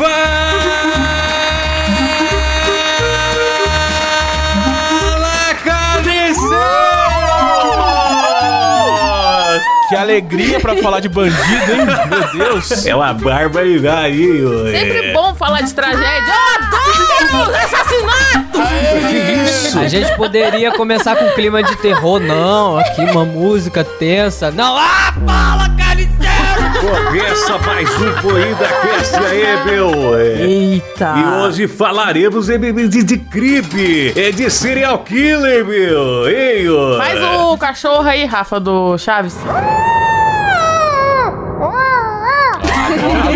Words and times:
Fala, 0.00 0.08
carniceiros! 5.62 6.50
Que 9.90 9.96
alegria 9.96 10.58
pra 10.58 10.74
falar 10.76 11.00
de 11.00 11.08
bandido, 11.10 11.42
hein? 11.42 11.86
Meu 12.08 12.32
Deus. 12.32 12.86
É 12.86 12.94
uma 12.94 13.12
barbaridade, 13.12 14.22
hein? 14.22 14.42
Sempre 14.72 15.12
bom 15.12 15.34
falar 15.34 15.60
de 15.60 15.74
tragédia. 15.74 16.32
Eu 16.32 17.36
adoro 17.36 17.56
assassinato! 17.56 18.58
A 19.78 19.86
gente 19.86 20.16
poderia 20.16 20.72
começar 20.72 21.14
com 21.14 21.28
clima 21.32 21.62
de 21.62 21.76
terror, 21.76 22.18
não. 22.20 22.78
Aqui 22.78 23.02
uma 23.02 23.26
música 23.26 23.84
tensa. 23.84 24.50
Não, 24.50 24.78
ah, 24.78 25.12
fala, 25.26 25.68
carniceiro! 25.68 25.79
Começa 26.90 27.56
mais 27.58 27.88
um 28.00 28.12
Corrida 28.20 28.66
Cast 28.82 29.16
aí, 29.16 29.64
meu. 29.64 30.18
É. 30.18 30.42
Eita! 30.42 31.14
E 31.16 31.40
hoje 31.40 31.68
falaremos 31.68 32.46
de, 32.46 32.88
de, 32.88 33.04
de 33.04 33.16
crime, 33.16 34.12
é 34.16 34.32
de 34.32 34.50
serial 34.50 34.98
killer, 34.98 35.64
meu. 35.64 36.28
Ei, 36.28 36.68
ó. 36.68 36.98
Faz 36.98 37.22
o 37.22 37.56
cachorro 37.56 38.08
aí, 38.08 38.24
Rafa, 38.24 38.58
do 38.58 38.98
Chaves. 38.98 39.36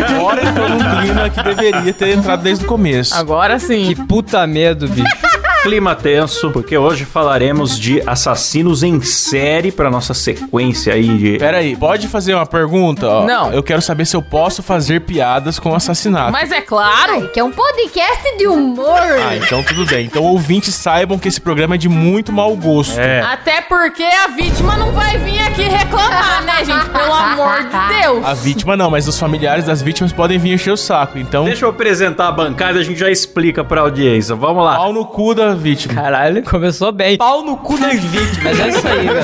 Agora 0.08 0.42
entrou 0.42 0.68
num 0.68 1.00
clima 1.00 1.30
que 1.30 1.42
deveria 1.42 1.92
ter 1.92 2.08
entrado 2.08 2.42
desde 2.42 2.64
o 2.64 2.68
começo. 2.68 3.14
Agora 3.14 3.60
sim. 3.60 3.86
Que 3.86 3.94
puta 4.04 4.44
medo, 4.48 4.88
bicho. 4.88 5.23
Clima 5.64 5.94
tenso, 5.94 6.50
porque 6.50 6.76
hoje 6.76 7.06
falaremos 7.06 7.78
de 7.78 8.02
assassinos 8.06 8.82
em 8.82 9.00
série 9.00 9.72
pra 9.72 9.90
nossa 9.90 10.12
sequência 10.12 10.92
aí 10.92 11.08
de... 11.16 11.38
Pera 11.38 11.56
aí, 11.56 11.74
pode 11.74 12.06
fazer 12.06 12.34
uma 12.34 12.44
pergunta? 12.44 13.08
Ó, 13.08 13.24
Não. 13.24 13.50
Eu 13.50 13.62
quero 13.62 13.80
saber 13.80 14.04
se 14.04 14.14
eu 14.14 14.20
posso 14.20 14.62
fazer 14.62 15.00
piadas 15.00 15.58
com 15.58 15.74
assassinato. 15.74 16.32
Mas 16.32 16.52
é 16.52 16.60
claro. 16.60 17.12
Ai, 17.22 17.28
que 17.28 17.40
é 17.40 17.44
um 17.44 17.50
podcast 17.50 18.36
de 18.36 18.46
humor. 18.46 19.00
Ah, 19.26 19.36
então 19.36 19.62
tudo 19.62 19.86
bem. 19.86 20.04
Então 20.04 20.22
ouvintes 20.22 20.74
saibam 20.74 21.18
que 21.18 21.28
esse 21.28 21.40
programa 21.40 21.76
é 21.76 21.78
de 21.78 21.88
muito 21.88 22.30
mau 22.30 22.54
gosto. 22.56 23.00
É. 23.00 23.22
Até 23.22 23.62
porque 23.62 24.02
a 24.02 24.28
vítima 24.28 24.76
não 24.76 24.92
vai 24.92 25.16
vir 25.16 25.38
aqui 25.40 25.62
reclamar, 25.62 26.44
né, 26.44 26.62
gente? 26.62 26.90
Pelo 26.90 27.12
amor 27.14 27.64
de 27.64 28.02
Deus. 28.02 28.22
A 28.22 28.34
vítima 28.34 28.76
não, 28.76 28.90
mas 28.90 29.08
os 29.08 29.18
familiares 29.18 29.64
das 29.64 29.80
vítimas 29.80 30.12
podem 30.12 30.38
vir 30.38 30.52
encher 30.52 30.72
o 30.72 30.76
saco. 30.76 31.18
Então, 31.18 31.46
Deixa 31.46 31.64
eu 31.64 31.70
apresentar 31.70 32.28
a 32.28 32.32
bancada, 32.32 32.78
a 32.80 32.82
gente 32.82 33.00
já 33.00 33.10
explica 33.10 33.64
pra 33.64 33.80
audiência. 33.80 34.34
Vamos 34.34 34.62
lá. 34.62 34.76
pau 34.76 34.92
no 34.92 35.06
cu 35.06 35.34
da 35.34 35.53
vítima. 35.54 35.94
Caralho, 35.94 36.42
começou 36.42 36.92
bem. 36.92 37.16
Pau 37.16 37.44
no 37.44 37.56
cu 37.56 37.78
das 37.78 38.00
vítimas. 38.00 38.60
É 38.60 38.68
isso 38.68 38.88
aí, 38.88 39.06
velho. 39.06 39.20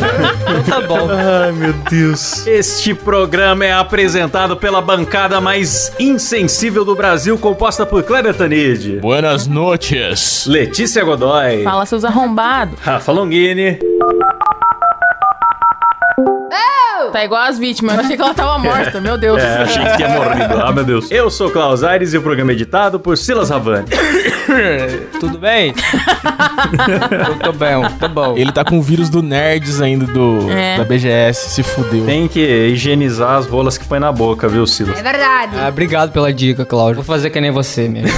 Então 0.61 0.81
tá 0.81 0.87
bom. 0.87 1.09
Ai, 1.11 1.53
meu 1.53 1.73
Deus. 1.91 2.47
Este 2.47 2.95
programa 2.95 3.65
é 3.65 3.73
apresentado 3.73 4.57
pela 4.57 4.81
bancada 4.81 5.41
mais 5.41 5.93
insensível 5.99 6.85
do 6.85 6.95
Brasil, 6.95 7.39
composta 7.39 7.85
por 7.87 8.03
Kleber 8.03 8.35
Tanid, 8.35 8.99
Buenas 9.01 9.47
noches. 9.47 10.47
Letícia 10.47 11.05
Godoy, 11.05 11.63
Fala, 11.65 11.87
seus 11.87 12.05
arrombados. 12.05 12.79
Rafa 12.81 13.13
Longini, 13.13 13.79
Tá 17.13 17.25
igual 17.25 17.43
as 17.43 17.59
vítimas. 17.59 17.95
Eu 17.97 18.01
achei 18.03 18.17
que 18.17 18.23
ela 18.23 18.35
tava 18.35 18.59
morta, 18.59 19.01
meu 19.01 19.19
Deus. 19.19 19.43
É, 19.43 19.63
achei 19.63 19.85
que 19.85 19.97
tinha 19.97 20.09
morrido. 20.09 20.61
Ah, 20.63 20.71
meu 20.73 20.85
Deus. 20.85 21.11
Eu 21.11 21.31
sou 21.31 21.51
Klaus 21.51 21.83
Aires 21.83 22.13
e 22.15 22.19
o 22.19 22.23
programa 22.23 22.53
é 22.53 22.55
editado 22.55 23.01
por 23.01 23.17
Silas 23.19 23.51
Ravani. 23.51 23.87
Tudo 25.21 25.39
bem? 25.39 25.73
Tô 27.43 27.53
bem, 27.53 27.83
tô 27.99 28.09
bom. 28.09 28.35
Ele 28.37 28.53
tá 28.53 28.65
com 28.65 28.79
o 28.79 28.83
vírus 28.83 29.09
do 29.09 29.23
Nerds 29.23 29.81
ainda 29.81 30.07
do, 30.07 30.51
É. 30.51 30.77
da 30.79 30.85
BGS, 30.85 31.51
se 31.51 31.63
fudeu. 31.63 32.05
Tem 32.05 32.29
que 32.29 32.41
higienizar 32.41 33.37
as 33.37 33.47
rolas 33.47 33.77
que 33.79 33.85
põe 33.87 33.99
na 33.99 34.13
boca, 34.13 34.49
viu, 34.49 34.67
Silas? 34.67 34.99
É 34.99 35.03
verdade. 35.03 35.57
Ah, 35.59 35.69
obrigado 35.69 36.13
pela 36.13 36.33
dica, 36.33 36.65
Cláudio. 36.65 36.97
Vou 36.97 37.05
fazer 37.05 37.31
que 37.31 37.41
nem 37.41 37.51
você 37.51 37.89
mesmo. 37.89 38.11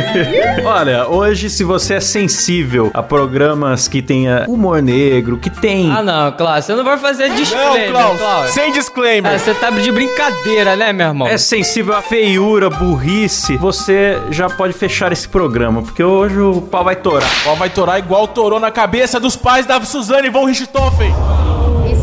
Olha, 0.64 1.08
hoje, 1.08 1.50
se 1.50 1.64
você 1.64 1.94
é 1.94 2.00
sensível 2.00 2.90
a 2.94 3.02
programas 3.02 3.88
que 3.88 4.00
tenha 4.02 4.44
humor 4.48 4.82
negro, 4.82 5.36
que 5.38 5.50
tem. 5.50 5.90
Ah, 5.90 6.02
não, 6.02 6.32
Cláudio, 6.32 6.62
você 6.62 6.74
não 6.74 6.84
vai 6.84 6.98
fazer 6.98 7.28
Não, 7.28 7.36
disclaimer, 7.36 7.90
Klaus, 7.90 8.18
Cláudio. 8.18 8.52
sem 8.52 8.72
disclaimer. 8.72 9.32
Ah, 9.34 9.38
você 9.38 9.54
tá 9.54 9.70
de 9.70 9.90
brincadeira, 9.92 10.76
né, 10.76 10.92
meu 10.92 11.06
irmão? 11.08 11.28
É 11.28 11.36
sensível 11.38 11.94
a 11.94 12.02
feiura, 12.02 12.68
burrice, 12.70 13.56
você 13.56 14.18
já 14.30 14.48
pode 14.48 14.72
fechar 14.72 15.12
esse 15.12 15.28
programa, 15.28 15.69
porque 15.74 16.02
hoje 16.02 16.38
o 16.38 16.60
pau 16.60 16.82
vai 16.82 16.96
torar. 16.96 17.30
Ó, 17.46 17.54
vai 17.54 17.70
torar 17.70 17.98
igual 17.98 18.26
torou 18.28 18.58
na 18.58 18.70
cabeça 18.70 19.20
dos 19.20 19.36
pais 19.36 19.66
da 19.66 19.80
Suzane 19.80 20.28
von 20.28 20.44
Richthofen. 20.44 21.14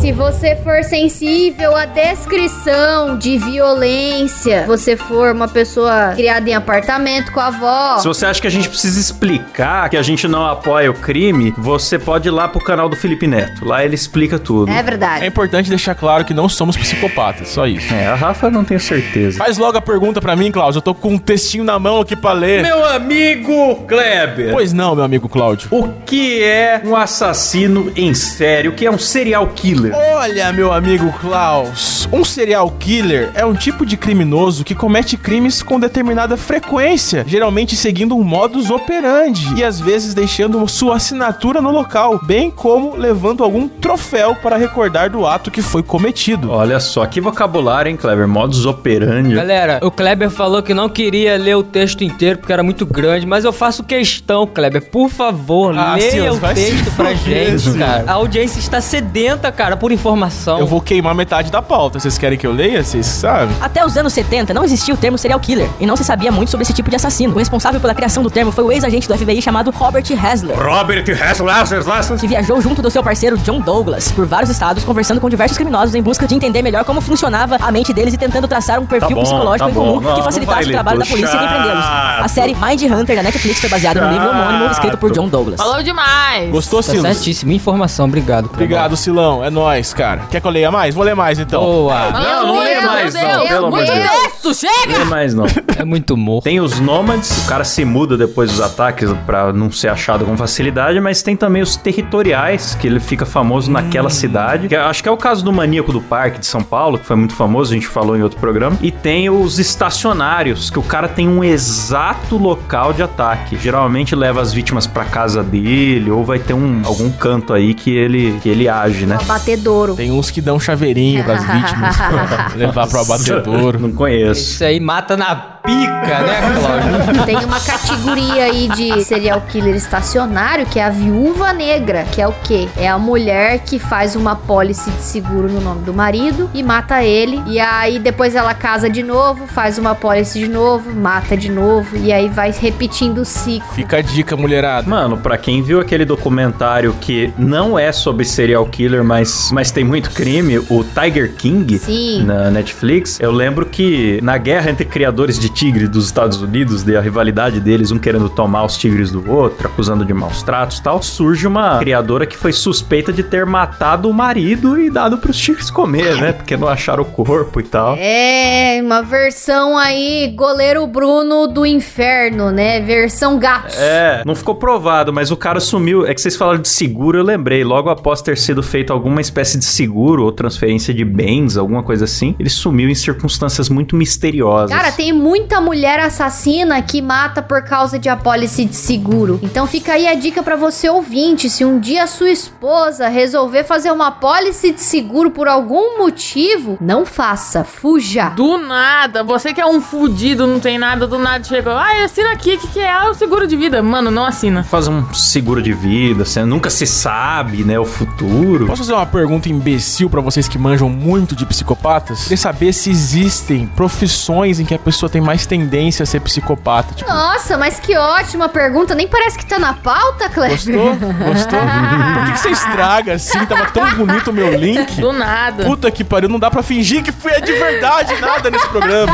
Se 0.08 0.14
você 0.14 0.56
for 0.64 0.86
sensível 0.86 1.76
à 1.76 1.84
descrição 1.84 3.18
de 3.18 3.38
violência, 3.38 4.64
você 4.66 4.96
for 4.96 5.36
uma 5.36 5.50
pessoa 5.50 6.14
criada 6.16 6.50
em 6.50 6.54
apartamento 6.54 7.30
com 7.34 7.42
a 7.42 7.48
avó, 7.48 7.98
Se 8.00 8.08
você 8.08 8.26
acha 8.26 8.40
que 8.40 8.48
a 8.48 8.50
gente 8.50 8.70
precisa 8.70 8.98
explicar 8.98 9.90
que 9.90 9.98
a 9.98 10.02
gente 10.02 10.26
não 10.26 10.46
apoia 10.46 10.90
o 10.90 10.94
crime, 10.94 11.54
você 11.58 12.00
pode 12.00 12.30
ir 12.30 12.32
lá 12.32 12.48
pro 12.48 12.64
canal 12.64 12.88
do 12.88 12.96
Felipe 12.96 13.28
Neto. 13.28 13.66
Lá 13.66 13.84
ele 13.84 13.96
explica 13.96 14.40
tudo. 14.40 14.72
é 14.72 14.80
É 14.80 14.82
verdade. 14.82 15.26
importante 15.26 15.70
deixar 15.70 15.94
claro 15.94 16.24
que 16.24 16.34
não 16.34 16.48
somos 16.48 16.78
psicopatas, 16.78 17.50
só 17.50 17.68
isso. 17.68 17.94
É, 17.94 18.08
a 18.08 18.16
Rafa 18.16 18.48
eu 18.48 18.52
não 18.52 18.64
tenho 18.64 18.80
certeza. 18.80 19.38
Faz 19.40 19.58
logo 19.58 19.78
a 19.78 19.82
pergunta 19.82 20.22
pra 20.22 20.38
mim, 20.38 20.54
Klaus. 20.54 20.78
Eu 20.78 20.82
tô 20.82 20.96
com 20.96 21.16
um 21.16 21.18
textinho 21.18 21.66
na 21.66 21.78
mão 21.78 22.00
aqui 22.00 22.16
pra 22.16 22.32
ler. 22.32 22.62
Meu 22.64 22.86
amigo 22.86 23.84
Kleber, 23.86 24.54
Pois 24.54 24.72
não, 24.72 24.96
meu 24.96 25.04
amigo 25.04 25.28
Cláudio. 25.28 25.68
o 25.70 25.90
que 26.06 26.42
é 26.42 26.82
um 26.86 26.96
assassino 26.96 27.92
em 27.94 28.14
série? 28.14 28.70
O 28.70 28.72
que 28.72 28.86
é 28.86 28.90
um 28.90 28.98
serial 28.98 29.46
killer? 29.48 29.97
Olha, 30.00 30.54
meu 30.54 30.72
amigo 30.72 31.12
Klaus, 31.20 32.08
um 32.12 32.24
serial 32.24 32.70
killer 32.80 33.32
é 33.34 33.44
um 33.46 33.54
tipo 33.56 33.86
de 33.86 33.98
criminoso 33.98 34.64
que 34.64 34.76
comete 34.76 35.18
crimes 35.18 35.64
com 35.64 35.80
determinada 35.80 36.38
frequência, 36.38 37.24
geralmente 37.28 37.76
seguindo 37.76 38.16
um 38.16 38.24
modus 38.24 38.70
operandi 38.70 39.48
e 39.56 39.64
às 39.64 39.80
vezes 39.80 40.14
deixando 40.14 40.68
sua 40.68 40.98
assinatura 40.98 41.62
no 41.62 41.72
local, 41.72 42.20
bem 42.24 42.52
como 42.52 42.96
levando 42.96 43.44
algum 43.44 43.68
troféu 43.68 44.36
para 44.36 44.56
recordar 44.58 45.10
do 45.10 45.26
ato 45.26 45.50
que 45.50 45.62
foi 45.62 45.82
cometido. 45.82 46.52
Olha 46.52 46.80
só, 46.80 47.06
que 47.06 47.20
vocabulário, 47.20 47.90
hein, 47.90 47.98
Kleber? 47.98 48.28
Modus 48.28 48.66
operandi. 48.66 49.34
Galera, 49.36 49.80
o 49.82 49.90
Kleber 49.90 50.30
falou 50.30 50.62
que 50.62 50.74
não 50.74 50.90
queria 50.90 51.38
ler 51.38 51.56
o 51.56 51.64
texto 51.64 52.04
inteiro 52.04 52.38
porque 52.40 52.54
era 52.54 52.64
muito 52.64 52.86
grande, 52.86 53.26
mas 53.26 53.44
eu 53.46 53.54
faço 53.54 53.84
questão, 53.84 54.46
Kleber. 54.46 54.90
Por 54.92 55.10
favor, 55.10 55.76
Ah, 55.78 55.96
leia 55.96 56.12
Silas, 56.12 56.38
o 56.38 56.54
texto 56.54 56.92
pra 56.96 57.14
gente, 57.14 57.78
cara. 57.78 58.04
A 58.08 58.14
audiência 58.14 58.60
está 58.60 58.80
sedenta, 58.80 59.52
cara, 59.52 59.76
por 59.78 59.87
informação. 59.92 60.60
Eu 60.60 60.68
vou 60.68 60.82
queimar 60.82 61.14
metade 61.16 61.52
da 61.52 61.62
pauta. 61.62 62.00
Vocês 62.00 62.18
querem 62.18 62.38
que 62.38 62.46
eu 62.46 62.52
leia? 62.52 62.84
Vocês 62.84 63.06
sabem? 63.06 63.56
Até 63.62 63.86
os 63.86 63.98
anos 63.98 64.14
70 64.14 64.54
não 64.54 64.64
existia 64.64 64.94
o 64.94 64.98
termo 64.98 65.18
serial 65.18 65.40
killer 65.40 65.70
e 65.80 65.86
não 65.86 65.96
se 65.96 66.04
sabia 66.04 66.32
muito 66.32 66.50
sobre 66.50 66.64
esse 66.64 66.74
tipo 66.74 66.90
de 66.90 66.96
assassino. 66.96 67.34
O 67.36 67.38
responsável 67.40 67.80
pela 67.80 67.94
criação 67.96 68.22
do 68.24 68.30
termo 68.30 68.52
foi 68.52 68.64
o 68.64 68.72
ex-agente 68.72 69.08
do 69.08 69.18
FBI 69.18 69.42
chamado 69.42 69.72
Robert 69.72 70.04
Hasler. 70.22 70.56
Robert 70.58 71.04
Hasler, 71.22 72.20
Que 72.20 72.28
viajou 72.28 72.62
junto 72.62 72.82
do 72.82 72.90
seu 72.90 73.04
parceiro 73.04 73.38
John 73.40 73.60
Douglas 73.60 74.12
por 74.12 74.26
vários 74.26 74.50
estados, 74.50 74.84
conversando 74.84 75.20
com 75.22 75.30
diversos 75.30 75.58
criminosos 75.58 75.96
em 75.96 76.02
busca 76.02 76.28
de 76.28 76.36
entender 76.36 76.62
melhor 76.62 76.84
como 76.84 77.02
funcionava 77.02 77.58
a 77.60 77.72
mente 77.72 77.94
deles 77.94 78.14
e 78.14 78.18
tentando 78.18 78.48
traçar 78.48 78.80
um 78.80 78.86
perfil 78.86 79.10
Tá 79.10 79.16
bom, 79.16 79.22
psicológico 79.24 79.66
tá 79.66 79.72
em 79.72 79.74
comum 79.74 80.00
Não, 80.02 80.16
que 80.16 80.24
facilitasse 80.24 80.68
o 80.70 80.72
trabalho 80.72 81.00
da 81.00 81.06
polícia 81.06 81.36
em 81.36 81.44
empreendê-los. 81.46 81.86
A 81.86 82.18
chato. 82.22 82.30
série 82.30 82.56
Mind 82.56 82.82
Hunter 82.84 83.16
da 83.16 83.24
Netflix 83.24 83.60
foi 83.60 83.70
baseada 83.70 84.02
no 84.02 84.12
livro 84.12 84.30
homônimo 84.30 84.72
escrito 84.72 84.98
por 84.98 85.12
John 85.12 85.28
Douglas. 85.28 85.58
Falou 85.58 85.82
demais. 85.84 86.50
Gostou, 86.52 86.82
Tá 86.84 86.92
Silas? 86.92 87.18
certíssimo. 87.18 87.52
Informação, 87.52 88.06
obrigado. 88.06 88.46
Obrigado, 88.52 88.96
Silão. 88.98 89.44
É 89.44 89.50
nóis, 89.50 89.67
cara. 89.96 90.22
Quer 90.30 90.42
que 90.42 90.48
eu 90.48 90.52
leia 90.52 90.72
mais? 90.72 90.96
Vou 90.96 91.04
ler 91.04 91.16
mais 91.16 91.40
então. 91.40 91.62
Boa. 91.62 92.12
Não, 92.12 92.48
não 92.48 92.60
lê 92.60 92.82
mais, 92.82 93.14
Deus, 93.14 93.28
não, 93.28 93.48
pelo 93.48 93.68
amor 93.68 93.84
de 93.84 93.92
Deus. 93.92 94.10
texto, 94.10 94.54
chega! 94.54 95.00
Não 95.00 95.06
mais 95.06 95.34
não. 95.34 95.46
É 95.78 95.86
muito 95.86 96.16
humor. 96.16 96.42
Tem 96.42 96.60
os 96.60 96.80
nômades, 96.80 97.46
o 97.46 97.48
cara 97.48 97.64
se 97.64 97.86
muda 97.86 98.18
depois 98.18 98.52
dos 98.52 98.62
ataques 98.62 99.12
pra 99.26 99.54
não 99.54 99.72
ser 99.72 99.90
achado 99.90 100.26
com 100.26 100.36
facilidade, 100.36 101.00
mas 101.00 101.22
tem 101.22 101.36
também 101.36 101.62
os 101.62 101.76
territoriais, 101.76 102.76
que 102.76 102.88
ele 102.88 103.00
fica 103.00 103.26
famoso 103.26 103.70
naquela 103.70 104.10
cidade. 104.10 104.68
Que 104.68 104.76
acho 104.76 105.04
que 105.04 105.10
é 105.10 105.12
o 105.12 105.18
caso 105.18 105.44
do 105.44 105.54
maníaco 105.54 105.92
do 105.92 106.02
parque 106.02 106.40
de 106.40 106.46
São 106.46 106.64
Paulo, 106.64 106.98
que 106.98 107.06
foi 107.06 107.16
muito 107.16 107.36
famoso, 107.36 107.72
a 107.72 107.76
gente 107.76 107.88
falou 107.88 108.18
em 108.18 108.24
outro 108.24 108.40
programa. 108.40 108.78
E 108.82 108.92
tem 108.92 109.30
os 109.30 109.60
estacionários, 109.60 110.70
que 110.70 110.80
o 110.80 110.84
cara 110.84 111.08
tem 111.08 111.28
um 111.28 111.44
exato 111.44 112.38
local 112.38 112.94
de 112.94 113.04
ataque. 113.04 113.58
Geralmente 113.58 114.16
leva 114.16 114.42
as 114.42 114.52
vítimas 114.54 114.88
pra 114.88 115.06
casa 115.06 115.44
dele, 115.44 116.10
ou 116.10 116.24
vai 116.24 116.40
ter 116.40 116.54
um, 116.54 116.82
algum 116.86 117.12
canto 117.12 117.54
aí 117.54 117.74
que 117.74 117.96
ele, 117.96 118.40
que 118.42 118.50
ele 118.50 118.68
age, 118.68 119.06
né? 119.06 119.18
Abatedouro. 119.58 119.96
Tem 119.96 120.12
uns 120.12 120.32
que 120.32 120.42
dão 120.42 120.60
chaveirinho 120.60 121.24
pras 121.24 121.44
vítimas. 121.46 121.96
levar 122.56 122.88
pro 122.88 123.02
abatedouro. 123.02 123.80
Não 123.80 123.92
conheço. 123.92 124.42
Isso 124.54 124.64
aí 124.64 124.80
mata 124.80 125.18
na 125.18 125.36
pica, 125.68 126.20
né, 126.22 126.42
Cláudio? 126.60 127.26
Tem 127.26 127.46
uma 127.46 127.60
categoria 127.60 128.46
aí 128.46 128.70
de 128.70 129.04
serial 129.04 129.42
killer 129.42 129.76
estacionário 129.76 130.66
que 130.66 130.80
é 130.80 130.86
a 130.86 130.90
viúva 130.90 131.52
negra, 131.52 132.06
que 132.06 132.22
é 132.22 132.28
o 132.28 132.34
quê? 132.44 132.70
É 132.78 132.88
a 132.88 132.98
mulher 132.98 133.60
que 133.60 133.78
faz 133.78 134.16
uma 134.16 134.36
pólice 134.36 134.90
de 134.90 135.02
seguro 135.02 135.50
no 135.50 135.60
nome 135.60 135.82
do 135.84 135.94
marido 135.94 136.50
e 136.54 136.64
mata 136.64 137.04
ele. 137.04 137.42
E 137.48 137.60
aí 137.60 138.00
depois 138.00 138.34
ela 138.34 138.54
casa 138.54 138.90
de 138.90 139.04
novo, 139.04 139.46
faz 139.48 139.78
uma 139.78 139.94
pólice 139.94 140.40
de 140.40 140.48
novo, 140.48 140.96
mata 140.96 141.36
de 141.36 141.52
novo. 141.52 141.98
E 141.98 142.14
aí 142.14 142.30
vai 142.30 142.52
repetindo 142.52 143.20
o 143.20 143.26
ciclo. 143.26 143.68
Fica 143.74 143.98
a 143.98 144.02
dica, 144.02 144.38
mulherada. 144.38 144.90
Mano, 144.90 145.18
pra 145.18 145.38
quem 145.38 145.62
viu 145.62 145.82
aquele 145.82 146.06
documentário 146.06 146.96
que 147.02 147.34
não 147.38 147.78
é 147.78 147.92
sobre 147.92 148.24
serial 148.24 148.66
killer, 148.66 149.04
mas, 149.04 149.50
mas 149.52 149.72
tem 149.72 149.84
muito 149.84 150.12
crime, 150.12 150.58
o 150.58 150.84
Tiger 150.84 151.34
King 151.34 151.78
Sim. 151.78 152.24
na 152.24 152.50
Netflix, 152.50 153.20
eu 153.20 153.32
lembro 153.32 153.66
que 153.66 154.20
na 154.22 154.38
guerra 154.38 154.72
entre 154.72 154.86
criadores 154.86 155.38
de 155.38 155.50
tigre 155.58 155.88
dos 155.88 156.06
Estados 156.06 156.40
Unidos, 156.40 156.84
de 156.84 156.96
a 156.96 157.02
rivalidade 157.02 157.60
deles, 157.60 157.90
um 157.90 157.98
querendo 157.98 158.30
tomar 158.30 158.64
os 158.64 158.78
tigres 158.78 159.10
do 159.10 159.28
outro, 159.28 159.66
acusando 159.68 160.06
de 160.06 160.14
maus 160.14 160.44
tratos 160.44 160.78
e 160.78 160.84
tal, 160.84 161.02
surge 161.02 161.48
uma 161.48 161.80
criadora 161.80 162.28
que 162.28 162.38
foi 162.38 162.54
suspeita 162.54 163.12
de 163.12 163.24
ter 163.24 163.44
matado 163.44 164.08
o 164.08 164.14
marido 164.14 164.80
e 164.80 164.88
dado 164.92 165.18
pros 165.18 165.36
tigres 165.36 165.72
comer, 165.72 166.16
né? 166.22 166.32
Porque 166.32 166.56
não 166.56 166.68
acharam 166.68 167.02
o 167.02 167.06
corpo 167.06 167.60
e 167.60 167.64
tal. 167.64 167.96
É, 167.98 168.80
uma 168.84 169.02
versão 169.02 169.76
aí, 169.76 170.32
goleiro 170.36 170.86
Bruno 170.86 171.48
do 171.48 171.66
inferno, 171.66 172.52
né? 172.52 172.80
Versão 172.80 173.40
gato. 173.40 173.74
É, 173.80 174.22
não 174.24 174.36
ficou 174.36 174.54
provado, 174.54 175.12
mas 175.12 175.32
o 175.32 175.38
cara 175.38 175.60
sumiu. 175.60 176.06
É 176.06 176.14
que 176.14 176.22
vocês 176.22 176.36
falaram 176.36 176.62
de 176.62 176.70
seguro, 176.70 177.18
eu 177.18 177.24
lembrei. 177.24 177.64
Logo 177.64 177.90
após 177.90 178.22
ter 178.22 178.38
sido 178.38 178.62
feito 178.62 178.94
alguma 178.94 179.22
espécie 179.22 179.58
de 179.58 179.66
seguro 179.66 180.24
ou 180.24 180.32
transferência 180.32 180.94
de 180.94 181.04
bens, 181.04 181.58
alguma 181.58 181.82
coisa 181.82 182.06
assim, 182.06 182.36
ele 182.40 182.50
sumiu 182.50 182.90
em 182.90 182.96
circunstâncias 182.96 183.70
muito 183.70 183.96
misteriosas. 183.96 184.70
Cara, 184.70 184.92
tem 184.92 185.12
muita 185.48 185.62
mulher 185.62 185.98
assassina 186.02 186.82
que 186.82 187.02
mata 187.02 187.42
por 187.42 187.62
causa 187.62 187.98
de 187.98 188.10
apólice 188.10 188.66
de 188.66 188.76
seguro. 188.76 189.40
Então 189.42 189.66
fica 189.66 189.94
aí 189.94 190.06
a 190.06 190.14
dica 190.14 190.44
pra 190.44 190.58
você 190.58 190.90
ouvinte, 190.90 191.50
se 191.50 191.64
um 191.64 191.80
dia 191.80 192.06
sua 192.06 192.30
esposa 192.30 193.08
resolver 193.08 193.64
fazer 193.64 193.90
uma 193.94 194.08
apólice 194.08 194.74
de 194.74 194.82
seguro 194.82 195.32
por 195.32 195.48
algum 195.48 196.00
motivo, 196.00 196.78
não 196.82 197.06
faça, 197.06 197.64
fuja. 197.64 198.28
Do 198.32 198.58
nada, 198.58 199.24
você 199.24 199.54
que 199.54 199.62
é 199.62 199.66
um 199.66 199.80
fudido, 199.80 200.46
não 200.46 200.60
tem 200.60 200.78
nada, 200.78 201.08
do 201.08 201.18
nada 201.18 201.42
chegou. 201.46 201.72
Ah, 201.72 202.04
assina 202.04 202.34
aqui, 202.34 202.56
o 202.56 202.60
que, 202.60 202.68
que 202.68 202.80
é? 202.82 202.92
Ah, 202.92 203.10
o 203.10 203.14
seguro 203.14 203.48
de 203.48 203.56
vida. 203.56 203.82
Mano, 203.82 204.12
não 204.12 204.26
assina. 204.26 204.66
Faz 204.66 204.90
um 204.90 205.14
seguro 205.14 205.62
de 205.62 205.72
vida, 205.72 206.26
você 206.26 206.44
nunca 206.44 206.70
se 206.70 206.86
sabe, 206.86 207.64
né, 207.64 207.80
o 207.80 207.86
futuro. 207.86 208.66
Posso 208.66 208.84
fazer 208.84 208.94
uma 208.94 209.06
pergunta 209.06 209.48
imbecil 209.48 210.10
pra 210.10 210.20
vocês 210.20 210.50
que 210.50 210.58
manjam 210.58 210.90
muito 210.90 211.38
de 211.38 211.46
psicopatas? 211.46 212.24
Queria 212.24 212.36
saber 212.36 212.74
se 212.74 212.90
existem 212.90 213.66
profissões 213.66 214.60
em 214.60 214.66
que 214.66 214.74
a 214.74 214.80
pessoa 214.80 215.10
tem 215.10 215.22
mais 215.28 215.46
tendência 215.46 216.04
a 216.04 216.06
ser 216.06 216.22
psicopata. 216.22 216.94
Tipo, 216.96 217.12
Nossa, 217.12 217.58
mas 217.58 217.82
que 217.82 217.98
ótima 217.98 218.48
pergunta. 218.48 218.96
Nem 218.96 219.10
parece 219.10 219.38
que 219.38 219.46
tá 219.46 219.60
na 219.60 219.74
pauta, 219.74 220.30
Cleber. 220.30 220.56
gostou? 220.56 220.96
Gostou? 220.96 221.60
Por 221.60 222.26
que, 222.26 222.32
que 222.32 222.40
você 222.40 222.50
estraga 222.50 223.14
assim? 223.16 223.46
Tava 223.46 223.66
tão 223.72 223.94
bonito 223.96 224.30
o 224.30 224.34
meu 224.34 224.56
link. 224.56 225.02
Do 225.02 225.12
nada. 225.12 225.66
Puta 225.66 225.92
que 225.92 226.02
pariu, 226.06 226.30
não 226.30 226.40
dá 226.40 226.50
pra 226.50 226.64
fingir 226.64 227.04
que 227.04 227.12
foi 227.12 227.42
de 227.42 227.52
verdade 227.52 228.16
nada 228.22 228.50
nesse 228.50 228.70
programa. 228.70 229.12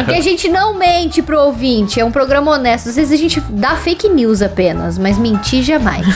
Aqui 0.00 0.14
a 0.14 0.20
gente 0.20 0.50
não 0.50 0.74
mente 0.74 1.22
pro 1.22 1.40
ouvinte, 1.40 1.98
é 1.98 2.04
um 2.04 2.12
programa 2.12 2.50
honesto. 2.50 2.90
Às 2.90 2.96
vezes 2.96 3.12
a 3.12 3.16
gente 3.16 3.40
dá 3.48 3.74
fake 3.74 4.10
news 4.10 4.42
apenas, 4.42 4.98
mas 4.98 5.16
mentir 5.16 5.62
jamais. 5.62 6.06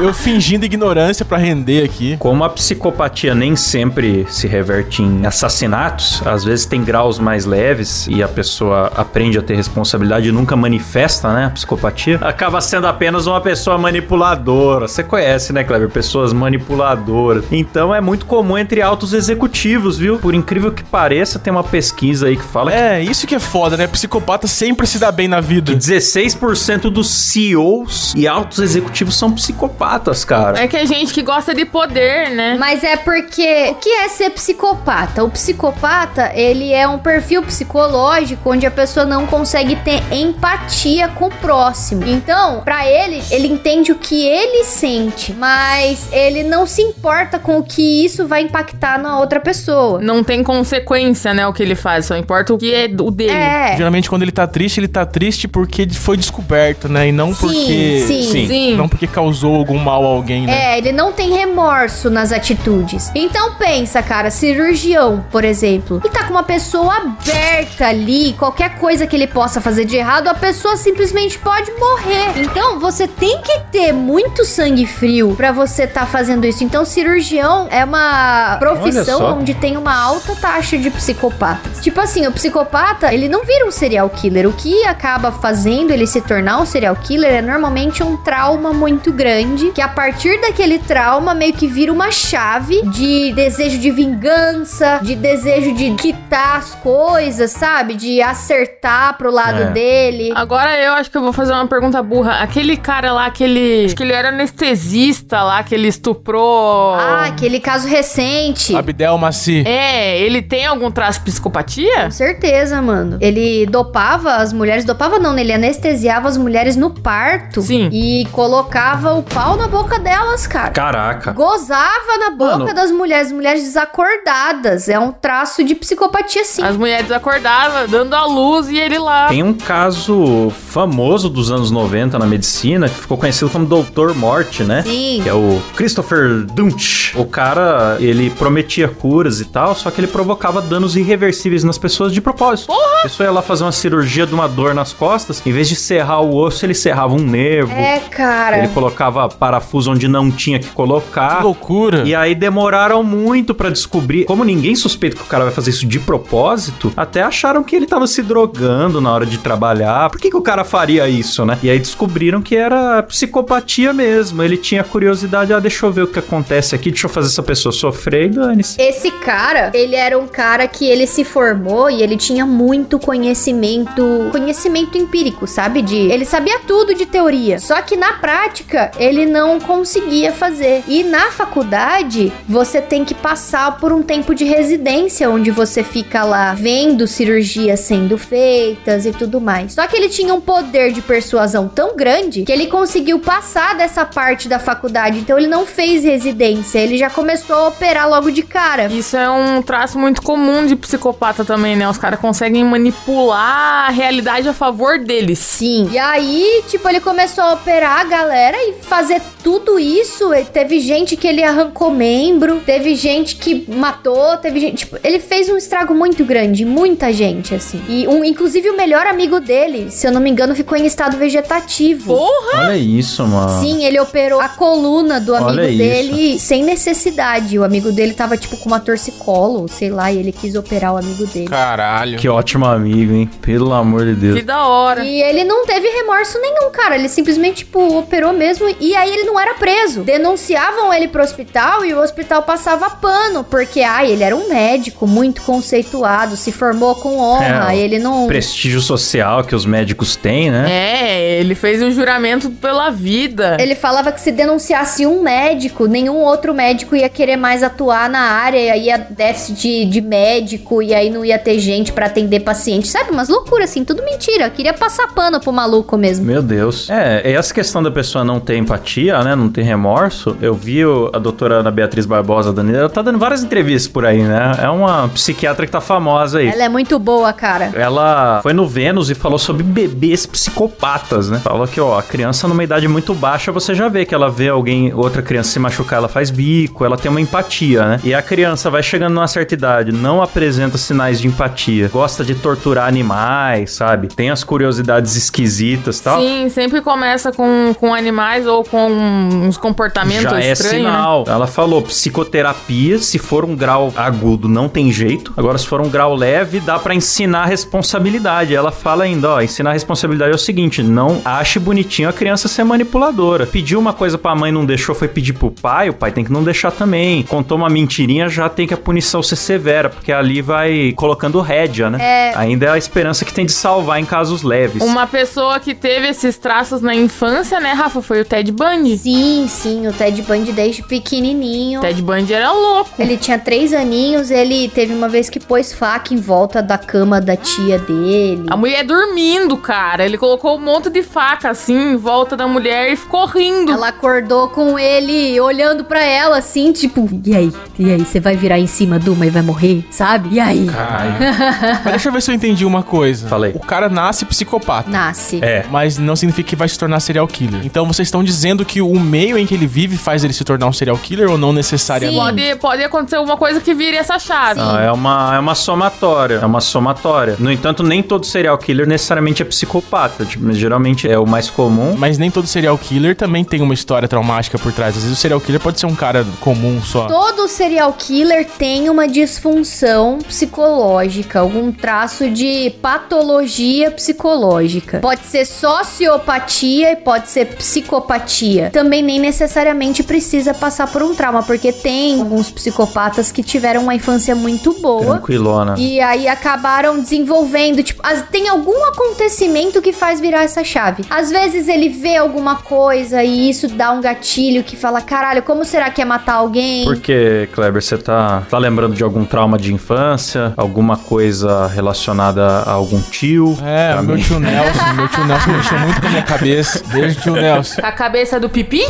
Eu 0.00 0.12
fingindo 0.12 0.64
ignorância 0.64 1.24
pra 1.24 1.38
render 1.38 1.84
aqui. 1.84 2.16
Como 2.18 2.42
a 2.42 2.50
psicopatia 2.50 3.36
nem 3.36 3.54
sempre 3.54 4.26
se 4.28 4.48
reverte 4.48 5.00
em 5.00 5.24
assassinatos, 5.24 6.20
às 6.26 6.42
vezes 6.42 6.66
tem 6.66 6.82
graus 6.82 7.20
mais 7.20 7.44
leves 7.44 8.08
e 8.08 8.20
a 8.20 8.26
pessoa 8.26 8.47
aprende 8.94 9.38
a 9.38 9.42
ter 9.42 9.54
responsabilidade 9.54 10.28
e 10.28 10.32
nunca 10.32 10.56
manifesta, 10.56 11.32
né, 11.32 11.46
a 11.46 11.50
psicopatia, 11.50 12.18
acaba 12.22 12.60
sendo 12.60 12.86
apenas 12.86 13.26
uma 13.26 13.40
pessoa 13.40 13.78
manipuladora. 13.78 14.88
Você 14.88 15.02
conhece, 15.02 15.52
né, 15.52 15.64
Kleber? 15.64 15.88
Pessoas 15.88 16.32
manipuladoras. 16.32 17.44
Então 17.50 17.94
é 17.94 18.00
muito 18.00 18.26
comum 18.26 18.56
entre 18.56 18.82
altos 18.82 19.12
executivos, 19.12 19.98
viu? 19.98 20.18
Por 20.18 20.34
incrível 20.34 20.72
que 20.72 20.82
pareça, 20.82 21.38
tem 21.38 21.50
uma 21.52 21.64
pesquisa 21.64 22.26
aí 22.26 22.36
que 22.36 22.42
fala 22.42 22.70
que 22.70 22.76
É, 22.76 23.02
isso 23.02 23.26
que 23.26 23.34
é 23.34 23.38
foda, 23.38 23.76
né? 23.76 23.86
Psicopata 23.86 24.46
sempre 24.46 24.86
se 24.86 24.98
dá 24.98 25.10
bem 25.10 25.28
na 25.28 25.40
vida. 25.40 25.72
16% 25.74 26.90
dos 26.90 27.08
CEOs 27.08 28.14
e 28.16 28.26
altos 28.26 28.58
executivos 28.58 29.16
são 29.16 29.32
psicopatas, 29.32 30.24
cara. 30.24 30.60
É 30.60 30.68
que 30.68 30.76
é 30.76 30.86
gente 30.86 31.12
que 31.12 31.22
gosta 31.22 31.54
de 31.54 31.64
poder, 31.64 32.30
né? 32.30 32.56
Mas 32.58 32.82
é 32.84 32.96
porque 32.96 33.68
o 33.70 33.74
que 33.76 33.90
é 33.90 34.08
ser 34.08 34.30
psicopata? 34.30 35.24
O 35.24 35.30
psicopata, 35.30 36.32
ele 36.34 36.72
é 36.72 36.86
um 36.86 36.98
perfil 36.98 37.42
psicológico 37.42 38.37
onde 38.44 38.66
a 38.66 38.70
pessoa 38.70 39.04
não 39.04 39.26
consegue 39.26 39.76
ter 39.76 40.02
empatia 40.12 41.08
com 41.08 41.26
o 41.26 41.30
próximo. 41.30 42.04
Então, 42.06 42.60
pra 42.60 42.86
ele, 42.86 43.22
ele 43.30 43.48
entende 43.48 43.92
o 43.92 43.96
que 43.96 44.26
ele 44.26 44.64
sente, 44.64 45.32
mas 45.32 46.08
ele 46.12 46.42
não 46.42 46.66
se 46.66 46.82
importa 46.82 47.38
com 47.38 47.58
o 47.58 47.62
que 47.62 48.04
isso 48.04 48.26
vai 48.26 48.42
impactar 48.42 48.98
na 48.98 49.18
outra 49.18 49.40
pessoa. 49.40 50.00
Não 50.00 50.22
tem 50.22 50.42
consequência, 50.42 51.34
né, 51.34 51.46
o 51.46 51.52
que 51.52 51.62
ele 51.62 51.74
faz. 51.74 52.06
Só 52.06 52.16
importa 52.16 52.54
o 52.54 52.58
que 52.58 52.72
é 52.72 52.86
o 53.00 53.10
dele. 53.10 53.32
É. 53.32 53.76
Geralmente 53.76 54.08
quando 54.08 54.22
ele 54.22 54.32
tá 54.32 54.46
triste, 54.46 54.78
ele 54.78 54.88
tá 54.88 55.04
triste 55.04 55.48
porque 55.48 55.88
foi 55.88 56.16
descoberto, 56.16 56.88
né? 56.88 57.08
E 57.08 57.12
não 57.12 57.34
Sim, 57.34 57.40
porque. 57.40 58.04
sim. 58.06 58.22
Sim. 58.22 58.46
Sim. 58.48 58.76
Não 58.76 58.88
porque 58.88 59.06
causou 59.06 59.54
algum 59.56 59.78
mal 59.78 60.04
a 60.04 60.08
alguém, 60.08 60.46
né? 60.46 60.74
É, 60.74 60.78
ele 60.78 60.92
não 60.92 61.12
tem 61.12 61.30
remorso 61.30 62.10
nas 62.10 62.32
atitudes. 62.32 63.10
Então 63.14 63.54
pensa, 63.54 64.02
cara, 64.02 64.30
cirurgião, 64.30 65.24
por 65.30 65.44
exemplo, 65.44 66.00
e 66.04 66.08
tá 66.08 66.24
com 66.24 66.30
uma 66.30 66.42
pessoa 66.42 66.94
aberta 66.96 67.86
ali, 67.86 68.27
qualquer 68.32 68.78
coisa 68.78 69.06
que 69.06 69.16
ele 69.16 69.26
possa 69.26 69.60
fazer 69.60 69.84
de 69.84 69.96
errado, 69.96 70.28
a 70.28 70.34
pessoa 70.34 70.76
simplesmente 70.76 71.38
pode 71.38 71.70
morrer. 71.72 72.40
Então 72.40 72.78
você 72.78 73.06
tem 73.06 73.40
que 73.42 73.60
ter 73.70 73.92
muito 73.92 74.44
sangue 74.44 74.86
frio 74.86 75.34
pra 75.36 75.52
você 75.52 75.86
tá 75.86 76.06
fazendo 76.06 76.46
isso. 76.46 76.64
Então 76.64 76.84
cirurgião 76.84 77.68
é 77.70 77.84
uma 77.84 78.56
profissão 78.58 79.38
onde 79.38 79.54
tem 79.54 79.76
uma 79.76 79.94
alta 79.94 80.34
taxa 80.36 80.78
de 80.78 80.90
psicopatas. 80.90 81.80
Tipo 81.80 82.00
assim, 82.00 82.26
o 82.26 82.32
psicopata, 82.32 83.12
ele 83.12 83.28
não 83.28 83.44
vira 83.44 83.66
um 83.66 83.70
serial 83.70 84.08
killer. 84.10 84.48
O 84.48 84.52
que 84.52 84.84
acaba 84.84 85.30
fazendo 85.32 85.90
ele 85.90 86.06
se 86.06 86.20
tornar 86.20 86.60
um 86.60 86.66
serial 86.66 86.96
killer 86.96 87.34
é 87.34 87.42
normalmente 87.42 88.02
um 88.02 88.16
trauma 88.16 88.72
muito 88.72 89.12
grande, 89.12 89.70
que 89.70 89.80
a 89.80 89.88
partir 89.88 90.40
daquele 90.40 90.78
trauma 90.78 91.34
meio 91.34 91.52
que 91.52 91.66
vira 91.66 91.92
uma 91.92 92.10
chave 92.10 92.82
de 92.82 93.32
desejo 93.32 93.78
de 93.78 93.90
vingança, 93.90 95.00
de 95.02 95.14
desejo 95.14 95.74
de 95.74 95.92
quitar 95.94 96.56
as 96.56 96.74
coisas, 96.76 97.50
sabe? 97.50 97.94
De 97.94 98.17
acertar 98.22 99.16
pro 99.18 99.30
lado 99.30 99.62
É. 99.62 99.70
dele. 99.70 100.32
Agora 100.34 100.76
eu 100.78 100.92
acho 100.94 101.10
que 101.10 101.16
eu 101.16 101.22
vou 101.22 101.32
fazer 101.32 101.52
uma 101.52 101.66
pergunta 101.66 102.02
burra. 102.02 102.40
Aquele 102.42 102.76
cara 102.76 103.12
lá, 103.12 103.26
aquele. 103.26 103.84
Acho 103.86 103.96
que 103.96 104.02
ele 104.02 104.12
era 104.12 104.28
anestesista 104.28 105.42
lá, 105.42 105.62
que 105.62 105.74
ele 105.74 105.88
estuprou. 105.88 106.94
Ah, 106.94 107.24
aquele 107.26 107.60
caso 107.60 107.88
recente. 107.88 108.74
Abdel 108.74 109.16
Maci. 109.18 109.62
É, 109.66 110.18
ele 110.20 110.42
tem 110.42 110.66
algum 110.66 110.90
traço 110.90 111.18
de 111.20 111.26
psicopatia? 111.26 112.04
Com 112.04 112.10
certeza, 112.10 112.80
mano. 112.82 113.18
Ele 113.20 113.66
dopava 113.66 114.34
as 114.36 114.52
mulheres, 114.52 114.84
dopava 114.84 115.18
não, 115.18 115.32
né? 115.32 115.40
ele 115.42 115.52
anestesiava 115.52 116.28
as 116.28 116.36
mulheres 116.36 116.76
no 116.76 116.90
parto. 116.90 117.62
Sim. 117.62 117.88
E 117.92 118.26
colocava 118.32 119.14
o 119.14 119.22
pau 119.22 119.56
na 119.56 119.66
boca 119.68 119.98
delas, 119.98 120.46
cara. 120.46 120.70
Caraca. 120.70 121.32
Gozava 121.32 122.18
na 122.18 122.30
boca 122.30 122.58
Mano. 122.58 122.74
das 122.74 122.90
mulheres, 122.90 123.32
mulheres 123.32 123.62
desacordadas. 123.62 124.88
É 124.88 124.98
um 124.98 125.12
traço 125.12 125.62
de 125.64 125.74
psicopatia, 125.74 126.44
sim. 126.44 126.62
As 126.62 126.76
mulheres 126.76 127.10
acordavam, 127.10 127.86
dando 127.88 128.07
a 128.14 128.26
luz 128.26 128.68
e 128.68 128.78
ele 128.78 128.98
lá. 128.98 129.28
Tem 129.28 129.42
um 129.42 129.52
caso 129.52 130.50
famoso 130.50 131.28
dos 131.28 131.50
anos 131.50 131.70
90 131.70 132.18
na 132.18 132.26
medicina 132.26 132.88
que 132.88 132.94
ficou 132.94 133.16
conhecido 133.16 133.50
como 133.50 133.66
Doutor 133.66 134.14
Morte, 134.14 134.62
né? 134.62 134.82
Sim. 134.82 135.20
Que 135.22 135.28
é 135.28 135.34
o 135.34 135.60
Christopher 135.74 136.44
Dunch. 136.44 137.12
O 137.16 137.24
cara, 137.24 137.96
ele 138.00 138.30
prometia 138.30 138.88
curas 138.88 139.40
e 139.40 139.44
tal, 139.44 139.74
só 139.74 139.90
que 139.90 140.00
ele 140.00 140.06
provocava 140.06 140.60
danos 140.60 140.96
irreversíveis 140.96 141.64
nas 141.64 141.78
pessoas 141.78 142.12
de 142.12 142.20
propósito. 142.20 142.72
A 142.72 143.02
pessoa 143.02 143.26
ia 143.26 143.32
lá 143.32 143.42
fazer 143.42 143.64
uma 143.64 143.72
cirurgia 143.72 144.26
de 144.26 144.34
uma 144.34 144.48
dor 144.48 144.74
nas 144.74 144.92
costas, 144.92 145.42
em 145.44 145.52
vez 145.52 145.68
de 145.68 145.76
serrar 145.76 146.22
o 146.22 146.36
osso, 146.36 146.64
ele 146.64 146.74
serrava 146.74 147.14
um 147.14 147.20
nervo. 147.20 147.72
É, 147.72 148.00
cara. 148.00 148.58
Ele 148.58 148.68
colocava 148.68 149.28
parafuso 149.28 149.90
onde 149.92 150.08
não 150.08 150.30
tinha 150.30 150.58
que 150.58 150.68
colocar. 150.68 151.38
Que 151.38 151.42
loucura. 151.44 152.02
E 152.06 152.14
aí 152.14 152.34
demoraram 152.34 153.02
muito 153.02 153.54
pra 153.54 153.70
descobrir. 153.70 154.24
Como 154.24 154.44
ninguém 154.44 154.74
suspeita 154.74 155.16
que 155.16 155.22
o 155.22 155.26
cara 155.26 155.44
vai 155.44 155.52
fazer 155.52 155.70
isso 155.70 155.86
de 155.86 155.98
propósito, 155.98 156.92
até 156.96 157.22
acharam 157.22 157.62
que 157.62 157.74
ele 157.76 157.86
tava 157.98 158.06
se 158.06 158.22
drogando 158.22 159.00
na 159.00 159.12
hora 159.12 159.26
de 159.26 159.38
trabalhar. 159.38 160.08
Por 160.08 160.20
que, 160.20 160.30
que 160.30 160.36
o 160.36 160.40
cara 160.40 160.62
faria 160.64 161.08
isso, 161.08 161.44
né? 161.44 161.58
E 161.64 161.68
aí 161.68 161.80
descobriram 161.80 162.40
que 162.40 162.54
era 162.54 163.02
psicopatia 163.02 163.92
mesmo. 163.92 164.40
Ele 164.40 164.56
tinha 164.56 164.84
curiosidade, 164.84 165.52
ah, 165.52 165.58
deixa 165.58 165.84
eu 165.84 165.90
ver 165.90 166.02
o 166.02 166.06
que 166.06 166.20
acontece 166.20 166.76
aqui, 166.76 166.90
deixa 166.90 167.06
eu 167.06 167.10
fazer 167.10 167.26
essa 167.26 167.42
pessoa 167.42 167.72
sofrer 167.72 168.26
e 168.26 168.28
dane-se. 168.28 168.80
Esse 168.80 169.10
cara, 169.10 169.72
ele 169.74 169.96
era 169.96 170.16
um 170.16 170.28
cara 170.28 170.68
que 170.68 170.86
ele 170.86 171.08
se 171.08 171.24
formou 171.24 171.90
e 171.90 172.00
ele 172.00 172.16
tinha 172.16 172.46
muito 172.46 173.00
conhecimento, 173.00 174.28
conhecimento 174.30 174.96
empírico, 174.96 175.48
sabe? 175.48 175.82
De, 175.82 175.96
ele 175.96 176.24
sabia 176.24 176.60
tudo 176.60 176.94
de 176.94 177.04
teoria. 177.04 177.58
Só 177.58 177.82
que 177.82 177.96
na 177.96 178.12
prática, 178.12 178.92
ele 178.96 179.26
não 179.26 179.58
conseguia 179.58 180.30
fazer. 180.30 180.84
E 180.86 181.02
na 181.02 181.32
faculdade, 181.32 182.32
você 182.48 182.80
tem 182.80 183.04
que 183.04 183.14
passar 183.14 183.76
por 183.78 183.92
um 183.92 184.02
tempo 184.02 184.36
de 184.36 184.44
residência 184.44 185.28
onde 185.28 185.50
você 185.50 185.82
fica 185.82 186.22
lá 186.22 186.54
vendo 186.54 187.04
cirurgias 187.08 187.87
sendo 187.88 188.18
feitas 188.18 189.06
e 189.06 189.12
tudo 189.12 189.40
mais. 189.40 189.72
Só 189.72 189.86
que 189.86 189.96
ele 189.96 190.10
tinha 190.10 190.34
um 190.34 190.40
poder 190.40 190.92
de 190.92 191.00
persuasão 191.00 191.66
tão 191.66 191.96
grande 191.96 192.42
que 192.42 192.52
ele 192.52 192.66
conseguiu 192.66 193.18
passar 193.18 193.74
dessa 193.74 194.04
parte 194.04 194.46
da 194.46 194.58
faculdade. 194.58 195.18
Então 195.18 195.38
ele 195.38 195.46
não 195.46 195.64
fez 195.64 196.04
residência, 196.04 196.78
ele 196.78 196.98
já 196.98 197.08
começou 197.08 197.56
a 197.56 197.68
operar 197.68 198.08
logo 198.08 198.30
de 198.30 198.42
cara. 198.42 198.86
Isso 198.86 199.16
é 199.16 199.30
um 199.30 199.62
traço 199.62 199.98
muito 199.98 200.20
comum 200.20 200.66
de 200.66 200.76
psicopata 200.76 201.44
também, 201.44 201.76
né? 201.76 201.88
Os 201.88 201.96
caras 201.96 202.20
conseguem 202.20 202.62
manipular 202.64 203.88
a 203.88 203.90
realidade 203.90 204.46
a 204.48 204.52
favor 204.52 204.98
deles. 204.98 205.38
Sim. 205.38 205.88
E 205.90 205.98
aí, 205.98 206.62
tipo, 206.68 206.86
ele 206.88 207.00
começou 207.00 207.42
a 207.42 207.54
operar 207.54 208.00
a 208.00 208.04
galera 208.04 208.56
e 208.58 208.74
fazer 208.82 209.22
tudo 209.42 209.78
isso. 209.78 210.34
E 210.34 210.44
Teve 210.44 210.80
gente 210.80 211.16
que 211.16 211.26
ele 211.26 211.42
arrancou 211.42 211.90
membro, 211.90 212.60
teve 212.60 212.94
gente 212.94 213.36
que 213.36 213.64
matou, 213.72 214.36
teve 214.36 214.60
gente. 214.60 214.78
Tipo, 214.78 214.98
ele 215.02 215.18
fez 215.18 215.48
um 215.48 215.56
estrago 215.56 215.94
muito 215.94 216.24
grande, 216.24 216.64
muita 216.64 217.12
gente, 217.12 217.54
assim. 217.54 217.77
Assim. 217.78 217.84
E 217.88 218.08
um, 218.08 218.24
inclusive 218.24 218.70
o 218.70 218.76
melhor 218.76 219.06
amigo 219.06 219.40
dele, 219.40 219.90
se 219.90 220.06
eu 220.06 220.12
não 220.12 220.20
me 220.20 220.30
engano, 220.30 220.54
ficou 220.54 220.76
em 220.76 220.86
estado 220.86 221.16
vegetativo. 221.16 222.14
Porra! 222.16 222.64
Olha 222.64 222.76
isso, 222.76 223.26
mano. 223.26 223.60
Sim, 223.60 223.84
ele 223.84 223.98
operou 224.00 224.40
a 224.40 224.48
coluna 224.48 225.20
do 225.20 225.34
amigo 225.34 225.50
Olha 225.50 225.68
isso. 225.68 225.78
dele 225.78 226.38
sem 226.38 226.62
necessidade. 226.62 227.58
O 227.58 227.64
amigo 227.64 227.92
dele 227.92 228.14
tava 228.14 228.36
tipo 228.36 228.56
com 228.58 228.68
uma 228.68 228.80
torcicolo, 228.80 229.68
sei 229.68 229.90
lá, 229.90 230.12
e 230.12 230.18
ele 230.18 230.32
quis 230.32 230.54
operar 230.54 230.94
o 230.94 230.96
amigo 230.98 231.26
dele. 231.26 231.48
Caralho. 231.48 232.18
Que 232.18 232.28
ótimo 232.28 232.66
amigo, 232.66 233.12
hein? 233.12 233.30
Pelo 233.40 233.72
amor 233.72 234.04
de 234.04 234.14
Deus. 234.14 234.38
Que 234.38 234.44
da 234.44 234.66
hora. 234.66 235.04
E 235.04 235.22
ele 235.22 235.44
não 235.44 235.64
teve 235.64 235.88
remorso 235.88 236.38
nenhum, 236.40 236.70
cara. 236.70 236.96
Ele 236.96 237.08
simplesmente, 237.08 237.58
tipo, 237.58 237.98
operou 237.98 238.32
mesmo. 238.32 238.68
E 238.80 238.94
aí 238.94 239.10
ele 239.10 239.24
não 239.24 239.38
era 239.38 239.54
preso. 239.54 240.02
Denunciavam 240.02 240.92
ele 240.92 241.08
pro 241.08 241.22
hospital 241.22 241.84
e 241.84 241.94
o 241.94 242.00
hospital 242.00 242.42
passava 242.42 242.90
pano. 242.90 243.44
Porque, 243.44 243.80
ai, 243.80 244.10
ele 244.10 244.22
era 244.22 244.36
um 244.36 244.48
médico 244.48 245.06
muito 245.06 245.42
conceituado, 245.42 246.36
se 246.36 246.52
formou 246.52 246.94
com 246.96 247.18
honra. 247.18 247.46
É, 247.46 247.57
e 247.74 247.78
ele 247.80 247.98
não. 247.98 248.26
Prestígio 248.26 248.80
social 248.80 249.42
que 249.44 249.54
os 249.54 249.64
médicos 249.66 250.16
têm, 250.16 250.50
né? 250.50 250.66
É, 250.70 251.40
ele 251.40 251.54
fez 251.54 251.82
um 251.82 251.90
juramento 251.90 252.50
pela 252.50 252.90
vida. 252.90 253.56
Ele 253.60 253.74
falava 253.74 254.12
que 254.12 254.20
se 254.20 254.32
denunciasse 254.32 255.06
um 255.06 255.22
médico, 255.22 255.86
nenhum 255.86 256.16
outro 256.16 256.54
médico 256.54 256.94
ia 256.96 257.08
querer 257.08 257.36
mais 257.36 257.62
atuar 257.62 258.08
na 258.08 258.20
área, 258.20 258.58
e 258.58 258.70
aí 258.70 258.84
ia 258.86 258.98
déficit 258.98 259.60
de, 259.60 259.84
de 259.86 260.00
médico, 260.00 260.82
e 260.82 260.94
aí 260.94 261.10
não 261.10 261.24
ia 261.24 261.38
ter 261.38 261.58
gente 261.58 261.92
pra 261.92 262.06
atender 262.06 262.40
paciente. 262.40 262.88
Sabe? 262.88 263.10
Umas 263.10 263.28
loucuras 263.28 263.70
assim, 263.70 263.84
tudo 263.84 264.02
mentira. 264.02 264.48
Queria 264.50 264.72
passar 264.74 265.08
pano 265.14 265.40
pro 265.40 265.52
maluco 265.52 265.96
mesmo. 265.96 266.24
Meu 266.24 266.42
Deus. 266.42 266.88
É, 266.90 267.30
e 267.30 267.34
essa 267.34 267.52
questão 267.52 267.82
da 267.82 267.90
pessoa 267.90 268.24
não 268.24 268.40
ter 268.40 268.56
empatia, 268.56 269.22
né? 269.22 269.34
Não 269.34 269.48
ter 269.48 269.62
remorso. 269.62 270.36
Eu 270.40 270.54
vi 270.54 270.84
o- 270.84 271.10
a 271.12 271.18
doutora 271.18 271.56
Ana 271.56 271.70
Beatriz 271.70 272.06
Barbosa 272.06 272.52
dando. 272.52 272.74
Ela 272.74 272.88
tá 272.88 273.02
dando 273.02 273.18
várias 273.18 273.42
entrevistas 273.42 273.90
por 273.90 274.04
aí, 274.04 274.22
né? 274.22 274.52
É 274.62 274.68
uma 274.68 275.08
psiquiatra 275.08 275.64
que 275.66 275.72
tá 275.72 275.80
famosa 275.80 276.38
aí. 276.38 276.48
Ela 276.48 276.64
é 276.64 276.68
muito 276.68 276.98
boa, 276.98 277.32
cara. 277.32 277.47
Ela 277.74 278.40
foi 278.42 278.52
no 278.52 278.66
Vênus 278.66 279.10
e 279.10 279.14
falou 279.14 279.38
sobre 279.38 279.62
bebês 279.62 280.26
psicopatas, 280.26 281.30
né? 281.30 281.38
Falou 281.38 281.66
que, 281.66 281.80
ó, 281.80 281.98
a 281.98 282.02
criança 282.02 282.46
numa 282.48 282.62
idade 282.64 282.86
muito 282.88 283.14
baixa, 283.14 283.50
você 283.52 283.74
já 283.74 283.88
vê 283.88 284.04
que 284.04 284.14
ela 284.14 284.30
vê 284.30 284.48
alguém, 284.48 284.92
outra 284.94 285.22
criança 285.22 285.50
se 285.50 285.58
machucar, 285.58 285.98
ela 285.98 286.08
faz 286.08 286.30
bico, 286.30 286.84
ela 286.84 286.96
tem 286.96 287.10
uma 287.10 287.20
empatia, 287.20 287.84
né? 287.84 288.00
E 288.04 288.14
a 288.14 288.22
criança 288.22 288.70
vai 288.70 288.82
chegando 288.82 289.14
numa 289.14 289.28
certa 289.28 289.54
idade, 289.54 289.92
não 289.92 290.22
apresenta 290.22 290.76
sinais 290.78 291.20
de 291.20 291.28
empatia, 291.28 291.88
gosta 291.88 292.24
de 292.24 292.34
torturar 292.34 292.86
animais, 292.86 293.72
sabe? 293.72 294.08
Tem 294.08 294.30
as 294.30 294.44
curiosidades 294.44 295.16
esquisitas 295.16 295.98
e 295.98 296.02
tal. 296.02 296.20
Sim, 296.20 296.48
sempre 296.48 296.80
começa 296.80 297.32
com, 297.32 297.74
com 297.78 297.94
animais 297.94 298.46
ou 298.46 298.64
com 298.64 298.88
uns 298.88 299.56
comportamentos 299.56 300.22
Já 300.30 300.40
é 300.40 300.52
estranhos, 300.52 300.84
né? 300.84 300.90
sinal. 300.90 301.24
Ela 301.26 301.46
falou, 301.46 301.82
psicoterapia, 301.82 302.98
se 302.98 303.18
for 303.18 303.44
um 303.44 303.54
grau 303.56 303.92
agudo, 303.96 304.48
não 304.48 304.68
tem 304.68 304.90
jeito. 304.90 305.32
Agora, 305.36 305.58
se 305.58 305.66
for 305.66 305.80
um 305.80 305.88
grau 305.88 306.14
leve, 306.14 306.60
dá 306.60 306.78
pra 306.78 306.94
ensinar 306.94 307.37
responsabilidade. 307.44 308.54
Ela 308.54 308.70
fala 308.70 309.04
ainda, 309.04 309.30
ó, 309.30 309.40
ensinar 309.40 309.72
responsabilidade 309.72 310.32
é 310.32 310.34
o 310.34 310.38
seguinte, 310.38 310.82
não 310.82 311.20
ache 311.24 311.58
bonitinho 311.58 312.08
a 312.08 312.12
criança 312.12 312.48
ser 312.48 312.64
manipuladora. 312.64 313.46
Pediu 313.46 313.78
uma 313.78 313.92
coisa 313.92 314.18
pra 314.18 314.34
mãe, 314.34 314.52
não 314.52 314.64
deixou, 314.64 314.94
foi 314.94 315.08
pedir 315.08 315.32
pro 315.32 315.50
pai, 315.50 315.90
o 315.90 315.94
pai 315.94 316.12
tem 316.12 316.24
que 316.24 316.32
não 316.32 316.42
deixar 316.42 316.70
também. 316.70 317.22
Contou 317.22 317.56
uma 317.56 317.68
mentirinha, 317.68 318.28
já 318.28 318.48
tem 318.48 318.66
que 318.66 318.74
a 318.74 318.76
punição 318.76 319.22
ser 319.22 319.36
severa, 319.36 319.88
porque 319.88 320.12
ali 320.12 320.40
vai 320.40 320.92
colocando 320.96 321.40
rédea, 321.40 321.90
né? 321.90 321.98
É. 322.00 322.32
Ainda 322.36 322.66
é 322.66 322.70
a 322.70 322.78
esperança 322.78 323.24
que 323.24 323.32
tem 323.32 323.46
de 323.46 323.52
salvar 323.52 324.00
em 324.00 324.04
casos 324.04 324.42
leves. 324.42 324.82
Uma 324.82 325.06
pessoa 325.06 325.60
que 325.60 325.74
teve 325.74 326.08
esses 326.08 326.36
traços 326.36 326.80
na 326.80 326.94
infância, 326.94 327.60
né, 327.60 327.72
Rafa, 327.72 328.02
foi 328.02 328.20
o 328.20 328.24
Ted 328.24 328.50
Bundy. 328.52 328.96
Sim, 328.96 329.46
sim, 329.48 329.86
o 329.86 329.92
Ted 329.92 330.20
Bundy 330.22 330.52
desde 330.52 330.82
pequenininho. 330.82 331.80
O 331.80 331.82
Ted 331.82 332.00
Bundy 332.02 332.32
era 332.32 332.52
louco. 332.52 332.90
Ele 332.98 333.16
tinha 333.16 333.38
três 333.38 333.72
aninhos, 333.72 334.30
ele 334.30 334.68
teve 334.68 334.92
uma 334.92 335.08
vez 335.08 335.28
que 335.30 335.40
pôs 335.40 335.72
faca 335.72 336.12
em 336.12 336.16
volta 336.16 336.62
da 336.62 336.78
cama 336.78 337.20
da 337.28 337.36
tia 337.36 337.78
dele. 337.78 338.46
A 338.48 338.56
mulher 338.56 338.82
dormindo, 338.84 339.54
cara. 339.58 340.04
Ele 340.04 340.16
colocou 340.16 340.56
um 340.56 340.60
monte 340.60 340.88
de 340.88 341.02
faca 341.02 341.50
assim 341.50 341.92
em 341.92 341.96
volta 341.96 342.34
da 342.34 342.46
mulher 342.46 342.90
e 342.90 342.96
ficou 342.96 343.26
rindo. 343.26 343.70
Ela 343.70 343.88
acordou 343.88 344.48
com 344.48 344.78
ele 344.78 345.38
olhando 345.38 345.84
pra 345.84 346.02
ela 346.02 346.38
assim, 346.38 346.72
tipo, 346.72 347.06
e 347.24 347.36
aí? 347.36 347.52
E 347.78 347.92
aí, 347.92 348.04
você 348.04 348.18
vai 348.18 348.34
virar 348.34 348.58
em 348.58 348.66
cima 348.66 348.98
de 348.98 349.10
uma 349.10 349.26
e 349.26 349.30
vai 349.30 349.42
morrer, 349.42 349.84
sabe? 349.90 350.30
E 350.36 350.40
aí? 350.40 350.66
Mas 351.84 351.92
deixa 351.92 352.08
eu 352.08 352.12
ver 352.12 352.22
se 352.22 352.30
eu 352.30 352.34
entendi 352.34 352.64
uma 352.64 352.82
coisa. 352.82 353.28
Falei. 353.28 353.52
O 353.54 353.60
cara 353.60 353.88
nasce 353.90 354.24
psicopata. 354.24 354.90
Nasce. 354.90 355.38
É. 355.42 355.64
Mas 355.70 355.98
não 355.98 356.16
significa 356.16 356.48
que 356.48 356.56
vai 356.56 356.68
se 356.68 356.78
tornar 356.78 356.98
serial 357.00 357.28
killer. 357.28 357.60
Então 357.64 357.86
vocês 357.86 358.08
estão 358.08 358.24
dizendo 358.24 358.64
que 358.64 358.80
o 358.80 358.98
meio 358.98 359.36
em 359.36 359.46
que 359.46 359.54
ele 359.54 359.66
vive 359.66 359.98
faz 359.98 360.24
ele 360.24 360.32
se 360.32 360.44
tornar 360.44 360.66
um 360.66 360.72
serial 360.72 360.96
killer 360.96 361.30
ou 361.30 361.36
não 361.36 361.52
necessariamente? 361.52 362.18
Pode, 362.18 362.56
pode 362.56 362.84
acontecer 362.84 363.16
alguma 363.16 363.36
coisa 363.36 363.60
que 363.60 363.74
vire 363.74 363.96
essa 363.96 364.18
chave. 364.18 364.60
Não, 364.60 364.78
é 364.78 364.90
uma, 364.90 365.36
é 365.36 365.38
uma 365.38 365.54
somatória. 365.54 366.36
É 366.42 366.46
uma 366.46 366.60
somatória. 366.60 367.17
No 367.38 367.50
entanto, 367.50 367.82
nem 367.82 368.02
todo 368.02 368.24
serial 368.26 368.56
killer 368.58 368.86
necessariamente 368.86 369.42
é 369.42 369.44
psicopata. 369.44 370.24
Tipo, 370.24 370.52
geralmente 370.52 371.08
é 371.08 371.18
o 371.18 371.26
mais 371.26 371.50
comum. 371.50 371.94
Mas 371.96 372.18
nem 372.18 372.30
todo 372.30 372.46
serial 372.46 372.76
killer 372.78 373.16
também 373.16 373.44
tem 373.44 373.60
uma 373.60 373.74
história 373.74 374.08
traumática 374.08 374.58
por 374.58 374.72
trás. 374.72 374.96
Às 374.96 375.02
vezes 375.02 375.18
o 375.18 375.20
serial 375.20 375.40
killer 375.40 375.60
pode 375.60 375.80
ser 375.80 375.86
um 375.86 375.94
cara 375.94 376.26
comum 376.40 376.80
só. 376.82 377.06
Todo 377.06 377.48
serial 377.48 377.92
killer 377.92 378.46
tem 378.58 378.88
uma 378.88 379.08
disfunção 379.08 380.18
psicológica, 380.18 381.40
algum 381.40 381.72
traço 381.72 382.30
de 382.30 382.70
patologia 382.82 383.90
psicológica. 383.90 384.98
Pode 385.00 385.24
ser 385.24 385.44
sociopatia 385.44 386.92
e 386.92 386.96
pode 386.96 387.28
ser 387.28 387.46
psicopatia. 387.46 388.70
Também 388.70 389.02
nem 389.02 389.18
necessariamente 389.18 390.02
precisa 390.02 390.54
passar 390.54 390.90
por 390.90 391.02
um 391.02 391.14
trauma, 391.14 391.42
porque 391.42 391.72
tem 391.72 392.20
alguns 392.20 392.50
psicopatas 392.50 393.32
que 393.32 393.42
tiveram 393.42 393.82
uma 393.82 393.94
infância 393.94 394.34
muito 394.34 394.80
boa. 394.80 395.16
Tranquilona. 395.16 395.74
E 395.78 396.00
aí 396.00 396.28
acabaram 396.28 397.00
desenvolvendo, 397.08 397.82
tipo, 397.82 398.00
as- 398.06 398.22
tem 398.28 398.48
algum 398.48 398.84
acontecimento 398.86 399.80
que 399.80 399.92
faz 399.92 400.20
virar 400.20 400.42
essa 400.44 400.62
chave. 400.62 401.04
Às 401.08 401.30
vezes 401.30 401.68
ele 401.68 401.88
vê 401.88 402.16
alguma 402.16 402.56
coisa 402.56 403.22
e 403.24 403.48
isso 403.48 403.66
dá 403.68 403.90
um 403.92 404.00
gatilho 404.00 404.62
que 404.62 404.76
fala, 404.76 405.00
caralho, 405.00 405.42
como 405.42 405.64
será 405.64 405.90
que 405.90 406.02
é 406.02 406.04
matar 406.04 406.34
alguém? 406.34 406.84
Por 406.84 406.96
que, 406.98 407.48
Kleber, 407.52 407.82
você 407.82 407.96
tá, 407.96 408.42
tá 408.50 408.58
lembrando 408.58 408.94
de 408.94 409.02
algum 409.02 409.24
trauma 409.24 409.58
de 409.58 409.72
infância? 409.72 410.52
Alguma 410.56 410.96
coisa 410.96 411.66
relacionada 411.68 412.44
a 412.46 412.72
algum 412.72 413.00
tio? 413.00 413.56
É, 413.64 414.00
meu 414.02 414.16
mim- 414.16 414.22
tio 414.22 414.38
Nelson, 414.38 414.92
meu 414.94 415.08
tio 415.08 415.24
Nelson 415.24 415.50
mexeu 415.52 415.78
muito 415.78 416.00
com 416.00 416.06
a 416.06 416.10
minha 416.10 416.22
cabeça. 416.22 416.82
Beijo, 416.92 417.20
tio 417.20 417.32
Nelson. 417.34 417.80
A 417.82 417.92
cabeça 417.92 418.38
do 418.38 418.48
pipi? 418.48 418.82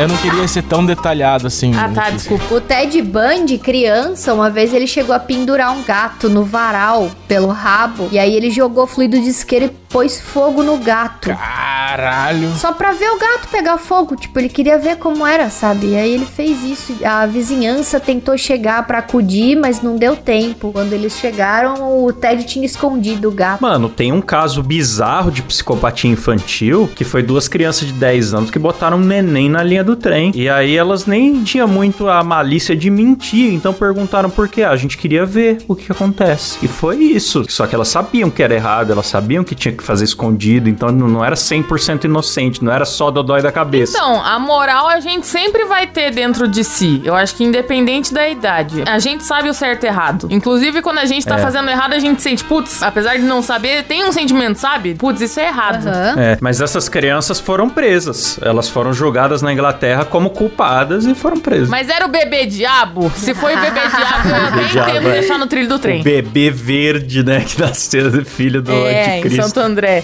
Eu 0.00 0.08
não 0.08 0.16
queria 0.18 0.46
ser 0.48 0.62
tão 0.62 0.84
detalhado 0.84 1.46
assim. 1.46 1.72
ah, 1.76 1.90
tá, 1.94 2.10
desculpa. 2.10 2.54
O 2.54 2.60
Ted 2.60 3.00
Bundy, 3.02 3.58
criança, 3.58 4.34
uma 4.34 4.50
vez 4.50 4.72
ele 4.74 4.86
chegou 4.86 5.14
a 5.14 5.18
pendurar 5.18 5.72
um 5.72 5.82
gato 5.82 6.28
no 6.28 6.44
varal 6.44 7.10
pelo 7.26 7.48
rabo. 7.48 8.08
E 8.10 8.18
aí 8.18 8.34
ele 8.34 8.50
jogou 8.50 8.86
fluido 8.86 9.20
de 9.20 9.28
isqueiro 9.28 9.66
e 9.66 9.68
pôs 9.88 10.20
fogo 10.20 10.62
no 10.62 10.78
gato. 10.78 11.28
Caralho. 11.28 12.54
Só 12.54 12.72
pra 12.72 12.92
ver 12.92 13.10
o 13.10 13.18
gato 13.18 13.48
pegar 13.50 13.76
fogo. 13.78 14.16
Tipo, 14.16 14.38
ele 14.38 14.48
queria 14.48 14.78
ver 14.78 14.96
como 14.96 15.26
era, 15.26 15.50
sabe? 15.50 15.88
E 15.88 15.96
aí 15.96 16.14
ele 16.14 16.26
fez 16.26 16.62
isso. 16.62 16.96
A 17.04 17.26
vizinhança 17.26 17.98
tentou 17.98 18.38
chegar 18.38 18.86
pra 18.86 18.98
acudir, 18.98 19.56
mas 19.56 19.82
não 19.82 19.96
deu 19.96 20.16
tempo. 20.16 20.72
Quando 20.72 20.92
eles 20.92 21.16
chegaram, 21.18 22.04
o 22.04 22.12
Ted 22.12 22.44
tinha 22.44 22.64
escondido 22.64 23.28
o 23.28 23.32
gato. 23.32 23.60
Mano, 23.60 23.88
tem 23.88 24.12
um 24.12 24.20
caso 24.20 24.62
bizarro 24.62 25.30
de 25.30 25.42
psicopatia 25.42 26.10
infantil 26.10 26.88
que 26.94 27.04
foi 27.04 27.22
duas 27.22 27.48
crianças 27.48 27.88
de 27.88 27.94
10 27.94 28.34
anos 28.34 28.50
que 28.50 28.58
botaram 28.58 28.96
um 28.96 29.00
neném 29.00 29.48
na 29.48 29.62
linha 29.62 29.82
do 29.82 29.96
trem. 29.96 30.30
E 30.34 30.48
aí 30.48 30.76
elas 30.76 31.06
nem 31.06 31.42
tinham 31.42 31.66
muito 31.66 32.08
a 32.08 32.22
malícia 32.22 32.76
de 32.76 32.90
mentir, 32.90 33.52
então 33.52 33.72
perguntaram 33.72 34.30
por 34.30 34.48
quê. 34.48 34.62
Ah, 34.62 34.70
a 34.70 34.76
gente 34.76 34.96
queria 34.96 35.26
ver 35.26 35.58
o 35.66 35.74
que, 35.74 35.86
que 35.86 35.92
acontece. 35.92 36.58
E 36.62 36.68
foi 36.68 36.96
isso. 37.16 37.44
Só 37.48 37.66
que 37.66 37.74
elas 37.74 37.88
sabiam 37.88 38.30
que 38.30 38.42
era 38.42 38.54
errado, 38.54 38.92
elas 38.92 39.06
sabiam 39.06 39.42
que 39.44 39.54
tinha 39.54 39.72
que 39.74 39.82
fazer 39.82 40.04
escondido, 40.04 40.68
então 40.68 40.90
não 40.90 41.08
não 41.08 41.24
era 41.24 41.34
100% 41.34 42.04
inocente, 42.04 42.62
não 42.64 42.72
era 42.72 42.84
só 42.84 43.10
dodói 43.10 43.42
da 43.42 43.50
cabeça. 43.52 43.96
Então, 43.96 44.24
a 44.24 44.38
moral 44.38 44.88
a 44.88 45.00
gente 45.00 45.26
sempre 45.26 45.64
vai 45.64 45.86
ter 45.86 46.10
dentro 46.12 46.46
de 46.48 46.62
si. 46.64 47.00
Eu 47.04 47.14
acho 47.14 47.34
que 47.34 47.44
independente 47.44 48.12
da 48.14 48.28
idade. 48.28 48.82
A 48.86 48.98
gente 48.98 49.24
sabe 49.24 49.48
o 49.48 49.54
certo 49.54 49.84
e 49.84 49.86
errado. 49.86 50.28
Inclusive, 50.30 50.80
quando 50.82 50.98
a 50.98 51.04
gente 51.04 51.26
tá 51.26 51.36
É. 51.36 51.38
fazendo 51.38 51.68
errado, 51.68 51.92
a 51.94 51.98
gente 51.98 52.22
sente, 52.22 52.44
putz, 52.44 52.82
apesar 52.82 53.16
de 53.16 53.22
não 53.22 53.42
saber, 53.42 53.84
tem 53.84 54.04
um 54.04 54.12
sentimento, 54.12 54.56
sabe? 54.58 54.94
Putz, 54.94 55.20
isso 55.20 55.40
é 55.40 55.46
errado. 55.48 55.86
Aham. 55.88 56.14
É, 56.18 56.38
mas 56.40 56.60
essas 56.60 56.88
crianças 56.88 57.40
foram 57.40 57.68
presas. 57.68 58.38
Elas 58.42 58.68
foram 58.68 58.92
julgadas 58.92 59.42
na 59.42 59.52
Inglaterra 59.52 60.04
como 60.04 60.30
culpadas 60.30 61.04
e 61.06 61.14
foram 61.14 61.38
presas. 61.38 61.68
Mas 61.68 61.88
era 61.88 62.04
o 62.06 62.08
bebê 62.08 62.46
diabo? 62.46 63.10
Se 63.16 63.34
foi 63.34 63.54
o 63.54 63.60
bebê 63.60 63.80
diabo, 63.80 64.28
eu 64.28 64.36
até 64.46 64.64
diabo, 64.68 64.90
entendo 64.90 65.08
é. 65.08 65.12
deixar 65.12 65.38
no 65.38 65.46
trilho 65.46 65.68
do 65.68 65.78
trem. 65.78 66.00
O 66.00 66.04
bebê 66.04 66.50
verde, 66.50 66.89
né? 67.24 67.44
Que 67.46 67.60
nasceu 67.60 68.10
filho 68.24 68.62
do 68.62 68.72
É, 68.72 69.16
em 69.16 69.18
anticristo. 69.18 69.42
Santo 69.42 69.60
André. 69.60 70.02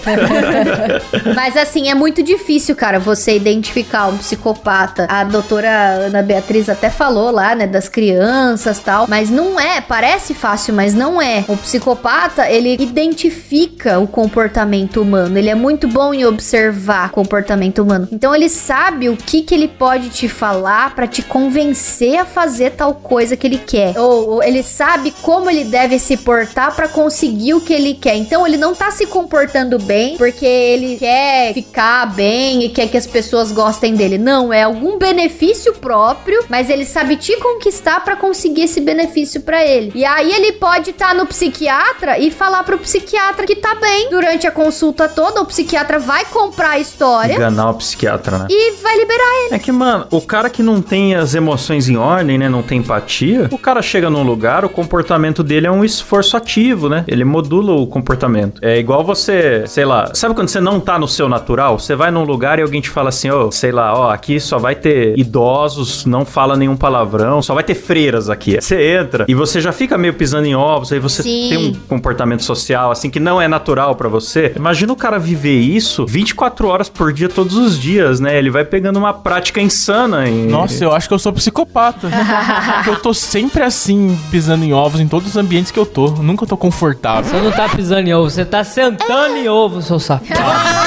Mas 1.35 1.55
assim, 1.57 1.89
é 1.89 1.95
muito 1.95 2.21
difícil, 2.21 2.75
cara, 2.75 2.99
você 2.99 3.35
identificar 3.35 4.07
um 4.07 4.17
psicopata. 4.17 5.07
A 5.09 5.23
doutora 5.23 5.69
Ana 6.07 6.21
Beatriz 6.21 6.69
até 6.69 6.89
falou 6.89 7.31
lá, 7.31 7.55
né, 7.55 7.67
das 7.67 7.87
crianças 7.87 8.79
tal. 8.79 9.07
Mas 9.07 9.29
não 9.29 9.59
é, 9.59 9.81
parece 9.81 10.33
fácil, 10.33 10.73
mas 10.73 10.93
não 10.93 11.21
é. 11.21 11.43
O 11.47 11.57
psicopata, 11.57 12.49
ele 12.49 12.73
identifica 12.79 13.99
o 13.99 14.07
comportamento 14.07 15.01
humano. 15.01 15.37
Ele 15.37 15.49
é 15.49 15.55
muito 15.55 15.87
bom 15.87 16.13
em 16.13 16.25
observar 16.25 17.09
o 17.09 17.11
comportamento 17.11 17.81
humano. 17.81 18.07
Então 18.11 18.35
ele 18.35 18.49
sabe 18.49 19.09
o 19.09 19.17
que 19.17 19.41
que 19.41 19.53
ele 19.53 19.67
pode 19.67 20.09
te 20.09 20.27
falar 20.27 20.93
pra 20.95 21.07
te 21.07 21.21
convencer 21.21 22.17
a 22.19 22.25
fazer 22.25 22.71
tal 22.71 22.93
coisa 22.93 23.35
que 23.35 23.47
ele 23.47 23.57
quer. 23.57 23.97
Ou, 23.97 24.29
ou 24.29 24.43
ele 24.43 24.63
sabe 24.63 25.13
como 25.21 25.49
ele 25.49 25.65
deve 25.65 25.99
se 25.99 26.17
portar 26.17 26.75
pra 26.77 26.87
conseguir 26.87 27.55
o 27.55 27.61
que 27.61 27.73
ele 27.73 27.95
quer. 27.95 28.15
Então 28.15 28.45
ele 28.45 28.55
não 28.55 28.75
tá 28.75 28.91
se 28.91 29.07
comportando 29.07 29.79
bem 29.79 30.15
porque 30.15 30.45
ele 30.45 30.95
quer 30.97 31.51
ficar 31.55 32.13
bem 32.13 32.63
e 32.63 32.69
quer 32.69 32.87
que 32.87 32.95
as 32.95 33.07
pessoas 33.07 33.51
gostem 33.51 33.95
dele. 33.95 34.19
Não, 34.19 34.53
é 34.53 34.61
algum 34.61 34.99
benefício 34.99 35.73
próprio, 35.73 36.45
mas 36.47 36.69
ele 36.69 36.85
sabe 36.85 37.17
te 37.17 37.35
conquistar 37.37 38.03
pra 38.03 38.15
conseguir 38.15 38.61
esse 38.61 38.79
benefício 38.79 39.41
pra 39.41 39.65
ele. 39.65 39.91
E 39.95 40.05
aí 40.05 40.31
ele 40.31 40.51
pode 40.53 40.91
estar 40.91 41.15
no 41.15 41.25
psiquiatra 41.25 42.19
e 42.19 42.29
falar 42.29 42.63
pro 42.63 42.77
psiquiatra 42.77 43.47
que 43.47 43.55
tá 43.55 43.73
bem 43.73 44.11
durante 44.11 44.45
a 44.45 44.51
consulta 44.51 45.09
toda. 45.09 45.41
O 45.41 45.45
psiquiatra 45.45 45.97
vai 45.97 46.25
comprar 46.25 46.71
a 46.71 46.79
história 46.79 47.33
Enganar 47.33 47.71
o 47.71 47.73
psiquiatra, 47.73 48.37
né? 48.37 48.47
e 48.49 48.71
vai 48.83 48.95
liberar 48.97 49.45
ele. 49.45 49.55
É 49.55 49.59
que, 49.59 49.71
mano, 49.71 50.05
o 50.11 50.21
cara 50.21 50.47
que 50.47 50.61
não 50.61 50.79
tem 50.79 51.15
as 51.15 51.33
emoções 51.33 51.89
em 51.89 51.97
ordem, 51.97 52.37
né? 52.37 52.47
Não 52.47 52.61
tem 52.61 52.77
empatia, 52.79 53.47
o 53.51 53.57
cara 53.57 53.81
chega 53.81 54.11
num 54.11 54.21
lugar, 54.21 54.63
o 54.63 54.69
comportamento 54.69 55.43
dele 55.43 55.65
é 55.65 55.71
um 55.71 55.83
esforço 55.83 56.37
ativo, 56.37 56.66
né? 56.75 57.03
Ele 57.07 57.23
modula 57.23 57.73
o 57.73 57.87
comportamento. 57.87 58.59
É 58.63 58.77
igual 58.77 59.03
você, 59.03 59.63
sei 59.67 59.85
lá, 59.85 60.11
sabe 60.13 60.35
quando 60.35 60.49
você 60.49 60.59
não 60.59 60.79
tá 60.79 60.97
no 60.99 61.07
seu 61.07 61.29
natural? 61.29 61.79
Você 61.79 61.95
vai 61.95 62.11
num 62.11 62.23
lugar 62.23 62.59
e 62.59 62.61
alguém 62.61 62.81
te 62.81 62.89
fala 62.89 63.09
assim, 63.09 63.29
ó, 63.29 63.49
sei 63.51 63.71
lá, 63.71 63.97
ó, 63.97 64.11
aqui 64.11 64.39
só 64.39 64.57
vai 64.57 64.75
ter 64.75 65.17
idosos, 65.17 66.05
não 66.05 66.25
fala 66.25 66.55
nenhum 66.55 66.75
palavrão, 66.75 67.41
só 67.41 67.53
vai 67.53 67.63
ter 67.63 67.75
freiras 67.75 68.29
aqui. 68.29 68.59
Você 68.59 68.97
entra 68.97 69.25
e 69.27 69.33
você 69.33 69.61
já 69.61 69.71
fica 69.71 69.97
meio 69.97 70.13
pisando 70.13 70.47
em 70.47 70.55
ovos, 70.55 70.91
aí 70.91 70.99
você 70.99 71.23
Sim. 71.23 71.49
tem 71.49 71.57
um 71.57 71.73
comportamento 71.87 72.43
social, 72.43 72.91
assim, 72.91 73.09
que 73.09 73.19
não 73.19 73.41
é 73.41 73.47
natural 73.47 73.95
pra 73.95 74.09
você. 74.09 74.53
Imagina 74.55 74.91
o 74.91 74.95
cara 74.95 75.17
viver 75.17 75.59
isso 75.59 76.05
24 76.05 76.67
horas 76.67 76.89
por 76.89 77.13
dia, 77.13 77.29
todos 77.29 77.55
os 77.55 77.79
dias, 77.79 78.19
né? 78.19 78.37
Ele 78.37 78.49
vai 78.49 78.65
pegando 78.65 78.97
uma 78.97 79.13
prática 79.13 79.61
insana 79.61 80.27
em... 80.27 80.47
Nossa, 80.47 80.83
eu 80.83 80.91
acho 80.91 81.07
que 81.07 81.13
eu 81.13 81.19
sou 81.19 81.31
psicopata. 81.33 82.09
Eu 82.85 82.97
tô 82.97 83.13
sempre 83.13 83.63
assim, 83.63 84.17
pisando 84.31 84.63
em 84.63 84.73
ovos 84.73 84.99
em 84.99 85.07
todos 85.07 85.29
os 85.29 85.37
ambientes 85.37 85.71
que 85.71 85.79
eu 85.79 85.85
tô. 85.85 86.09
Nunca 86.09 86.45
tô 86.45 86.56
confortável. 86.57 87.29
Você 87.29 87.41
não 87.41 87.51
tá 87.51 87.69
pisando 87.69 88.07
em 88.07 88.13
ovo, 88.13 88.29
você 88.29 88.43
tá 88.45 88.63
sentando 88.63 89.37
em 89.37 89.47
ovo, 89.47 89.81
seu 89.81 89.99
safado. 89.99 90.86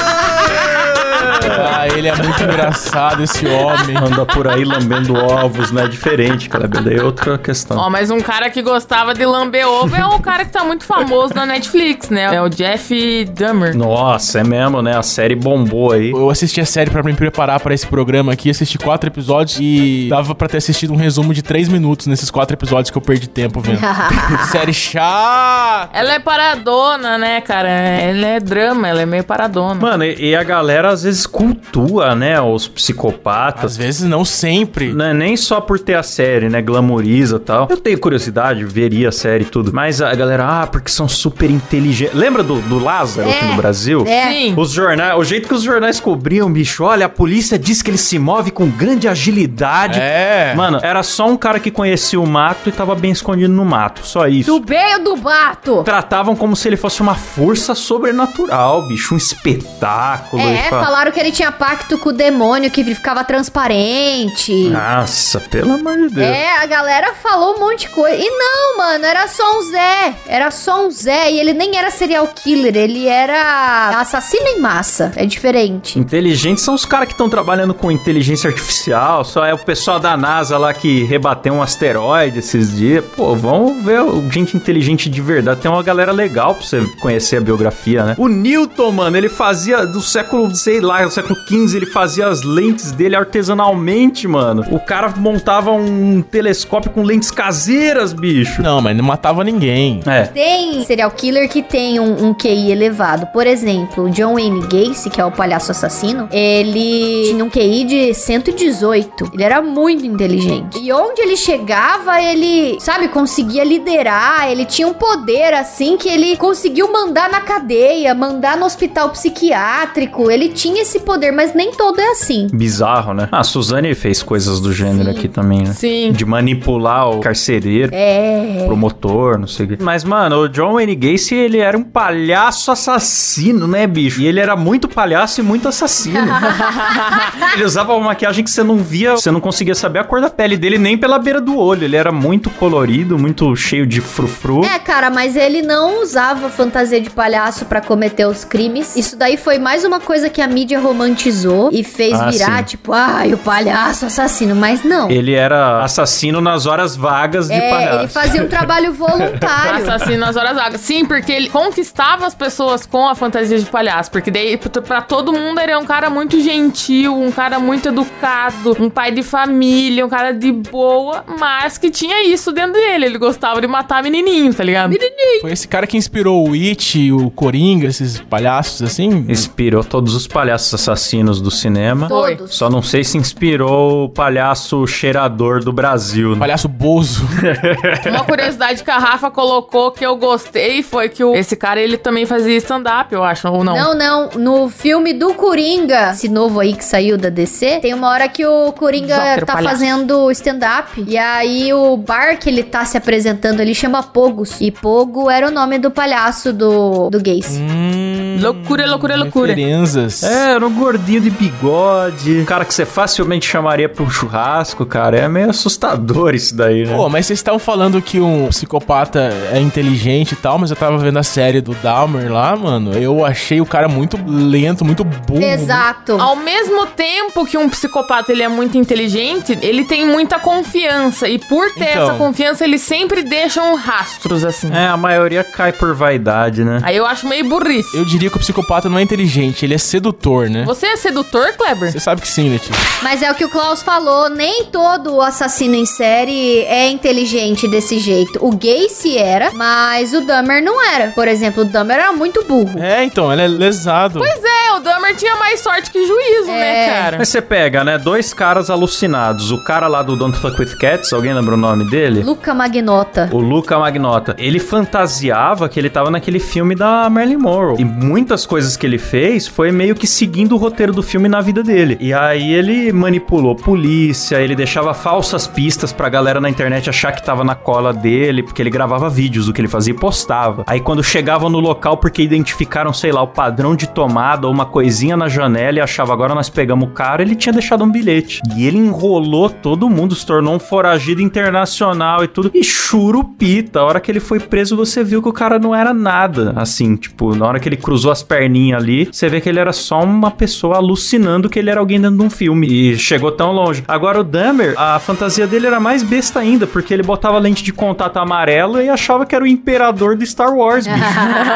Ele 1.95 2.07
é 2.07 2.15
muito 2.15 2.43
engraçado, 2.43 3.23
esse 3.23 3.45
homem. 3.45 3.97
Anda 3.97 4.25
por 4.25 4.47
aí 4.47 4.63
lambendo 4.63 5.13
ovos, 5.15 5.71
né? 5.71 5.87
Diferente, 5.87 6.49
Kleber. 6.49 6.83
Daí 6.83 6.97
é 6.97 7.03
outra 7.03 7.37
questão. 7.37 7.77
Ó, 7.77 7.89
mas 7.89 8.09
um 8.09 8.19
cara 8.19 8.49
que 8.49 8.61
gostava 8.61 9.13
de 9.13 9.25
lamber 9.25 9.67
ovo 9.67 9.95
é 9.95 10.05
um 10.05 10.19
cara 10.19 10.45
que 10.45 10.51
tá 10.51 10.63
muito 10.63 10.83
famoso 10.83 11.33
na 11.33 11.45
Netflix, 11.45 12.09
né? 12.09 12.33
É 12.33 12.41
o 12.41 12.49
Jeff 12.49 13.25
Dahmer. 13.25 13.75
Nossa, 13.75 14.39
é 14.39 14.43
mesmo, 14.43 14.81
né? 14.81 14.97
A 14.97 15.03
série 15.03 15.35
bombou 15.35 15.91
aí. 15.91 16.11
Eu 16.11 16.29
assisti 16.29 16.61
a 16.61 16.65
série 16.65 16.89
pra 16.89 17.03
me 17.03 17.13
preparar 17.13 17.59
pra 17.59 17.73
esse 17.73 17.85
programa 17.87 18.33
aqui, 18.33 18.49
assisti 18.49 18.77
quatro 18.77 19.09
episódios 19.09 19.57
e 19.59 20.07
dava 20.09 20.33
pra 20.33 20.47
ter 20.47 20.57
assistido 20.57 20.93
um 20.93 20.97
resumo 20.97 21.33
de 21.33 21.41
três 21.41 21.67
minutos 21.67 22.07
nesses 22.07 22.31
quatro 22.31 22.55
episódios 22.55 22.89
que 22.89 22.97
eu 22.97 23.01
perdi 23.01 23.27
tempo 23.27 23.59
vendo. 23.59 23.79
série 24.51 24.73
chata. 24.73 25.89
Ela 25.93 26.13
é 26.13 26.19
paradona, 26.19 27.17
né, 27.17 27.41
cara? 27.41 27.69
Ela 27.69 28.27
é 28.27 28.39
drama, 28.39 28.87
ela 28.87 29.01
é 29.01 29.05
meio 29.05 29.23
paradona. 29.23 29.75
Mano, 29.75 30.03
e, 30.03 30.29
e 30.29 30.35
a 30.35 30.43
galera 30.43 30.89
às 30.89 31.03
vezes 31.03 31.25
cultua, 31.25 31.80
né? 32.15 32.39
Os 32.41 32.67
psicopatas. 32.67 33.71
Às 33.71 33.77
vezes 33.77 34.01
não 34.07 34.23
sempre. 34.25 34.91
Não 34.93 35.05
é 35.05 35.13
nem 35.13 35.35
só 35.37 35.59
por 35.61 35.79
ter 35.79 35.95
a 35.95 36.03
série, 36.03 36.49
né? 36.49 36.61
Glamoriza 36.61 37.37
e 37.37 37.39
tal. 37.39 37.67
Eu 37.69 37.77
tenho 37.77 37.99
curiosidade, 37.99 38.63
veria 38.65 39.09
a 39.09 39.11
série 39.11 39.43
e 39.43 39.47
tudo. 39.47 39.71
Mas 39.73 40.01
a 40.01 40.13
galera, 40.13 40.61
ah, 40.63 40.67
porque 40.67 40.89
são 40.91 41.07
super 41.07 41.49
inteligentes. 41.49 42.15
Lembra 42.15 42.43
do, 42.43 42.59
do 42.61 42.79
Lázaro 42.79 43.29
aqui 43.29 43.45
É. 43.45 43.47
no 43.47 43.55
Brasil? 43.55 44.03
É. 44.07 44.31
Sim. 44.31 44.53
Os 44.57 44.71
jornais, 44.71 45.17
o 45.17 45.23
jeito 45.23 45.47
que 45.47 45.53
os 45.53 45.63
jornais 45.63 45.99
cobriam, 45.99 46.51
bicho, 46.51 46.83
olha, 46.83 47.05
a 47.05 47.09
polícia 47.09 47.57
diz 47.57 47.81
que 47.81 47.89
ele 47.89 47.97
se 47.97 48.17
move 48.19 48.51
com 48.51 48.69
grande 48.69 49.07
agilidade. 49.07 49.99
É. 49.99 50.53
Mano, 50.55 50.79
era 50.81 51.03
só 51.03 51.27
um 51.27 51.37
cara 51.37 51.59
que 51.59 51.71
conhecia 51.71 52.19
o 52.19 52.27
mato 52.27 52.69
e 52.69 52.71
tava 52.71 52.95
bem 52.95 53.11
escondido 53.11 53.53
no 53.53 53.65
mato. 53.65 54.01
Só 54.05 54.27
isso. 54.27 54.59
Do 54.59 54.65
meio 54.69 55.03
do 55.03 55.15
bato. 55.17 55.83
Tratavam 55.83 56.35
como 56.35 56.55
se 56.55 56.67
ele 56.67 56.77
fosse 56.77 57.01
uma 57.01 57.15
força 57.15 57.73
sobrenatural, 57.75 58.87
bicho. 58.87 59.13
Um 59.13 59.17
espetáculo. 59.17 60.41
É, 60.41 60.63
fa- 60.69 60.83
falaram 60.83 61.11
que 61.11 61.19
ele 61.19 61.31
tinha 61.31 61.51
pacto 61.71 61.97
com 61.97 62.09
o 62.09 62.11
demônio, 62.11 62.69
que 62.69 62.81
ele 62.81 62.93
ficava 62.93 63.23
transparente. 63.23 64.51
Nossa, 64.69 65.39
pelo 65.39 65.75
amor 65.75 65.95
de 65.95 66.09
Deus. 66.15 66.27
É, 66.27 66.57
a 66.61 66.65
galera 66.65 67.13
falou 67.13 67.55
um 67.55 67.59
monte 67.61 67.87
de 67.87 67.89
coisa. 67.89 68.17
E 68.17 68.29
não, 68.29 68.77
mano, 68.77 69.05
era 69.05 69.25
só 69.29 69.57
um 69.57 69.61
Zé. 69.71 70.13
Era 70.27 70.51
só 70.51 70.85
um 70.85 70.91
Zé. 70.91 71.31
E 71.31 71.39
ele 71.39 71.53
nem 71.53 71.77
era 71.77 71.89
serial 71.89 72.27
killer, 72.27 72.75
ele 72.75 73.07
era 73.07 73.97
assassino 74.01 74.47
em 74.47 74.59
massa. 74.59 75.13
É 75.15 75.25
diferente. 75.25 75.97
Inteligentes 75.97 76.61
são 76.61 76.73
os 76.73 76.83
caras 76.83 77.07
que 77.07 77.13
estão 77.13 77.29
trabalhando 77.29 77.73
com 77.73 77.89
inteligência 77.89 78.49
artificial. 78.49 79.23
Só 79.23 79.45
é 79.45 79.53
o 79.53 79.57
pessoal 79.57 79.97
da 79.97 80.17
NASA 80.17 80.57
lá 80.57 80.73
que 80.73 81.03
rebateu 81.05 81.53
um 81.53 81.61
asteroide 81.61 82.39
esses 82.39 82.75
dias. 82.75 83.05
Pô, 83.15 83.33
vamos 83.33 83.81
ver 83.85 84.01
o- 84.01 84.29
gente 84.29 84.57
inteligente 84.57 85.09
de 85.09 85.21
verdade. 85.21 85.61
Tem 85.61 85.71
uma 85.71 85.81
galera 85.83 86.11
legal 86.11 86.53
pra 86.53 86.65
você 86.65 86.81
conhecer 87.01 87.37
a 87.37 87.41
biografia, 87.41 88.03
né? 88.03 88.15
O 88.17 88.27
Newton, 88.27 88.91
mano, 88.91 89.15
ele 89.15 89.29
fazia 89.29 89.85
do 89.85 90.01
século, 90.01 90.53
sei 90.53 90.81
lá, 90.81 91.01
do 91.05 91.11
século 91.11 91.37
XV, 91.47 91.60
ele 91.73 91.85
fazia 91.85 92.27
as 92.27 92.41
lentes 92.43 92.91
dele 92.91 93.15
artesanalmente, 93.15 94.27
mano. 94.27 94.65
O 94.71 94.79
cara 94.79 95.09
montava 95.15 95.71
um 95.71 96.21
telescópio 96.21 96.91
com 96.91 97.03
lentes 97.03 97.31
caseiras, 97.31 98.13
bicho. 98.13 98.61
Não, 98.61 98.81
mas 98.81 98.95
não 98.95 99.03
matava 99.03 99.43
ninguém. 99.43 100.01
É. 100.05 100.23
Tem 100.23 100.83
serial 100.83 101.11
killer 101.11 101.49
que 101.49 101.61
tem 101.61 101.99
um, 101.99 102.29
um 102.29 102.33
QI 102.33 102.71
elevado. 102.71 103.27
Por 103.27 103.45
exemplo, 103.45 104.05
o 104.05 104.09
John 104.09 104.33
Wayne 104.33 104.61
Gacy, 104.61 105.09
que 105.09 105.21
é 105.21 105.25
o 105.25 105.31
palhaço 105.31 105.71
assassino, 105.71 106.27
ele 106.31 107.29
tinha 107.29 107.45
um 107.45 107.49
QI 107.49 107.83
de 107.83 108.13
118. 108.13 109.31
Ele 109.33 109.43
era 109.43 109.61
muito 109.61 110.05
inteligente. 110.05 110.79
E 110.81 110.91
onde 110.91 111.21
ele 111.21 111.37
chegava, 111.37 112.21
ele, 112.21 112.77
sabe, 112.79 113.07
conseguia 113.07 113.63
liderar. 113.63 114.49
Ele 114.49 114.65
tinha 114.65 114.87
um 114.87 114.93
poder 114.93 115.53
assim 115.53 115.97
que 115.97 116.09
ele 116.09 116.35
conseguiu 116.37 116.91
mandar 116.91 117.29
na 117.29 117.41
cadeia, 117.41 118.13
mandar 118.13 118.57
no 118.57 118.65
hospital 118.65 119.09
psiquiátrico. 119.09 120.29
Ele 120.29 120.49
tinha 120.49 120.81
esse 120.81 120.99
poder, 120.99 121.31
mas 121.31 121.50
nem 121.55 121.71
todo 121.71 121.99
é 121.99 122.11
assim. 122.11 122.47
Bizarro, 122.53 123.13
né? 123.13 123.29
Ah, 123.31 123.39
a 123.39 123.43
Suzane 123.43 123.93
fez 123.95 124.21
coisas 124.23 124.59
do 124.59 124.71
gênero 124.71 125.11
Sim. 125.11 125.17
aqui 125.17 125.27
também, 125.27 125.63
né? 125.63 125.73
Sim. 125.73 126.11
De 126.11 126.25
manipular 126.25 127.09
o 127.09 127.19
carcereiro. 127.19 127.91
É. 127.93 128.63
promotor, 128.65 129.37
não 129.37 129.47
sei 129.47 129.65
o 129.65 129.69
quê. 129.69 129.77
Mas, 129.79 130.03
mano, 130.03 130.43
o 130.43 130.49
John 130.49 130.73
Wayne 130.73 130.95
Gacy, 130.95 131.35
ele 131.35 131.57
era 131.57 131.77
um 131.77 131.83
palhaço 131.83 132.71
assassino, 132.71 133.67
né, 133.67 133.85
bicho? 133.87 134.21
E 134.21 134.27
ele 134.27 134.39
era 134.39 134.55
muito 134.55 134.87
palhaço 134.87 135.41
e 135.41 135.43
muito 135.43 135.67
assassino. 135.67 136.19
ele 137.55 137.63
usava 137.63 137.93
uma 137.93 138.07
maquiagem 138.07 138.43
que 138.43 138.51
você 138.51 138.63
não 138.63 138.77
via, 138.77 139.11
você 139.11 139.31
não 139.31 139.41
conseguia 139.41 139.75
saber 139.75 139.99
a 139.99 140.03
cor 140.03 140.21
da 140.21 140.29
pele 140.29 140.55
dele 140.57 140.77
nem 140.77 140.97
pela 140.97 141.19
beira 141.19 141.41
do 141.41 141.57
olho. 141.57 141.83
Ele 141.83 141.95
era 141.95 142.11
muito 142.11 142.49
colorido, 142.51 143.17
muito 143.17 143.55
cheio 143.55 143.85
de 143.85 144.01
frufru. 144.01 144.63
É, 144.63 144.79
cara, 144.79 145.09
mas 145.09 145.35
ele 145.35 145.61
não 145.61 146.01
usava 146.01 146.49
fantasia 146.49 147.01
de 147.01 147.09
palhaço 147.09 147.65
pra 147.65 147.81
cometer 147.81 148.25
os 148.25 148.43
crimes. 148.43 148.95
Isso 148.95 149.15
daí 149.15 149.37
foi 149.37 149.59
mais 149.59 149.83
uma 149.83 149.99
coisa 149.99 150.29
que 150.29 150.41
a 150.41 150.47
mídia 150.47 150.79
romantizou 150.79 151.40
e 151.71 151.83
fez 151.83 152.19
Ah, 152.19 152.29
virar, 152.29 152.57
sim. 152.59 152.63
tipo, 152.63 152.93
ai, 152.93 153.33
o 153.33 153.37
palhaço 153.37 154.05
assassino. 154.05 154.55
Mas 154.55 154.83
não. 154.83 155.09
Ele 155.09 155.33
era 155.33 155.83
assassino 155.83 156.41
nas 156.41 156.65
horas 156.65 156.95
vagas 156.95 157.47
de 157.47 157.53
é, 157.53 157.69
palhaço. 157.69 157.99
ele 157.99 158.07
fazia 158.07 158.43
um 158.43 158.47
trabalho 158.47 158.93
voluntário. 158.93 159.83
Assassino 159.83 160.17
nas 160.17 160.35
horas 160.35 160.55
vagas. 160.55 160.81
Sim, 160.81 161.05
porque 161.05 161.31
ele 161.31 161.49
conquistava 161.49 162.25
as 162.25 162.33
pessoas 162.35 162.85
com 162.85 163.07
a 163.07 163.15
fantasia 163.15 163.57
de 163.59 163.65
palhaço. 163.65 164.11
Porque 164.11 164.29
daí, 164.31 164.57
pra- 164.57 165.01
todo 165.01 165.31
mundo, 165.33 165.59
ele 165.59 165.71
é 165.71 165.77
um 165.77 165.85
cara 165.85 166.09
muito 166.09 166.39
gentil, 166.41 167.15
um 167.15 167.31
cara 167.31 167.59
muito 167.59 167.89
educado, 167.89 168.75
um 168.79 168.89
pai 168.89 169.11
de 169.11 169.23
família, 169.23 170.05
um 170.05 170.09
cara 170.09 170.31
de 170.33 170.51
boa, 170.51 171.23
mas 171.39 171.77
que 171.77 171.89
tinha 171.89 172.25
isso 172.27 172.51
dentro 172.51 172.73
dele. 172.73 173.05
Ele 173.05 173.17
gostava 173.17 173.61
de 173.61 173.67
matar 173.67 174.03
menininho, 174.03 174.53
tá 174.53 174.63
ligado? 174.63 174.95
Foi 175.41 175.51
esse 175.51 175.67
cara 175.67 175.85
que 175.87 175.97
inspirou 175.97 176.47
o 176.49 176.53
It, 176.53 177.11
o 177.11 177.29
Coringa, 177.31 177.87
esses 177.87 178.19
palhaços 178.19 178.81
assim. 178.81 179.25
Inspirou 179.29 179.83
todos 179.83 180.15
os 180.15 180.27
palhaços 180.27 180.73
assassinos 180.73 181.30
do 181.39 181.51
cinema. 181.51 182.07
Todos. 182.07 182.53
Só 182.55 182.69
não 182.69 182.81
sei 182.81 183.03
se 183.03 183.17
inspirou 183.17 184.05
o 184.05 184.09
palhaço 184.09 184.85
cheirador 184.87 185.63
do 185.63 185.71
Brasil. 185.71 186.31
né? 186.33 186.39
Palhaço 186.39 186.67
Bozo. 186.67 187.25
Uma 188.09 188.23
curiosidade 188.23 188.83
que 188.83 188.91
a 188.91 188.97
Rafa 188.97 189.29
colocou 189.31 189.91
que 189.91 190.05
eu 190.05 190.15
gostei 190.17 190.81
foi 190.83 191.09
que 191.09 191.23
o- 191.23 191.33
esse 191.35 191.55
cara, 191.55 191.79
ele 191.79 191.97
também 191.97 192.25
fazia 192.25 192.55
stand-up, 192.57 193.13
eu 193.13 193.23
acho, 193.23 193.47
ou 193.47 193.63
não? 193.63 193.75
Não, 193.75 193.95
não. 193.95 194.29
No 194.35 194.69
filme 194.69 195.13
do 195.13 195.33
Coringa, 195.33 196.11
esse 196.11 196.27
novo 196.27 196.59
aí 196.59 196.73
que 196.73 196.83
saiu 196.83 197.17
da 197.17 197.29
DC, 197.29 197.79
tem 197.81 197.93
uma 197.93 198.09
hora 198.09 198.27
que 198.27 198.45
o 198.45 198.71
Coringa 198.73 199.15
Joker, 199.15 199.45
tá 199.45 199.53
palhaço. 199.53 199.75
fazendo 199.75 200.31
stand-up. 200.31 201.03
E 201.07 201.17
aí 201.17 201.73
o 201.73 201.95
bar 201.97 202.37
que 202.37 202.49
ele 202.49 202.63
tá 202.63 202.83
se 202.85 202.97
apresentando, 202.97 203.59
ele 203.59 203.73
chama 203.75 204.01
Pogos. 204.01 204.59
E 204.59 204.71
Pogo 204.71 205.29
era 205.29 205.47
o 205.47 205.51
nome 205.51 205.77
do 205.77 205.91
palhaço 205.91 206.51
do, 206.53 207.09
do 207.09 207.19
Gacy. 207.19 207.59
hum, 207.59 208.37
Loucura, 208.41 208.87
loucura, 208.87 209.15
loucura. 209.15 209.47
Referências. 209.53 210.23
É, 210.23 210.53
era 210.53 210.65
um 210.65 210.73
gordinho 210.73 211.20
de 211.21 211.29
bigode, 211.29 212.43
cara 212.45 212.65
que 212.65 212.73
você 212.73 212.85
facilmente 212.85 213.47
chamaria 213.47 213.87
pra 213.87 214.03
um 214.03 214.09
churrasco, 214.09 214.85
cara. 214.85 215.17
É 215.17 215.27
meio 215.27 215.49
assustador 215.49 216.33
isso 216.35 216.55
daí, 216.55 216.85
né? 216.85 216.95
Pô, 216.95 217.09
mas 217.09 217.25
vocês 217.25 217.39
estavam 217.39 217.59
falando 217.59 218.01
que 218.01 218.19
um 218.19 218.47
psicopata 218.47 219.31
é 219.51 219.59
inteligente 219.59 220.33
e 220.33 220.35
tal, 220.35 220.57
mas 220.57 220.69
eu 220.69 220.75
tava 220.75 220.97
vendo 220.97 221.17
a 221.17 221.23
série 221.23 221.61
do 221.61 221.73
Dahmer 221.75 222.31
lá, 222.31 222.55
mano. 222.55 222.93
Eu 222.97 223.25
achei 223.25 223.61
o 223.61 223.65
cara 223.65 223.87
muito 223.87 224.17
lento, 224.27 224.83
muito 224.83 225.03
burro. 225.03 225.43
Exato. 225.43 226.13
Ao 226.19 226.35
mesmo 226.35 226.85
tempo 226.87 227.45
que 227.45 227.57
um 227.57 227.69
psicopata 227.69 228.31
ele 228.31 228.43
é 228.43 228.47
muito 228.47 228.77
inteligente, 228.77 229.57
ele 229.61 229.85
tem 229.85 230.05
muita 230.05 230.39
confiança. 230.39 231.27
E 231.27 231.37
por 231.39 231.71
ter 231.73 231.91
Então. 231.91 232.03
essa 232.09 232.13
confiança, 232.17 232.63
eles 232.63 232.81
sempre 232.81 233.23
deixam 233.23 233.75
rastros, 233.75 234.43
assim. 234.43 234.71
É, 234.73 234.87
a 234.87 234.97
maioria 234.97 235.43
cai 235.43 235.71
por 235.71 235.93
vaidade, 235.93 236.63
né? 236.63 236.79
Aí 236.83 236.95
eu 236.97 237.05
acho 237.05 237.27
meio 237.27 237.47
burrice. 237.47 237.95
Eu 237.97 238.05
diria 238.05 238.29
que 238.29 238.37
o 238.37 238.39
psicopata 238.39 238.89
não 238.89 238.97
é 238.97 239.01
inteligente, 239.01 239.65
ele 239.65 239.73
é 239.73 239.77
sedutor, 239.77 240.49
né? 240.49 240.63
Você 240.65 240.85
é 240.87 240.95
sedutor, 240.95 241.10
Kleber? 241.57 241.91
Você 241.91 241.99
sabe 241.99 242.21
que 242.21 242.27
sim, 242.27 242.49
Letícia. 242.49 242.73
Mas 243.01 243.21
é 243.21 243.31
o 243.31 243.35
que 243.35 243.45
o 243.45 243.49
Klaus 243.49 243.81
falou, 243.83 244.29
nem 244.29 244.65
todo 244.65 245.21
assassino 245.21 245.75
em 245.75 245.85
série 245.85 246.61
é 246.61 246.89
inteligente 246.89 247.67
desse 247.67 247.99
jeito. 247.99 248.39
O 248.41 248.51
Gacy 248.51 249.17
era, 249.17 249.51
mas 249.53 250.13
o 250.13 250.21
Dahmer 250.21 250.63
não 250.63 250.81
era. 250.83 251.11
Por 251.11 251.27
exemplo, 251.27 251.63
o 251.63 251.65
Dahmer 251.65 251.97
era 251.97 252.11
muito 252.13 252.43
burro. 252.45 252.79
É, 252.81 253.03
então, 253.03 253.31
ele 253.31 253.41
é 253.41 253.47
lesado. 253.47 254.19
Pois 254.19 254.43
é, 254.43 254.73
o 254.73 254.79
Dahmer 254.79 255.15
tinha 255.15 255.35
mais 255.35 255.59
sorte 255.59 255.91
que 255.91 256.05
juízo, 256.05 256.47
né, 256.47 256.85
É. 256.85 256.89
cara? 256.89 257.17
Mas 257.17 257.29
você 257.29 257.41
pega, 257.41 257.83
né? 257.83 257.97
Dois 257.97 258.33
caras 258.33 258.69
alucinados. 258.69 259.51
O 259.51 259.63
cara 259.63 259.87
lá 259.87 260.01
do 260.01 260.15
Don't 260.15 260.37
Fuck 260.37 260.59
With 260.59 260.77
Cats, 260.77 261.11
alguém 261.13 261.33
lembra 261.33 261.53
o 261.55 261.57
nome 261.57 261.83
dele? 261.89 262.21
Luca 262.23 262.53
Magnota. 262.53 263.29
O 263.31 263.39
Luca 263.39 263.77
Magnota. 263.77 264.35
Ele 264.37 264.59
fantasiava 264.59 265.67
que 265.69 265.79
ele 265.79 265.89
tava 265.89 266.11
naquele 266.11 266.39
filme 266.39 266.75
da 266.75 267.09
Marilyn 267.09 267.37
Monroe. 267.37 267.75
E 267.79 267.85
muitas 267.85 268.45
coisas 268.45 268.77
que 268.77 268.85
ele 268.85 268.97
fez 268.97 269.47
foi 269.47 269.71
meio 269.71 269.95
que 269.95 270.05
seguindo 270.07 270.53
o 270.53 270.57
roteiro 270.57 270.90
do 270.91 271.03
filme 271.03 271.27
na 271.27 271.41
vida 271.41 271.63
dele. 271.63 271.97
E 271.99 272.13
aí 272.13 272.53
ele 272.53 272.91
manipulou 272.91 273.55
polícia, 273.55 274.41
ele 274.41 274.55
deixava 274.55 274.93
falsas 274.93 275.47
pistas 275.47 275.91
pra 275.93 276.09
galera 276.09 276.41
na 276.41 276.49
internet 276.49 276.89
achar 276.89 277.11
que 277.11 277.23
tava 277.23 277.43
na 277.43 277.55
cola 277.55 277.93
dele, 277.93 278.43
porque 278.43 278.61
ele 278.61 278.69
gravava 278.69 279.09
vídeos 279.09 279.45
do 279.45 279.53
que 279.53 279.61
ele 279.61 279.67
fazia 279.67 279.93
e 279.93 279.97
postava. 279.97 280.63
Aí 280.67 280.79
quando 280.79 281.03
chegavam 281.03 281.49
no 281.49 281.59
local 281.59 281.97
porque 281.97 282.21
identificaram, 282.21 282.93
sei 282.93 283.11
lá, 283.11 283.21
o 283.21 283.27
padrão 283.27 283.75
de 283.75 283.87
tomada 283.87 284.47
ou 284.47 284.53
uma 284.53 284.65
coisinha 284.65 285.15
na 285.15 285.27
janela 285.27 285.77
e 285.77 285.81
achava 285.81 286.13
agora 286.13 286.35
nós 286.35 286.49
pegamos 286.49 286.87
o 286.87 286.91
cara, 286.91 287.21
ele 287.21 287.35
tinha 287.35 287.53
deixado 287.53 287.83
um 287.83 287.91
bilhete. 287.91 288.41
E 288.55 288.65
ele 288.65 288.77
enrolou 288.77 289.49
todo 289.49 289.89
mundo, 289.89 290.15
se 290.15 290.25
tornou 290.25 290.55
um 290.55 290.59
foragido 290.59 291.21
internacional 291.21 292.23
e 292.23 292.27
tudo. 292.27 292.51
E 292.53 292.63
churupita, 292.63 293.79
a 293.79 293.83
hora 293.83 293.99
que 293.99 294.11
ele 294.11 294.19
foi 294.19 294.39
preso, 294.39 294.75
você 294.75 295.03
viu 295.03 295.21
que 295.21 295.29
o 295.29 295.33
cara 295.33 295.59
não 295.59 295.75
era 295.75 295.93
nada. 295.93 296.53
Assim, 296.55 296.95
tipo, 296.95 297.35
na 297.35 297.45
hora 297.45 297.59
que 297.59 297.69
ele 297.69 297.77
cruzou 297.77 298.11
as 298.11 298.23
perninhas 298.23 298.81
ali, 298.81 299.09
você 299.11 299.29
vê 299.29 299.39
que 299.39 299.49
ele 299.49 299.59
era 299.59 299.73
só 299.73 300.01
uma 300.03 300.31
pessoa 300.31 300.79
alucinando 300.81 301.49
que 301.49 301.59
ele 301.59 301.69
era 301.69 301.79
alguém 301.79 301.99
dentro 301.99 302.17
de 302.17 302.23
um 302.23 302.29
filme. 302.29 302.67
E 302.67 302.97
chegou 302.97 303.31
tão 303.31 303.51
longe. 303.51 303.83
Agora 303.87 304.19
o 304.19 304.23
Dahmer, 304.23 304.73
a 304.77 304.99
fantasia 304.99 305.47
dele 305.47 305.67
era 305.67 305.79
mais 305.79 306.03
besta 306.03 306.39
ainda, 306.39 306.67
porque 306.67 306.93
ele 306.93 307.03
botava 307.03 307.37
lente 307.37 307.63
de 307.63 307.71
contato 307.71 308.17
amarela 308.17 308.83
e 308.83 308.89
achava 308.89 309.25
que 309.25 309.35
era 309.35 309.43
o 309.43 309.47
imperador 309.47 310.15
do 310.15 310.25
Star 310.25 310.53
Wars, 310.53 310.85
bicho. 310.85 310.99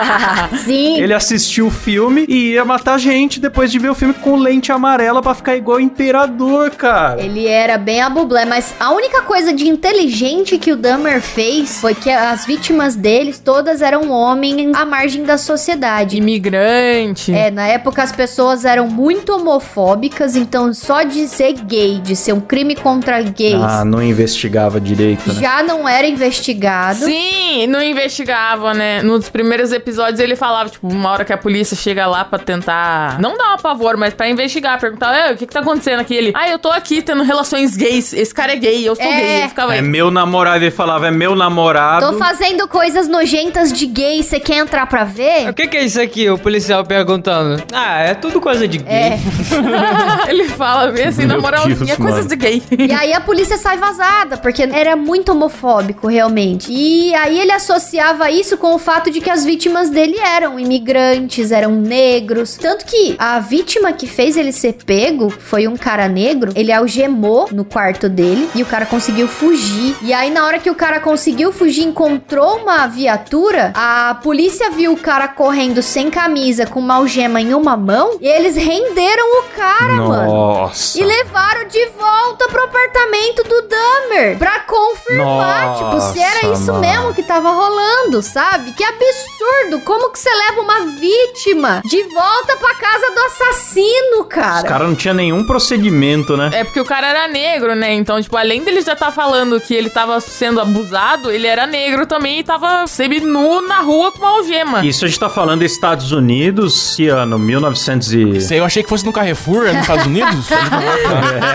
Sim. 0.66 1.00
Ele 1.00 1.14
assistiu 1.14 1.68
o 1.68 1.72
filme 1.72 2.26
e 2.28 2.54
ia 2.54 2.64
matar 2.66 2.98
gente 3.00 3.40
depois 3.40 3.72
de 3.72 3.80
ver 3.80 3.90
o 3.90 3.96
filme 3.96 4.14
com 4.14 4.36
lente 4.36 4.72
amarela 4.72 5.22
pra 5.22 5.34
ficar 5.34 5.56
igual 5.56 5.78
o 5.78 5.82
Imperador, 5.82 6.72
cara. 6.72 7.22
Ele 7.22 7.48
era 7.48 7.78
bem 7.78 8.02
a 8.02 8.10
bublé, 8.10 8.46
mas 8.46 8.74
a 8.80 8.92
única 8.92 9.22
coisa 9.22 9.54
de 9.54 9.68
inteligente 9.68 10.58
que 10.58 10.72
o 10.72 10.76
Dahmer 10.76 11.22
fez 11.22 11.80
foi 11.80 11.96
que 11.96 12.10
as 12.10 12.46
vítimas 12.46 12.96
deles 12.96 13.40
todas 13.40 13.82
eram 13.82 14.10
homens 14.12 14.76
à 14.76 14.86
margem 14.86 15.24
da 15.24 15.38
sociedade. 15.38 16.18
Imigrante. 16.18 17.34
É, 17.34 17.50
na 17.50 17.68
época 17.68 18.04
as 18.04 18.12
pessoas 18.12 18.66
eram 18.66 18.88
muito 18.88 19.14
homofóbicas, 19.32 20.36
então 20.36 20.73
só 20.73 21.04
de 21.04 21.28
ser 21.28 21.54
gay, 21.54 21.99
de 21.99 22.15
ser 22.15 22.34
um 22.34 22.39
crime 22.41 22.75
contra 22.75 23.21
gays, 23.21 23.56
Ah, 23.62 23.84
não 23.86 24.01
investigava 24.01 24.80
direito, 24.80 25.32
né? 25.34 25.39
já 25.41 25.63
não 25.63 25.88
era 25.88 26.08
investigado. 26.08 26.99
Sim, 27.06 27.67
não 27.67 27.82
investigava, 27.82 28.73
né? 28.73 29.01
Nos 29.01 29.30
primeiros 29.30 29.71
episódios 29.71 30.19
ele 30.19 30.36
falava, 30.36 30.69
tipo, 30.69 30.88
uma 30.88 31.12
hora 31.12 31.25
que 31.25 31.34
a 31.34 31.38
polícia 31.38 31.75
chega 31.75 32.06
lá 32.08 32.23
pra 32.25 32.39
tentar. 32.39 33.19
Não 33.19 33.38
dar 33.38 33.54
um 33.56 33.58
pavor, 33.58 33.97
mas 33.97 34.13
pra 34.13 34.30
investigar, 34.30 34.80
perguntar, 34.80 35.15
"É, 35.15 35.34
o 35.34 35.38
que 35.38 35.45
que 35.47 35.54
tá 35.54 35.60
acontecendo 35.62 35.99
aqui? 35.99 36.13
Ele, 36.15 36.32
ah, 36.36 36.49
eu 36.49 36.60
tô 36.60 36.69
aqui 36.69 37.01
tendo 37.01 37.23
relações 37.23 37.75
gays. 37.75 38.13
Esse 38.13 38.34
cara 38.34 38.54
é 38.54 38.56
gay, 38.56 38.88
eu 38.88 38.95
sou 38.95 39.06
É. 39.06 39.15
gay. 39.21 39.39
Ele 39.39 39.49
ficava 39.49 39.75
É 39.75 39.80
aí. 39.80 39.84
meu 39.86 40.12
namorado, 40.12 40.63
ele 40.63 40.71
falava, 40.71 41.08
é 41.08 41.12
meu 41.12 41.36
namorado. 41.36 42.12
Tô 42.12 42.17
fazendo 42.17 42.67
coisas 42.67 43.08
nojentas 43.08 43.71
de 43.71 43.86
gay, 43.86 44.21
você 44.23 44.39
quer 44.39 44.58
entrar 44.58 44.86
pra 44.88 45.04
ver? 45.04 45.49
O 45.49 45.54
que, 45.54 45.67
que 45.67 45.78
é 45.78 45.84
isso 45.84 46.01
aqui? 46.01 46.30
O 46.30 46.38
policial 46.38 46.84
perguntando. 46.86 47.63
Ah, 47.73 47.99
é 48.01 48.13
tudo 48.13 48.39
coisa 48.41 48.67
de 48.67 48.78
gay. 48.80 48.93
É. 48.93 49.05
ele 50.28 50.50
fala 50.50 50.91
bem 50.91 51.08
assim, 51.08 51.26
na 51.26 51.36
Meu 51.36 51.41
moral, 51.41 51.68
Deus, 51.68 51.89
é 51.89 51.96
coisas 51.96 52.26
de 52.26 52.36
gay. 52.36 52.62
E 52.78 52.91
aí 52.91 53.13
a 53.13 53.22
polícia 53.22 53.58
sai 53.58 53.78
vazada, 53.78 54.38
porque 54.38 54.63
era 54.63 54.96
muito 54.96 55.32
homofóbico, 55.32 56.08
realmente. 56.08 56.72
E 56.72 57.13
aí 57.15 57.39
ele 57.39 57.52
associava 57.52 58.30
isso 58.30 58.58
com 58.58 58.74
o 58.74 58.80
fato 58.80 59.12
de 59.12 59.22
que 59.22 59.30
as 59.30 59.46
vítimas 59.46 59.89
dele 59.89 60.18
eram 60.20 60.60
imigrantes, 60.60 61.52
eram 61.52 61.72
negros. 61.72 62.56
Tanto 62.56 62.86
que 62.86 63.15
a 63.18 63.39
vítima 63.39 63.94
que 63.94 64.08
fez 64.08 64.38
ele 64.38 64.52
ser 64.52 64.74
pego 64.86 65.30
foi 65.30 65.68
um 65.68 65.78
cara 65.78 66.08
negro. 66.08 66.52
Ele 66.56 66.72
algemou 66.72 67.48
no 67.52 67.63
quarto 67.63 68.10
dele 68.10 68.50
e 68.56 68.62
o 68.62 68.65
cara 68.65 68.86
conseguiu 68.86 69.28
fugir. 69.28 69.96
E 70.02 70.13
aí, 70.13 70.30
na 70.30 70.46
hora 70.46 70.60
que 70.60 70.70
o 70.70 70.76
cara 70.76 71.00
conseguiu 71.00 71.52
fugir, 71.52 71.84
encontrou 71.84 72.58
uma 72.58 72.88
viatura, 72.88 73.72
a 73.76 74.15
polícia 74.22 74.70
viu 74.72 74.94
o 74.94 74.98
cara 74.98 75.28
correndo 75.28 75.82
sem 75.82 76.10
camisa, 76.10 76.65
com 76.65 76.80
uma 76.80 76.96
algema 76.96 77.41
em 77.41 77.54
uma 77.54 77.78
mão, 77.78 78.18
e 78.22 78.28
eles 78.28 78.56
renderam 78.56 78.95
o 79.00 79.44
cara, 79.56 79.94
mano. 79.94 80.26
Nossa. 80.32 81.00
E 81.00 81.04
levaram 81.04 81.68
de 81.68 81.86
volta 81.98 82.48
pro 82.48 82.64
apartamento 82.64 83.44
do 83.44 83.62
Dahmer 83.68 84.38
pra 84.38 84.60
confirmar, 84.62 85.66
Nossa, 85.66 85.84
tipo, 85.84 86.02
se 86.14 86.20
era 86.22 86.54
isso 86.54 86.72
mano. 86.74 86.80
mesmo 86.80 87.14
que 87.14 87.24
tava 87.24 87.50
rolando, 87.52 88.22
sabe? 88.22 88.72
Que 88.74 88.84
absurdo! 88.84 89.82
Como 89.86 90.12
que 90.12 90.20
você 90.20 90.30
leva 90.30 90.62
uma 90.62 90.82
vítima 91.00 91.82
de 91.86 92.04
volta 92.04 92.56
pra 92.58 92.76
casa 92.76 93.12
do 93.12 93.20
assassino, 93.22 94.22
Os 94.22 94.28
cara? 94.28 94.68
caras 94.68 94.88
não 94.88 94.96
tinha 94.96 95.14
nenhum 95.14 95.46
procedimento, 95.46 96.36
né? 96.38 96.50
É 96.54 96.64
porque 96.64 96.80
o 96.80 96.86
cara 96.86 97.08
era 97.08 97.28
negro, 97.28 97.76
né? 97.76 97.94
Então, 97.94 98.22
tipo, 98.22 98.36
além 98.38 98.64
dele 98.64 98.82
já 98.82 98.94
estar 98.94 99.12
falando 99.12 99.60
que 99.60 99.74
ele 99.74 99.90
tava 99.90 100.20
sendo 100.20 100.60
abusado, 100.60 101.32
ele 101.32 101.48
era 101.48 101.66
negro 101.68 102.06
também 102.06 102.40
e 102.40 102.44
tava 102.44 102.88
semi-nu 102.88 103.62
na 103.68 103.80
rua 103.82 104.12
com 104.12 104.20
uma 104.20 104.30
algema. 104.38 104.86
Isso 104.86 105.06
a 105.06 105.08
gente 105.08 105.20
tá 105.20 105.30
falando 105.30 105.62
dos 105.62 105.72
Estados 105.72 106.12
Unidos, 106.12 106.96
que 106.96 107.08
ano? 107.08 107.38
1900 107.40 108.14
e... 108.14 108.30
Isso 108.38 108.54
aí 108.54 108.60
eu 108.60 108.66
achei 108.66 108.84
que 108.86 108.89
fosse 108.89 109.06
no 109.06 109.12
Carrefour, 109.12 109.65
é 109.67 109.71
nos 109.74 109.82
Estados 109.82 110.06
Unidos. 110.06 110.48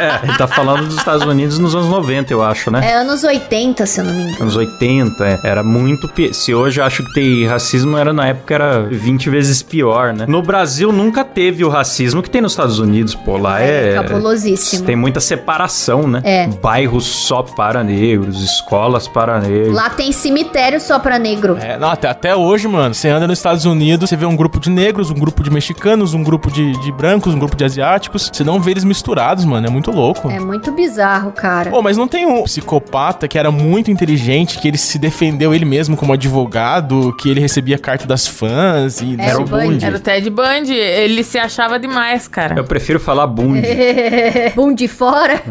É, 0.01 0.21
ele 0.27 0.37
tá 0.39 0.47
falando 0.47 0.87
dos 0.87 0.97
Estados 0.97 1.25
Unidos 1.25 1.59
nos 1.59 1.75
anos 1.75 1.89
90, 1.89 2.33
eu 2.33 2.43
acho, 2.43 2.71
né? 2.71 2.81
É 2.85 2.95
anos 2.95 3.23
80, 3.25 3.85
se 3.87 4.01
eu 4.01 4.05
não 4.05 4.15
me 4.15 4.23
engano. 4.23 4.43
Anos 4.43 4.57
80, 4.57 5.27
é. 5.27 5.39
Era 5.45 5.63
muito. 5.63 6.09
pi- 6.09 6.33
Se 6.33 6.55
hoje 6.55 6.81
eu 6.81 6.85
acho 6.85 7.03
que 7.05 7.13
tem 7.13 7.47
racismo, 7.47 7.97
era 7.97 8.13
na 8.13 8.27
época 8.29 8.55
era 8.55 8.81
20 8.83 9.29
vezes 9.31 9.63
pior, 9.63 10.13
né? 10.13 10.25
No 10.29 10.43
Brasil 10.43 10.93
nunca 10.93 11.25
teve 11.25 11.65
o 11.65 11.69
racismo 11.69 12.23
que 12.23 12.31
tem 12.31 12.41
nos 12.41 12.53
Estados 12.53 12.79
Unidos, 12.79 13.15
pô. 13.15 13.37
Lá 13.37 13.61
é. 13.61 13.95
cabulosíssimo. 13.95 14.85
Tem 14.87 14.97
muita 14.97 15.21
separação, 15.21 16.07
né? 16.07 16.21
É. 16.25 16.47
Bairros 16.47 17.05
só 17.07 17.43
para 17.43 17.83
negros, 17.85 18.43
escolas 18.43 19.07
para 19.09 19.41
negros. 19.41 19.75
Lá 19.75 19.91
tem 19.91 20.13
cemitério 20.13 20.81
só 20.81 20.99
pra 20.99 21.19
negro. 21.19 21.57
É, 21.61 21.79
não, 21.79 21.91
até, 21.91 22.09
até 22.09 22.35
hoje, 22.37 22.67
mano, 22.69 22.95
você 22.95 23.09
anda 23.09 23.27
nos 23.27 23.39
Estados 23.39 23.65
Unidos, 23.65 24.09
você 24.09 24.17
vê 24.17 24.27
um 24.27 24.37
grupo 24.37 24.59
de 24.61 24.71
negros, 24.71 25.11
um 25.11 25.15
grupo 25.15 25.43
de 25.43 25.51
mexicanos, 25.51 26.15
um 26.15 26.23
grupo 26.23 26.51
de, 26.51 26.73
de 26.81 26.93
brancos, 26.93 27.20
um 27.29 27.39
grupo 27.39 27.57
de 27.57 27.65
asiáticos. 27.65 28.31
Você 28.33 28.43
não 28.45 28.61
vê 28.61 28.73
eles 28.73 28.85
misturados, 28.85 29.45
mano. 29.45 29.67
É 29.67 29.71
muito 29.71 29.91
louco. 29.91 30.31
É 30.31 30.39
muito 30.41 30.73
bizarro, 30.73 31.33
cara. 31.33 31.71
Pô, 31.71 31.83
mas 31.83 31.97
não 31.97 32.09
tem 32.09 32.27
um 32.27 32.43
psicopata 32.45 33.29
que 33.29 33.39
era 33.39 33.51
muito 33.51 33.91
inteligente, 33.91 34.59
que 34.59 34.69
ele 34.69 34.79
se 34.79 34.99
defendeu 34.99 35.55
ele 35.55 35.65
mesmo 35.65 35.97
como 35.97 36.13
advogado, 36.13 37.15
que 37.19 37.29
ele 37.29 37.41
recebia 37.41 37.79
carta 37.79 38.07
das 38.07 38.27
fãs 38.27 39.01
e... 39.01 39.17
Era 39.19 39.39
o 39.39 39.43
o 39.43 39.45
Bundy. 39.45 39.67
Bundy. 39.67 39.85
Era 39.85 39.97
o 39.97 40.01
Ted 40.01 40.31
Bundy, 40.31 40.75
ele 40.75 41.23
se 41.25 41.39
achava 41.39 41.79
demais, 41.79 42.29
cara. 42.29 42.55
Eu 42.57 42.65
prefiro 42.65 43.01
falar 43.01 43.27
Bundy. 43.27 43.67
Bum 44.55 44.75
de 44.75 44.89
fora. 44.89 45.43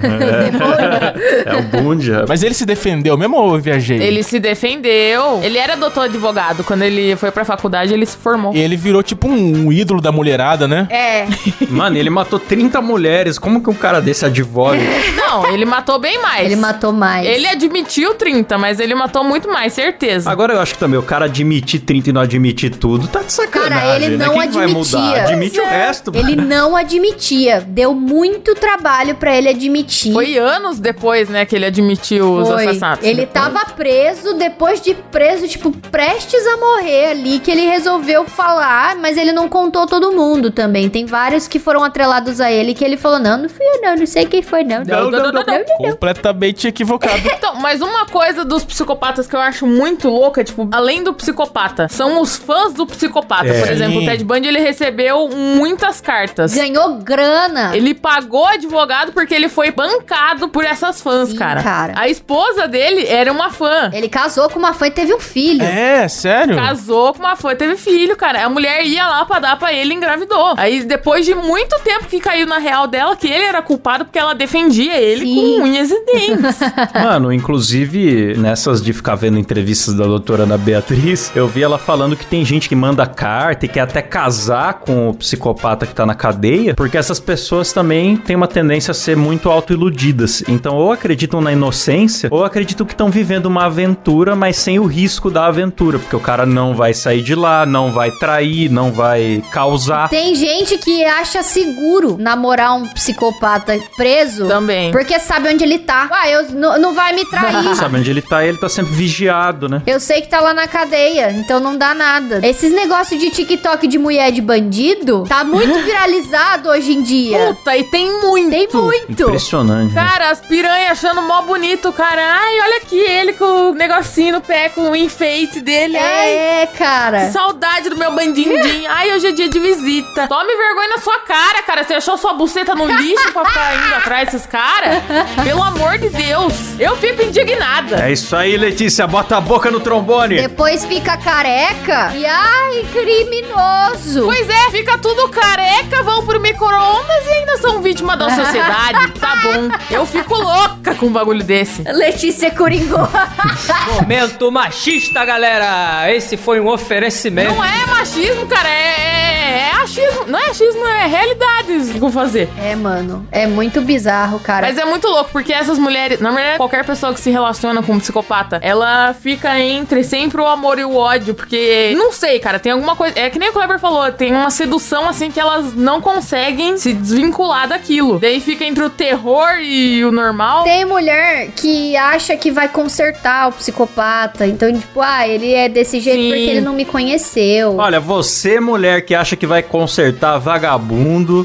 é 1.46 1.56
o 1.56 1.64
Bundy. 1.64 2.12
rapaz. 2.12 2.30
Mas 2.30 2.44
ele 2.44 2.54
se 2.54 2.66
defendeu 2.66 3.18
mesmo 3.18 3.36
ou 3.38 3.56
eu 3.56 3.62
viajei? 3.62 4.02
Ele 4.02 4.24
se 4.24 4.40
defendeu. 4.40 5.42
Ele 5.44 5.58
era 5.58 5.76
doutor 5.76 6.06
advogado. 6.06 6.64
Quando 6.64 6.84
ele 6.84 7.16
foi 7.16 7.32
pra 7.32 7.44
faculdade, 7.46 7.94
ele 7.94 8.06
se 8.06 8.18
formou. 8.18 8.54
Ele 8.56 8.76
virou 8.76 9.02
tipo 9.04 9.28
um 9.28 9.72
ídolo 9.72 10.02
da 10.02 10.12
mulherada, 10.12 10.68
né? 10.68 10.88
é. 10.90 11.28
Mano, 11.70 11.98
ele 11.98 12.10
matou 12.10 12.40
30 12.40 12.82
mulheres. 12.82 13.38
Como 13.40 13.62
que 13.62 13.70
um 13.70 13.74
cara 13.74 14.02
desse 14.02 14.26
advoga? 14.26 14.80
Não, 15.16 15.48
ele 15.48 15.66
matou 15.66 16.00
bem 16.00 16.22
mais. 16.22 16.46
Ele 16.46 16.56
matou 16.56 16.92
mais. 16.92 17.26
Ele 17.28 17.48
admitiu 17.48 18.14
30, 18.16 18.58
mas 18.58 18.80
ele 18.80 18.96
matou 18.96 19.24
muito 19.24 19.48
mais, 19.50 19.74
certeza. 19.74 20.30
Agora 20.30 20.54
eu 20.54 20.60
acho 20.60 20.74
que 20.74 20.80
também 20.80 20.98
o 21.00 21.04
cara 21.04 21.26
admitir 21.26 21.80
30 21.82 22.10
e 22.10 22.14
não 22.14 22.22
admitir 22.22 22.72
tudo, 22.76 23.08
tá 23.08 23.22
de 23.22 23.32
sacanagem, 23.32 23.70
Cara, 23.80 23.96
ele 24.06 24.18
né? 24.18 24.26
não 24.26 24.34
Quem 24.34 24.50
vai 24.52 24.64
admitia. 24.66 25.00
mudar? 25.00 25.20
Admite 25.24 25.60
o 25.60 25.64
é. 25.64 25.70
resto. 25.70 26.12
Ele 26.16 26.36
não 26.36 26.76
admitia. 26.76 27.62
Deu 27.68 27.94
muito 27.94 28.56
trabalho 28.56 29.16
pra 29.16 29.36
ele 29.36 29.50
admitir. 29.50 30.14
Foi 30.14 30.38
anos 30.38 30.80
depois, 30.80 31.30
né, 31.30 31.46
que 31.46 31.56
ele 31.56 31.66
admitiu 31.66 32.34
os 32.34 32.48
Foi. 32.48 32.64
assassinatos. 32.66 33.06
Ele 33.06 33.26
tava 33.26 33.60
preso, 33.76 34.34
depois 34.36 34.82
de 34.82 34.94
preso, 34.94 35.48
tipo, 35.48 35.72
prestes 35.92 36.46
a 36.48 36.58
morrer 36.58 37.08
ali, 37.12 37.40
que 37.40 37.52
ele 37.52 37.62
resolveu 37.68 38.26
falar, 38.26 38.96
mas 38.96 39.18
ele 39.18 39.32
não 39.32 39.48
contou 39.48 39.86
todo 39.86 40.12
mundo 40.12 40.52
também. 40.52 40.90
Tem 40.90 41.06
vários 41.06 41.39
que 41.48 41.60
foram 41.60 41.84
atrelados 41.84 42.40
a 42.42 42.52
ele 42.52 42.74
que 42.74 42.84
ele 42.84 42.98
falou: 42.98 43.20
não, 43.20 43.38
não 43.38 43.50
fui 43.50 43.66
eu, 43.66 43.82
não, 43.82 43.96
não 43.96 44.06
sei 44.06 44.26
quem 44.26 44.42
foi, 44.42 44.64
não. 44.64 44.84
Não, 44.84 45.10
não, 45.12 45.32
não, 45.32 45.44
não. 45.44 45.66
Completamente 45.78 46.68
equivocado. 46.68 47.20
Então, 47.40 47.56
mas 47.56 47.80
uma 47.82 48.06
coisa 48.06 48.44
dos 48.44 48.66
psicopatas 48.66 49.26
que 49.26 49.36
eu 49.36 49.40
acho 49.40 49.66
muito 49.66 50.10
louca, 50.10 50.44
tipo, 50.44 50.68
além 50.72 51.04
do 51.04 51.14
psicopata, 51.14 51.88
são 51.88 52.22
os 52.22 52.36
fãs 52.36 52.74
do 52.74 52.86
psicopata. 52.86 53.48
É. 53.48 53.60
Por 53.60 53.72
exemplo, 53.72 54.02
o. 54.02 54.06
Ted 54.06 54.24
Bundy, 54.24 54.48
ele 54.48 54.60
recebeu 54.60 55.30
muitas 55.30 56.02
cartas. 56.02 56.54
Ganhou 56.54 56.96
grana. 56.96 57.76
Ele 57.76 57.94
pagou 57.94 58.46
advogado 58.46 59.14
porque 59.14 59.34
ele 59.34 59.48
foi 59.48 59.72
bancado 59.72 60.50
por 60.50 60.66
essas 60.66 61.02
fãs, 61.02 61.30
Sim, 61.30 61.38
cara. 61.38 61.64
cara. 61.64 61.94
A 61.96 62.10
esposa 62.10 62.68
dele 62.68 63.08
era 63.08 63.32
uma 63.32 63.50
fã. 63.50 63.90
Ele 63.94 64.10
casou 64.10 64.50
com 64.50 64.60
uma 64.60 64.74
fã 64.74 64.88
e 64.88 64.92
teve 64.92 65.14
um 65.14 65.20
filho. 65.20 65.64
É, 65.64 66.08
sério? 66.08 66.56
Casou 66.56 67.14
com 67.14 67.20
uma 67.20 67.36
fã, 67.36 67.56
teve 67.56 67.78
filho, 67.78 68.16
cara. 68.18 68.46
A 68.46 68.50
mulher 68.50 68.86
ia 68.86 69.08
lá 69.08 69.26
pra 69.26 69.40
dar 69.40 69.58
pra 69.58 69.72
ele 69.74 69.94
e 69.94 69.98
engravidou. 69.98 70.56
Aí, 70.58 70.84
depois 70.84 71.26
de 71.30 71.36
muito 71.36 71.80
tempo 71.84 72.08
que 72.08 72.20
caiu 72.20 72.48
na 72.48 72.58
real 72.58 72.88
dela, 72.88 73.16
que 73.16 73.28
ele 73.28 73.44
era 73.44 73.62
culpado 73.62 74.04
porque 74.04 74.18
ela 74.18 74.34
defendia 74.34 75.00
ele 75.00 75.26
Sim. 75.26 75.36
com 75.36 75.64
unhas 75.64 75.92
e 75.92 76.06
dentes. 76.06 76.60
Mano, 76.94 77.32
inclusive, 77.32 78.36
nessas 78.36 78.84
de 78.84 78.92
ficar 78.94 79.14
vendo 79.14 79.38
entrevistas 79.38 79.94
da 79.94 80.06
doutora 80.06 80.44
Ana 80.44 80.58
Beatriz, 80.58 81.32
eu 81.36 81.48
vi 81.48 81.62
ela 81.62 81.78
falando 81.78 82.16
que 82.16 82.26
tem 82.26 82.44
gente 82.44 82.68
que 82.68 82.76
manda 82.76 83.06
carta 83.06 83.66
e 83.66 83.70
quer 83.70 83.82
até 83.82 84.02
casar 84.02 84.80
com 84.80 85.10
o 85.10 85.14
psicopata 85.14 85.86
que 85.86 85.94
tá 85.94 86.04
na 86.04 86.16
cadeia, 86.16 86.74
porque 86.74 86.98
essas 86.98 87.20
pessoas 87.20 87.72
também 87.72 88.18
têm 88.18 88.36
uma 88.36 88.48
tendência 88.48 88.92
a 88.92 88.96
ser 88.96 89.16
muito 89.16 89.50
autoiludidas. 89.50 90.44
Então, 90.48 90.76
ou 90.76 90.92
acreditam 90.92 91.42
na 91.42 91.52
inocência, 91.52 92.30
ou 92.32 92.44
acreditam 92.44 92.88
que 92.88 92.94
estão 92.94 93.12
vivendo 93.12 93.46
uma 93.46 93.66
aventura, 93.66 94.36
mas 94.36 94.58
sem 94.58 94.80
o 94.80 94.86
risco 94.86 95.30
da 95.30 95.46
aventura, 95.46 96.00
porque 96.00 96.16
o 96.16 96.20
cara 96.20 96.46
não 96.46 96.74
vai 96.74 96.94
sair 96.94 97.22
de 97.22 97.36
lá, 97.36 97.68
não 97.68 97.92
vai 97.92 98.10
trair, 98.12 98.72
não 98.72 98.92
vai 98.92 99.44
causar. 99.52 100.10
Tem 100.10 100.34
gente 100.34 100.76
que 100.80 101.04
acha 101.20 101.44
seguro 101.44 102.18
namorar 102.20 102.76
um 102.76 102.88
psicopata 102.88 103.78
preso. 103.96 104.48
Também. 104.48 104.92
Porque 104.92 105.20
sabe 105.20 105.50
onde 105.50 105.64
ele 105.64 105.80
tá. 105.80 106.08
Ah, 106.12 106.30
eu 106.30 106.52
não, 106.52 106.80
não 106.80 106.94
vai 106.94 107.14
me 107.14 107.26
trair. 107.26 107.76
Sabe 107.76 107.98
onde 108.00 108.10
ele 108.10 108.22
tá? 108.22 108.44
Ele 108.46 108.58
tá 108.58 108.68
sempre 108.70 108.94
vigiado, 108.94 109.68
né? 109.70 109.82
Eu 109.86 110.00
sei 110.00 110.22
que 110.22 110.28
tá 110.28 110.40
lá 110.40 110.54
na 110.54 110.68
cadeia, 110.68 111.32
então 111.32 111.60
não 111.60 111.78
dá 111.78 111.94
nada. 111.94 112.46
Esses 112.46 112.72
negócios 112.74 113.20
de 113.20 113.30
TikTok 113.32 113.88
de 113.88 113.98
mulher 113.98 114.32
de 114.32 114.42
bandido 114.42 115.24
tá 115.28 115.44
muito 115.44 115.80
viralizado 115.84 116.70
hoje 116.70 116.94
em 116.94 117.02
dia. 117.02 117.54
Puta, 117.54 117.76
e 117.78 117.84
tem 117.86 118.22
muito. 118.22 118.50
Tem 118.50 118.68
muito. 118.74 119.24
Impressionante. 119.24 119.94
né? 119.94 120.04
Cara, 120.10 120.30
as 120.32 120.40
piranhas 120.42 120.92
achando 120.92 121.22
mó 121.22 121.42
bonito, 121.44 121.92
cara. 121.94 122.22
Ai, 122.22 122.60
olha 122.62 122.78
aqui 122.78 122.98
ele 123.00 123.34
com 123.34 123.72
o 123.72 123.74
negocinho 123.74 124.36
no 124.36 124.42
pé, 124.42 124.70
com 124.70 124.90
o 124.92 124.96
enfeite 124.96 125.62
dele. 125.62 125.98
Ai, 125.98 126.30
É, 126.30 126.68
cara. 126.78 127.26
que 127.28 127.32
saudade 127.32 127.90
do 127.90 127.98
meu 127.98 128.12
bandindim. 128.14 128.86
Ai, 128.88 129.14
hoje 129.14 129.28
é 129.28 129.32
dia 129.32 129.50
de 129.50 129.60
visita. 129.60 130.28
Tome 130.28 130.56
vergonha 130.56 130.90
na 130.90 130.98
sua 131.00 131.09
cara, 131.20 131.64
cara. 131.64 131.84
Você 131.84 131.94
achou 131.96 132.18
sua 132.18 132.34
buceta 132.34 132.76
no 132.76 132.86
lixo 132.88 133.32
pra 133.32 133.46
ficar 133.46 133.76
indo 133.76 133.96
atrás 133.96 134.26
desses 134.32 134.46
caras? 134.48 135.02
Pelo 135.44 135.64
amor 135.64 135.98
de 135.98 136.10
Deus. 136.10 136.54
Eu 136.80 136.96
fico 136.98 137.22
indignada. 137.24 138.06
É 138.08 138.12
isso 138.12 138.36
aí, 138.36 138.58
Letícia. 138.58 139.08
Bota 139.08 139.38
a 139.38 139.42
boca 139.42 139.70
no 139.72 139.80
trombone. 139.80 140.36
Depois 140.36 140.86
fica 140.86 141.18
careca 141.18 142.12
e 142.16 142.26
ai, 142.26 142.86
criminoso. 142.92 144.26
Pois 144.26 144.50
é, 144.50 144.72
fica 144.72 144.98
tudo 144.98 145.30
careca, 145.30 146.04
vão 146.04 146.26
pro 146.26 146.40
micro-ondas 146.40 147.26
e 147.26 147.30
ainda 147.30 147.58
são 147.58 147.82
vítimas 147.82 148.18
da 148.18 148.30
sociedade. 148.30 149.00
Tá 149.20 149.36
bom. 149.36 149.70
Eu 149.92 150.06
fico 150.06 150.34
louca 150.34 150.96
com 150.96 151.08
um 151.08 151.12
bagulho 151.12 151.44
desse. 151.44 151.84
Letícia 151.84 152.50
Coringou. 152.52 153.08
Momento 153.94 154.50
machista, 154.52 155.26
galera! 155.26 156.10
Esse 156.14 156.38
foi 156.38 156.60
um 156.60 156.68
oferecimento. 156.68 157.54
Não 157.54 157.64
é 157.64 157.86
machismo, 157.86 158.46
cara. 158.48 158.70
É, 158.70 158.72
é, 158.72 159.70
é 159.70 159.72
achismo. 159.84 160.26
Não 160.28 160.40
é 160.40 160.50
achismo, 160.50 160.86
é 160.88 160.99
realidades 161.08 161.90
que 161.92 162.00
vou 162.00 162.12
fazer. 162.12 162.50
é, 162.58 162.76
mano. 162.76 163.28
É 163.32 163.48
muito 163.48 163.82
bizarro, 163.82 164.40
cara. 164.40 164.68
Mas 164.68 164.78
é 164.78 164.86
muito 164.86 165.08
louco, 165.08 165.30
porque 165.32 165.54
essas 165.54 165.78
mulheres, 165.78 166.20
na 166.20 166.32
verdade, 166.32 166.58
qualquer 166.58 166.86
pessoa 166.86 167.14
que 167.14 167.20
se 167.20 167.30
relaciona 167.30 167.82
com 167.84 167.94
um 167.94 168.00
psicopata, 168.00 168.60
ela 168.62 169.14
fica 169.14 169.60
entre 169.60 170.04
sempre 170.04 170.42
o 170.42 170.48
amor 170.48 170.80
e 170.80 170.84
o 170.84 170.96
ódio, 170.96 171.34
porque, 171.34 171.94
não 171.98 172.12
sei, 172.12 172.40
cara, 172.40 172.60
tem 172.60 172.72
alguma 172.72 172.96
coisa, 172.96 173.20
é 173.20 173.30
que 173.30 173.40
nem 173.40 173.50
o 173.50 173.54
Kleber 173.54 173.80
falou, 173.80 174.12
tem 174.12 174.32
uma 174.34 174.50
sedução, 174.50 175.08
assim, 175.08 175.32
que 175.32 175.40
elas 175.40 175.74
não 175.74 176.02
conseguem 176.02 176.78
se 176.78 176.94
desvincular 176.94 177.68
daquilo. 177.68 178.20
Daí 178.20 178.40
fica 178.40 178.66
entre 178.66 178.84
o 178.84 178.90
terror 178.90 179.60
e 179.62 180.04
o 180.04 180.12
normal. 180.12 180.64
Tem 180.64 180.86
mulher 180.86 181.50
que 181.56 181.96
acha 181.96 182.36
que 182.36 182.52
vai 182.52 182.68
consertar 182.68 183.50
o 183.50 183.52
psicopata. 183.52 184.46
Então, 184.46 184.72
tipo, 184.72 185.02
ah, 185.02 185.28
ele 185.28 185.54
é 185.54 185.70
desse 185.70 186.00
jeito 186.00 186.22
Sim. 186.22 186.30
porque 186.30 186.50
ele 186.50 186.62
não 186.62 186.74
me 186.74 186.86
conheceu. 186.86 187.78
Olha, 187.78 188.00
você, 188.00 188.60
mulher 188.60 189.02
que 189.02 189.14
acha 189.16 189.36
que 189.36 189.46
vai 189.46 189.62
consertar 189.62 190.38
vagabundo, 190.40 190.89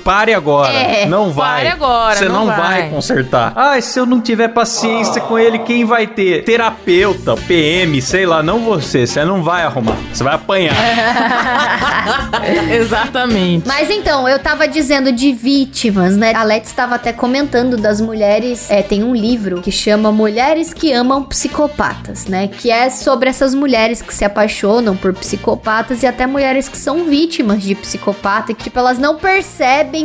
pare 0.02 0.34
agora. 0.34 0.72
É, 0.72 1.06
não 1.06 1.32
vai. 1.32 1.64
pare 1.64 1.68
agora, 1.68 2.16
Você 2.16 2.24
não, 2.26 2.46
não 2.46 2.46
vai. 2.46 2.56
vai. 2.56 2.90
consertar. 2.90 3.52
Ai, 3.56 3.82
se 3.82 3.98
eu 3.98 4.06
não 4.06 4.20
tiver 4.20 4.48
paciência 4.48 5.20
com 5.20 5.38
ele, 5.38 5.58
quem 5.60 5.84
vai 5.84 6.06
ter? 6.06 6.44
Terapeuta, 6.44 7.34
PM, 7.36 8.00
sei 8.00 8.26
lá, 8.26 8.42
não 8.42 8.60
você. 8.60 9.06
Você 9.06 9.24
não 9.24 9.42
vai 9.42 9.62
arrumar. 9.62 9.96
Você 10.12 10.22
vai 10.24 10.34
apanhar. 10.34 10.74
Exatamente. 12.72 13.66
Mas 13.66 13.90
então, 13.90 14.28
eu 14.28 14.38
tava 14.38 14.66
dizendo 14.66 15.12
de 15.12 15.32
vítimas, 15.32 16.16
né? 16.16 16.32
A 16.34 16.42
Let's 16.42 16.68
estava 16.68 16.94
até 16.96 17.12
comentando 17.12 17.76
das 17.76 18.00
mulheres. 18.00 18.70
É, 18.70 18.82
tem 18.82 19.02
um 19.04 19.14
livro 19.14 19.60
que 19.60 19.70
chama 19.70 20.10
Mulheres 20.10 20.72
que 20.72 20.92
Amam 20.92 21.22
Psicopatas, 21.24 22.26
né? 22.26 22.48
Que 22.48 22.70
é 22.70 22.90
sobre 22.90 23.28
essas 23.28 23.54
mulheres 23.54 24.02
que 24.02 24.14
se 24.14 24.24
apaixonam 24.24 24.96
por 24.96 25.12
psicopatas 25.14 26.02
e 26.02 26.06
até 26.06 26.26
mulheres 26.26 26.68
que 26.68 26.76
são 26.76 27.04
vítimas 27.04 27.62
de 27.62 27.74
psicopata. 27.74 28.52
E 28.52 28.54
que, 28.54 28.64
tipo, 28.64 28.78
elas 28.78 28.98
não 28.98 29.16
percebem 29.16 29.33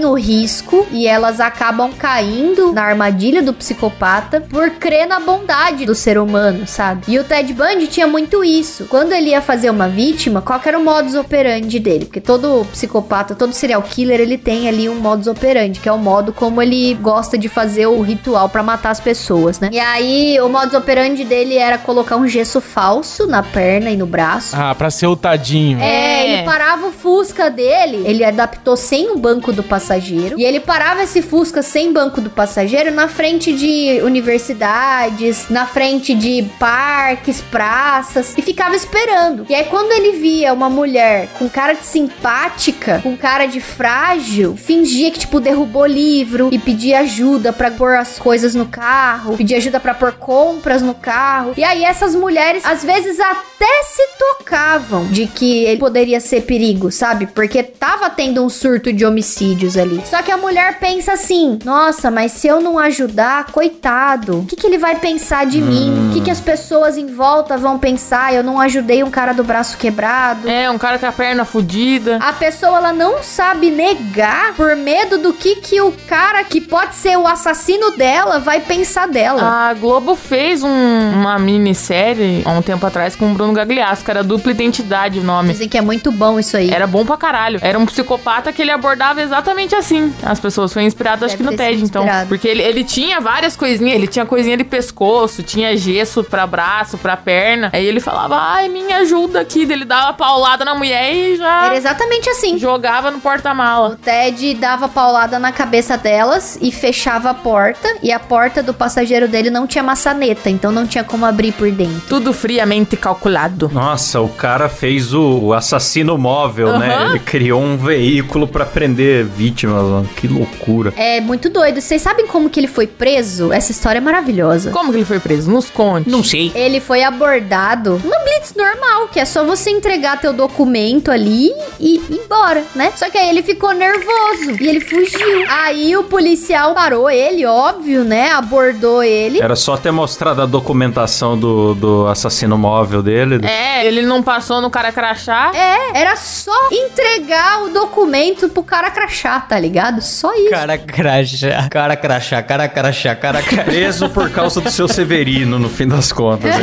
o 0.08 0.14
risco 0.14 0.88
e 0.92 1.06
elas 1.08 1.40
acabam 1.40 1.92
caindo 1.94 2.74
na 2.74 2.84
armadilha 2.84 3.44
do 3.44 3.54
psicopata 3.54 4.42
por 4.42 4.72
crer 4.72 5.08
na 5.08 5.20
bondade 5.20 5.86
do 5.86 5.94
ser 5.94 6.18
humano, 6.18 6.66
sabe? 6.66 7.04
E 7.08 7.20
o 7.20 7.24
Ted 7.24 7.54
Bundy 7.54 7.88
tinha 7.88 8.08
muito 8.08 8.44
isso. 8.44 8.86
Quando 8.86 9.14
ele 9.14 9.30
ia 9.30 9.42
fazer 9.42 9.70
uma 9.70 9.88
vítima, 9.88 10.42
qual 10.42 10.60
que 10.60 10.68
era 10.68 10.80
o 10.80 10.84
modus 10.84 11.14
operandi 11.16 11.80
dele? 11.80 12.06
Porque 12.06 12.20
todo 12.22 12.66
psicopata, 12.72 13.36
todo 13.36 13.54
serial 13.54 13.82
killer, 13.84 14.20
ele 14.20 14.38
tem 14.38 14.68
ali 14.68 14.90
um 14.90 14.96
modus 14.96 15.28
operandi, 15.28 15.80
que 15.80 15.88
é 15.90 15.92
o 15.92 15.98
modo 16.00 16.34
como 16.34 16.62
ele 16.62 16.96
gosta 16.96 17.38
de 17.38 17.48
fazer 17.48 17.86
o 17.88 18.02
ritual 18.02 18.50
pra 18.50 18.64
matar 18.64 18.90
as 18.90 19.00
pessoas, 19.00 19.60
né? 19.60 19.70
E 19.72 19.80
aí, 19.80 20.40
o 20.42 20.50
modus 20.50 20.74
operandi 20.74 21.24
dele 21.24 21.56
era 21.56 21.78
colocar 21.78 22.16
um 22.18 22.28
gesso 22.28 22.60
falso 22.62 23.28
na 23.28 23.44
perna 23.44 23.90
e 23.92 23.98
no 23.98 24.06
braço. 24.08 24.56
Ah, 24.56 24.74
pra 24.74 24.90
ser 24.90 25.08
o 25.08 25.16
tadinho. 25.16 25.80
É, 25.80 26.00
É. 26.24 26.34
ele 26.34 26.44
parava 26.44 26.88
o 26.88 26.92
Fusca 26.92 27.50
dele, 27.50 28.04
ele 28.06 28.24
adaptou 28.24 28.76
sem 28.76 29.12
o 29.12 29.18
banco 29.20 29.52
do 29.52 29.62
passageiro. 29.62 30.40
E 30.40 30.44
ele 30.44 30.60
parava 30.60 31.04
esse 31.04 31.22
Fusca 31.22 31.62
sem 31.62 31.92
banco 31.92 32.22
do 32.22 32.30
passageiro 32.30 32.92
na 32.92 33.08
frente 33.08 33.54
de 33.54 34.02
universidades, 34.04 35.50
na 35.50 35.66
frente 35.66 36.14
de 36.14 36.44
parques, 36.58 37.42
praças, 37.42 38.34
e 38.38 38.42
ficava 38.42 38.76
esperando. 38.76 39.46
E 39.50 39.56
aí, 39.56 39.66
quando 39.66 39.92
ele 39.92 40.18
via 40.18 40.54
uma 40.54 40.70
mulher 40.70 41.28
com 41.38 41.50
cara 41.50 41.74
de 41.74 41.86
simpática, 41.86 43.00
com 43.04 43.16
cara 43.18 43.46
de 43.46 43.60
frágil, 43.60 44.56
fingia 44.56 45.12
que, 45.12 45.20
tipo, 45.20 45.40
derrubou 45.40 45.86
livro 45.86 46.50
e 46.52 46.58
pedia 46.58 47.00
ajuda 47.00 47.52
pra 47.52 47.72
pôr 47.72 47.96
as 47.96 48.18
coisas 48.18 48.56
no 48.56 48.66
carro, 48.66 49.38
pedia 49.38 49.58
ajuda 49.58 49.80
pra 49.80 49.94
pôr 49.94 50.14
compras 50.14 50.82
no 50.82 50.94
carro. 50.94 51.54
E 51.58 51.64
aí, 51.64 51.84
essas 51.84 52.16
mulheres, 52.16 52.64
às 52.66 52.84
vezes, 52.84 53.20
até 53.20 53.84
se 53.84 54.02
tocavam 54.18 55.06
de 55.08 55.28
que 55.28 55.66
ele 55.66 55.80
poderia 55.80 56.20
ser 56.20 56.42
perigo, 56.42 56.92
sabe? 56.92 57.28
Porque 57.28 57.64
tava 57.64 58.10
tendo 58.10 58.44
um 58.44 58.50
surto 58.50 58.92
de 58.94 58.99
homicídios 59.06 59.78
ali. 59.78 60.02
Só 60.06 60.22
que 60.22 60.32
a 60.32 60.38
mulher 60.38 60.80
pensa 60.80 61.14
assim: 61.14 61.60
nossa, 61.64 62.10
mas 62.12 62.32
se 62.34 62.48
eu 62.48 62.60
não 62.62 62.78
ajudar, 62.80 63.46
coitado, 63.52 64.40
o 64.40 64.46
que, 64.46 64.56
que 64.56 64.68
ele 64.68 64.78
vai 64.78 64.96
pensar 64.96 65.46
de 65.46 65.62
mim? 65.62 66.10
O 66.10 66.14
que, 66.14 66.22
que 66.22 66.32
as 66.32 66.40
pessoas 66.42 66.98
em 66.98 67.08
volta 67.08 67.58
vão 67.58 67.78
pensar? 67.78 68.34
Eu 68.34 68.44
não 68.44 68.60
ajudei 68.60 69.04
um 69.04 69.10
cara 69.12 69.34
do 69.34 69.44
braço 69.44 69.78
quebrado. 69.78 70.48
É, 70.50 70.70
um 70.70 70.78
cara 70.78 70.98
com 71.00 71.06
a 71.06 71.12
perna 71.12 71.46
fudida. 71.46 72.18
A 72.22 72.34
pessoa 72.34 72.78
ela 72.78 72.94
não 72.94 73.22
sabe 73.24 73.70
negar 73.70 74.54
por 74.56 74.76
medo 74.76 75.18
do 75.18 75.34
que 75.34 75.58
que 75.58 75.82
o 75.82 75.92
cara 76.08 76.44
que 76.44 76.60
pode 76.62 76.96
ser 76.96 77.18
o 77.18 77.28
assassino 77.28 77.92
dela 77.92 78.40
vai 78.40 78.60
pensar 78.60 79.08
dela. 79.08 79.42
A 79.42 79.74
Globo 79.74 80.16
fez 80.16 80.64
um- 80.64 80.70
uma 81.14 81.38
minissérie 81.40 82.42
há 82.46 82.52
um 82.52 82.62
tempo 82.62 82.86
atrás 82.86 83.16
com 83.16 83.32
o 83.32 83.34
Bruno 83.34 83.54
Gagliasso, 83.54 84.04
que 84.04 84.12
era 84.12 84.24
dupla 84.24 84.52
identidade 84.52 85.20
o 85.20 85.24
nome. 85.24 85.52
Dizem 85.52 85.70
que 85.70 85.78
é 85.78 85.82
muito 85.82 86.12
bom 86.12 86.40
isso 86.40 86.58
aí. 86.58 86.70
Era 86.72 86.88
bom 86.88 87.06
pra 87.06 87.18
caralho. 87.18 87.60
Era 87.62 87.78
um 87.78 87.86
psicopata 87.86 88.52
que 88.52 88.62
ele 88.62 88.72
abordava 88.90 89.22
exatamente 89.22 89.76
assim 89.76 90.14
as 90.24 90.40
pessoas. 90.40 90.74
Foi 90.74 90.84
inspirado, 90.84 91.26
acho 91.26 91.38
que 91.38 91.44
no 91.44 91.56
TED, 91.56 91.84
então. 91.84 92.06
Porque 92.28 92.48
ele, 92.48 92.62
ele 92.62 92.84
tinha 92.84 93.20
várias 93.20 93.56
coisinhas. 93.56 93.96
Ele 93.96 94.08
tinha 94.08 94.26
coisinha 94.26 94.58
de 94.58 94.64
pescoço, 94.64 95.44
tinha 95.44 95.76
gesso 95.78 96.24
pra 96.24 96.48
braço, 96.48 96.98
pra 96.98 97.16
perna. 97.16 97.70
Aí 97.74 97.86
ele 97.86 98.00
falava, 98.00 98.36
ai, 98.36 98.68
me 98.68 98.92
ajuda 98.92 99.42
aqui. 99.42 99.62
Ele 99.62 99.86
dava 99.86 100.14
paulada 100.14 100.66
na 100.66 100.74
mulher 100.74 101.14
e 101.14 101.36
já 101.38 101.66
Era 101.68 101.78
exatamente 101.78 102.30
assim. 102.30 102.58
jogava 102.58 103.12
no 103.12 103.18
O 103.18 103.22
porta-mala. 103.22 103.98
Ted 104.04 104.56
dava 104.56 104.88
paulada 104.88 105.38
na 105.38 105.52
cabeça 105.52 105.98
delas 105.98 106.58
e 106.62 106.72
fechava 106.72 107.30
a 107.30 107.34
porta. 107.34 107.88
E 108.02 108.12
a 108.12 108.20
porta 108.20 108.64
do 108.64 108.74
passageiro 108.74 109.28
dele 109.28 109.50
não 109.50 109.68
tinha 109.68 109.84
maçaneta, 109.84 110.50
então 110.50 110.72
não 110.72 110.88
tinha 110.88 111.04
como 111.04 111.26
abrir 111.26 111.52
por 111.52 111.70
dentro. 111.72 112.02
Tudo 112.08 112.34
friamente 112.34 112.98
calculado. 112.98 113.70
Nossa, 113.72 114.20
o 114.20 114.30
cara 114.30 114.68
fez 114.70 115.14
o, 115.14 115.40
o 115.40 115.54
assassino 115.54 116.18
móvel, 116.18 116.80
né? 116.80 116.96
Aham. 116.96 117.10
Ele 117.12 117.20
criou 117.20 117.62
um 117.62 117.78
veículo 117.78 118.48
pra 118.48 118.66
prender 118.80 119.26
vítimas, 119.26 119.84
mano. 119.84 120.10
Que 120.16 120.26
loucura. 120.26 120.94
É 120.96 121.20
muito 121.20 121.50
doido. 121.50 121.82
Vocês 121.82 122.02
sabem 122.02 122.26
como 122.26 122.50
que 122.50 122.62
ele 122.62 122.68
foi 122.68 122.88
preso? 122.88 123.52
Essa 123.52 123.74
história 123.74 123.98
é 123.98 124.02
maravilhosa. 124.02 124.72
Como 124.72 124.92
que 124.92 125.00
ele 125.00 125.06
foi 125.06 125.20
preso? 125.20 125.52
Nos 125.52 125.70
conte. 125.70 126.10
Não 126.10 126.24
sei. 126.24 126.50
Ele 126.56 126.80
foi 126.80 127.04
abordado 127.04 128.00
numa 128.02 128.18
blitz 128.20 128.54
normal, 128.56 129.10
que 129.10 129.20
é 129.20 129.26
só 129.26 129.44
você 129.44 129.70
entregar 129.70 130.22
teu 130.22 130.32
documento 130.32 131.12
ali 131.12 131.52
e 131.78 131.96
ir 131.96 132.22
embora, 132.24 132.64
né? 132.74 132.94
Só 132.96 133.10
que 133.10 133.18
aí 133.18 133.28
ele 133.28 133.44
ficou 133.44 133.74
nervoso 133.74 134.56
e 134.62 134.66
ele 134.66 134.80
fugiu. 134.80 135.44
Aí 135.50 135.98
o 135.98 136.06
policial 136.06 136.74
parou 136.74 137.10
ele, 137.10 137.46
óbvio, 137.46 138.06
né? 138.06 138.32
Abordou 138.32 139.04
ele. 139.04 139.42
Era 139.42 139.58
só 139.58 139.76
ter 139.76 139.92
mostrado 139.92 140.42
a 140.42 140.46
documentação 140.46 141.38
do, 141.38 141.74
do 141.76 142.08
assassino 142.08 142.58
móvel 142.58 143.04
dele. 143.04 143.46
É, 143.46 143.86
ele 143.86 144.04
não 144.04 144.24
passou 144.24 144.62
no 144.62 144.70
cara 144.70 144.94
crachá. 144.94 145.52
É, 145.54 146.00
era 146.00 146.16
só 146.16 146.70
entregar 146.72 147.64
o 147.64 147.70
documento 147.72 148.48
pro 148.48 148.69
cara 148.70 148.92
crachá, 148.92 149.40
tá 149.40 149.60
ligado? 149.60 150.02
Só 150.02 150.34
isso. 150.36 150.52
Cara 150.52 150.78
crachá, 150.78 151.68
cara 151.70 151.96
crachá, 151.98 152.42
cara 152.44 152.68
crachá, 152.68 153.16
cara 153.16 153.42
crachá. 153.42 153.64
Preso 153.64 154.10
por 154.10 154.30
causa 154.30 154.62
do 154.62 154.70
seu 154.70 154.88
Severino, 154.88 155.58
no 155.58 155.70
fim 155.70 155.88
das 155.88 156.12
contas. 156.12 156.52